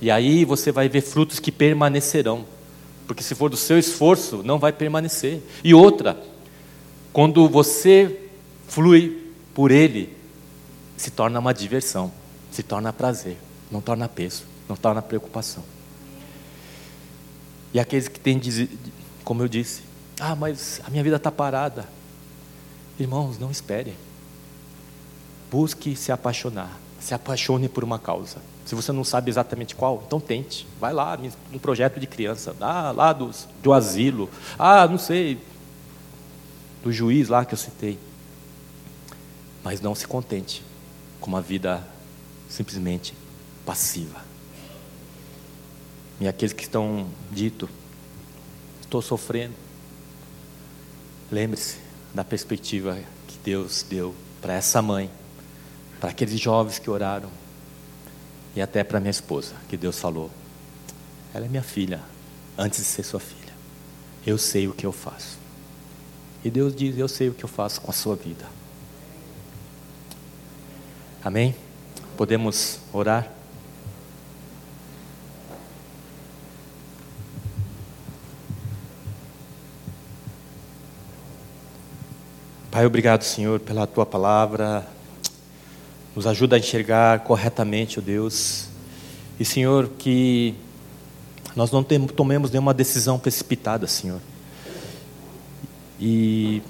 E 0.00 0.10
aí 0.10 0.44
você 0.44 0.70
vai 0.70 0.88
ver 0.88 1.00
frutos 1.00 1.38
que 1.38 1.50
permanecerão. 1.50 2.44
Porque 3.06 3.22
se 3.22 3.34
for 3.34 3.48
do 3.48 3.56
seu 3.56 3.78
esforço, 3.78 4.42
não 4.42 4.58
vai 4.58 4.72
permanecer. 4.72 5.40
E 5.64 5.72
outra, 5.72 6.18
quando 7.12 7.48
você 7.48 8.28
flui 8.66 9.32
por 9.54 9.70
ele, 9.70 10.15
se 10.96 11.10
torna 11.10 11.38
uma 11.38 11.52
diversão, 11.52 12.10
se 12.50 12.62
torna 12.62 12.92
prazer, 12.92 13.36
não 13.70 13.80
torna 13.80 14.08
peso, 14.08 14.44
não 14.68 14.76
torna 14.76 15.02
preocupação. 15.02 15.62
E 17.74 17.78
aqueles 17.78 18.08
que 18.08 18.18
têm, 18.18 18.40
como 19.22 19.42
eu 19.42 19.48
disse, 19.48 19.82
ah, 20.18 20.34
mas 20.34 20.80
a 20.86 20.90
minha 20.90 21.02
vida 21.02 21.16
está 21.16 21.30
parada. 21.30 21.86
Irmãos, 22.98 23.38
não 23.38 23.50
espere. 23.50 23.94
Busque 25.50 25.94
se 25.94 26.10
apaixonar. 26.10 26.80
Se 26.98 27.12
apaixone 27.12 27.68
por 27.68 27.84
uma 27.84 27.98
causa. 27.98 28.38
Se 28.64 28.74
você 28.74 28.90
não 28.90 29.04
sabe 29.04 29.30
exatamente 29.30 29.74
qual, 29.74 30.02
então 30.06 30.18
tente. 30.18 30.66
Vai 30.80 30.94
lá, 30.94 31.18
um 31.52 31.58
projeto 31.58 32.00
de 32.00 32.06
criança. 32.06 32.56
Ah, 32.58 32.90
lá 32.92 33.12
do, 33.12 33.30
do 33.62 33.72
asilo. 33.74 34.30
Ah, 34.58 34.88
não 34.88 34.96
sei. 34.96 35.38
Do 36.82 36.90
juiz 36.90 37.28
lá 37.28 37.44
que 37.44 37.52
eu 37.52 37.58
citei. 37.58 37.98
Mas 39.62 39.82
não 39.82 39.94
se 39.94 40.06
contente 40.06 40.64
com 41.20 41.28
uma 41.28 41.40
vida 41.40 41.86
simplesmente 42.48 43.14
passiva. 43.64 44.24
E 46.20 46.26
aqueles 46.26 46.52
que 46.52 46.62
estão 46.62 47.08
dito, 47.30 47.68
estou 48.80 49.02
sofrendo. 49.02 49.54
Lembre-se, 51.30 51.78
da 52.14 52.24
perspectiva 52.24 52.98
que 53.26 53.38
Deus 53.44 53.84
deu 53.88 54.14
para 54.40 54.54
essa 54.54 54.80
mãe, 54.80 55.10
para 56.00 56.10
aqueles 56.10 56.38
jovens 56.40 56.78
que 56.78 56.88
oraram, 56.88 57.30
e 58.54 58.62
até 58.62 58.82
para 58.82 59.00
minha 59.00 59.10
esposa, 59.10 59.54
que 59.68 59.76
Deus 59.76 59.98
falou: 59.98 60.30
ela 61.36 61.44
é 61.44 61.48
minha 61.50 61.62
filha, 61.62 62.00
antes 62.56 62.78
de 62.78 62.86
ser 62.86 63.02
sua 63.02 63.20
filha. 63.20 63.52
Eu 64.26 64.38
sei 64.38 64.66
o 64.66 64.72
que 64.72 64.86
eu 64.86 64.92
faço. 64.92 65.36
E 66.42 66.50
Deus 66.50 66.74
diz: 66.74 66.96
Eu 66.96 67.08
sei 67.08 67.28
o 67.28 67.34
que 67.34 67.44
eu 67.44 67.48
faço 67.48 67.78
com 67.82 67.90
a 67.90 67.94
sua 67.94 68.16
vida. 68.16 68.46
Amém? 71.26 71.56
Podemos 72.16 72.78
orar? 72.92 73.28
Pai, 82.70 82.86
obrigado, 82.86 83.24
Senhor, 83.24 83.58
pela 83.58 83.88
tua 83.88 84.06
palavra. 84.06 84.86
Nos 86.14 86.28
ajuda 86.28 86.54
a 86.54 86.58
enxergar 86.60 87.24
corretamente, 87.24 87.98
ó 87.98 88.02
Deus. 88.02 88.68
E, 89.40 89.44
Senhor, 89.44 89.88
que 89.98 90.54
nós 91.56 91.72
não 91.72 91.82
tomemos 91.82 92.52
nenhuma 92.52 92.72
decisão 92.72 93.18
precipitada, 93.18 93.88
Senhor. 93.88 94.20
E, 95.98 96.62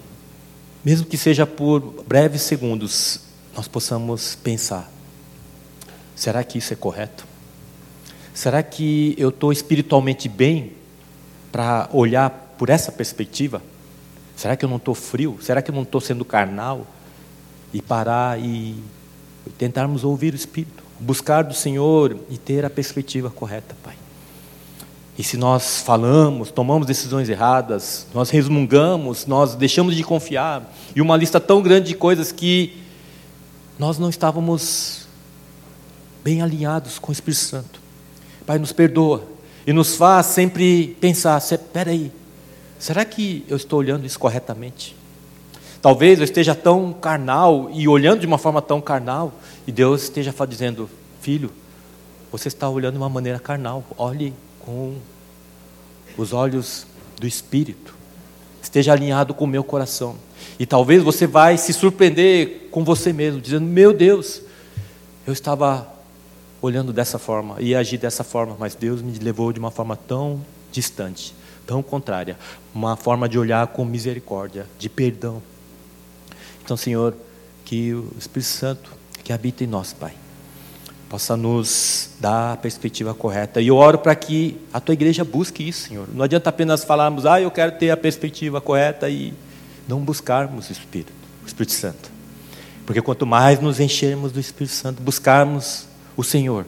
mesmo 0.82 1.06
que 1.06 1.18
seja 1.18 1.46
por 1.46 2.02
breves 2.08 2.40
segundos, 2.40 3.25
nós 3.56 3.66
possamos 3.66 4.34
pensar: 4.36 4.90
será 6.14 6.44
que 6.44 6.58
isso 6.58 6.72
é 6.72 6.76
correto? 6.76 7.26
Será 8.34 8.62
que 8.62 9.14
eu 9.16 9.30
estou 9.30 9.50
espiritualmente 9.50 10.28
bem 10.28 10.72
para 11.50 11.88
olhar 11.92 12.28
por 12.58 12.68
essa 12.68 12.92
perspectiva? 12.92 13.62
Será 14.36 14.54
que 14.54 14.64
eu 14.64 14.68
não 14.68 14.76
estou 14.76 14.94
frio? 14.94 15.38
Será 15.40 15.62
que 15.62 15.70
eu 15.70 15.74
não 15.74 15.82
estou 15.82 16.00
sendo 16.02 16.24
carnal? 16.24 16.86
E 17.72 17.80
parar 17.80 18.38
e 18.38 18.76
tentarmos 19.56 20.04
ouvir 20.04 20.34
o 20.34 20.36
Espírito, 20.36 20.82
buscar 21.00 21.42
do 21.42 21.54
Senhor 21.54 22.18
e 22.28 22.36
ter 22.36 22.64
a 22.64 22.70
perspectiva 22.70 23.30
correta, 23.30 23.74
Pai. 23.82 23.94
E 25.18 25.22
se 25.22 25.38
nós 25.38 25.80
falamos, 25.80 26.50
tomamos 26.50 26.86
decisões 26.86 27.28
erradas, 27.28 28.06
nós 28.12 28.28
resmungamos, 28.28 29.26
nós 29.26 29.54
deixamos 29.54 29.96
de 29.96 30.04
confiar, 30.04 30.70
e 30.94 31.00
uma 31.00 31.16
lista 31.16 31.40
tão 31.40 31.62
grande 31.62 31.88
de 31.88 31.94
coisas 31.94 32.30
que 32.30 32.85
nós 33.78 33.98
não 33.98 34.08
estávamos 34.08 35.06
bem 36.24 36.42
alinhados 36.42 36.98
com 36.98 37.10
o 37.10 37.12
Espírito 37.12 37.40
Santo. 37.40 37.80
Pai, 38.46 38.58
nos 38.58 38.72
perdoa 38.72 39.24
e 39.66 39.72
nos 39.72 39.96
faz 39.96 40.26
sempre 40.26 40.96
pensar: 41.00 41.38
espera 41.38 41.90
aí, 41.90 42.10
será 42.78 43.04
que 43.04 43.44
eu 43.48 43.56
estou 43.56 43.78
olhando 43.78 44.06
isso 44.06 44.18
corretamente? 44.18 44.96
Talvez 45.82 46.18
eu 46.18 46.24
esteja 46.24 46.54
tão 46.54 46.92
carnal 46.92 47.70
e 47.72 47.86
olhando 47.86 48.20
de 48.20 48.26
uma 48.26 48.38
forma 48.38 48.62
tão 48.62 48.80
carnal, 48.80 49.32
e 49.66 49.72
Deus 49.72 50.04
esteja 50.04 50.34
dizendo: 50.48 50.88
Filho, 51.20 51.52
você 52.32 52.48
está 52.48 52.68
olhando 52.68 52.94
de 52.94 52.98
uma 52.98 53.08
maneira 53.08 53.38
carnal, 53.38 53.84
olhe 53.96 54.32
com 54.58 54.96
os 56.16 56.32
olhos 56.32 56.86
do 57.20 57.26
Espírito, 57.26 57.94
esteja 58.66 58.92
alinhado 58.92 59.32
com 59.32 59.44
o 59.44 59.48
meu 59.48 59.64
coração. 59.64 60.16
E 60.58 60.66
talvez 60.66 61.02
você 61.02 61.26
vai 61.26 61.56
se 61.56 61.72
surpreender 61.72 62.68
com 62.70 62.84
você 62.84 63.12
mesmo, 63.12 63.40
dizendo: 63.40 63.66
Meu 63.66 63.92
Deus, 63.92 64.42
eu 65.26 65.32
estava 65.32 65.88
olhando 66.60 66.92
dessa 66.92 67.18
forma 67.18 67.56
e 67.60 67.74
agi 67.74 67.96
dessa 67.96 68.24
forma, 68.24 68.56
mas 68.58 68.74
Deus 68.74 69.02
me 69.02 69.16
levou 69.18 69.52
de 69.52 69.58
uma 69.58 69.70
forma 69.70 69.96
tão 69.96 70.44
distante, 70.72 71.34
tão 71.66 71.82
contrária, 71.82 72.36
uma 72.74 72.96
forma 72.96 73.28
de 73.28 73.38
olhar 73.38 73.66
com 73.68 73.84
misericórdia, 73.84 74.66
de 74.78 74.88
perdão. 74.88 75.42
Então, 76.64 76.76
Senhor, 76.76 77.14
que 77.64 77.94
o 77.94 78.10
Espírito 78.18 78.48
Santo 78.48 78.92
que 79.22 79.32
habita 79.32 79.64
em 79.64 79.66
nós, 79.66 79.92
Pai, 79.92 80.14
possa 81.08 81.36
nos 81.36 82.10
dar 82.20 82.54
a 82.54 82.56
perspectiva 82.56 83.14
correta. 83.14 83.60
E 83.60 83.68
eu 83.68 83.76
oro 83.76 83.98
para 83.98 84.14
que 84.14 84.56
a 84.72 84.80
tua 84.80 84.92
igreja 84.92 85.24
busque 85.24 85.66
isso, 85.66 85.88
Senhor. 85.88 86.08
Não 86.12 86.24
adianta 86.24 86.50
apenas 86.50 86.84
falarmos, 86.84 87.24
ah, 87.26 87.40
eu 87.40 87.50
quero 87.50 87.72
ter 87.72 87.90
a 87.90 87.96
perspectiva 87.96 88.60
correta 88.60 89.08
e 89.08 89.32
não 89.86 90.00
buscarmos 90.00 90.68
o 90.68 90.72
Espírito, 90.72 91.12
o 91.44 91.46
Espírito 91.46 91.72
Santo. 91.72 92.10
Porque 92.84 93.00
quanto 93.00 93.26
mais 93.26 93.60
nos 93.60 93.80
enchermos 93.80 94.32
do 94.32 94.40
Espírito 94.40 94.74
Santo, 94.74 95.02
buscarmos 95.02 95.86
o 96.16 96.24
Senhor, 96.24 96.66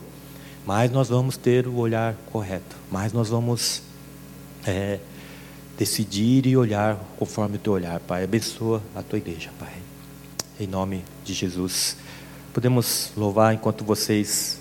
mais 0.66 0.90
nós 0.90 1.08
vamos 1.08 1.36
ter 1.36 1.66
o 1.66 1.76
olhar 1.76 2.14
correto, 2.32 2.76
mais 2.90 3.12
nós 3.12 3.28
vamos 3.28 3.82
é, 4.66 4.98
decidir 5.76 6.46
e 6.46 6.56
olhar 6.56 6.98
conforme 7.18 7.56
o 7.56 7.58
teu 7.58 7.72
olhar, 7.72 8.00
Pai. 8.00 8.24
Abençoa 8.24 8.82
a 8.94 9.02
tua 9.02 9.18
igreja, 9.18 9.50
Pai. 9.58 9.72
Em 10.60 10.66
nome 10.66 11.04
de 11.24 11.32
Jesus. 11.34 11.96
Podemos 12.52 13.12
louvar 13.16 13.54
enquanto 13.54 13.84
vocês. 13.84 14.58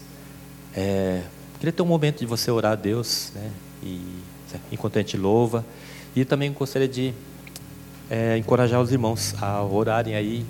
É, 0.76 1.24
queria 1.60 1.72
ter 1.72 1.82
um 1.82 1.86
momento 1.86 2.20
de 2.20 2.26
você 2.26 2.52
orar 2.52 2.74
a 2.74 2.76
Deus, 2.76 3.32
né? 3.34 3.52
E 3.82 4.02
enquanto 4.72 4.98
a 4.98 5.02
gente 5.02 5.18
louva. 5.18 5.66
E 6.16 6.26
também 6.26 6.52
gostaria 6.52 6.88
de 6.88 7.14
é, 8.10 8.38
encorajar 8.38 8.82
os 8.82 8.92
irmãos 8.92 9.34
a 9.42 9.64
orarem 9.64 10.16
aí 10.16 10.46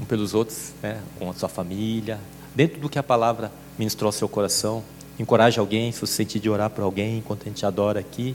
um 0.00 0.04
pelos 0.04 0.34
outros, 0.34 0.72
né? 0.82 1.00
Com 1.18 1.30
a 1.30 1.34
sua 1.34 1.48
família, 1.48 2.18
dentro 2.54 2.80
do 2.80 2.88
que 2.88 2.98
a 2.98 3.02
palavra 3.02 3.52
ministrou 3.78 4.08
ao 4.08 4.12
seu 4.12 4.28
coração. 4.28 4.82
Encoraje 5.18 5.60
alguém, 5.60 5.92
se 5.92 6.00
você 6.00 6.12
sentir 6.12 6.40
de 6.40 6.50
orar 6.50 6.70
por 6.70 6.82
alguém 6.82 7.18
enquanto 7.18 7.42
a 7.42 7.44
gente 7.44 7.64
adora 7.64 8.00
aqui. 8.00 8.34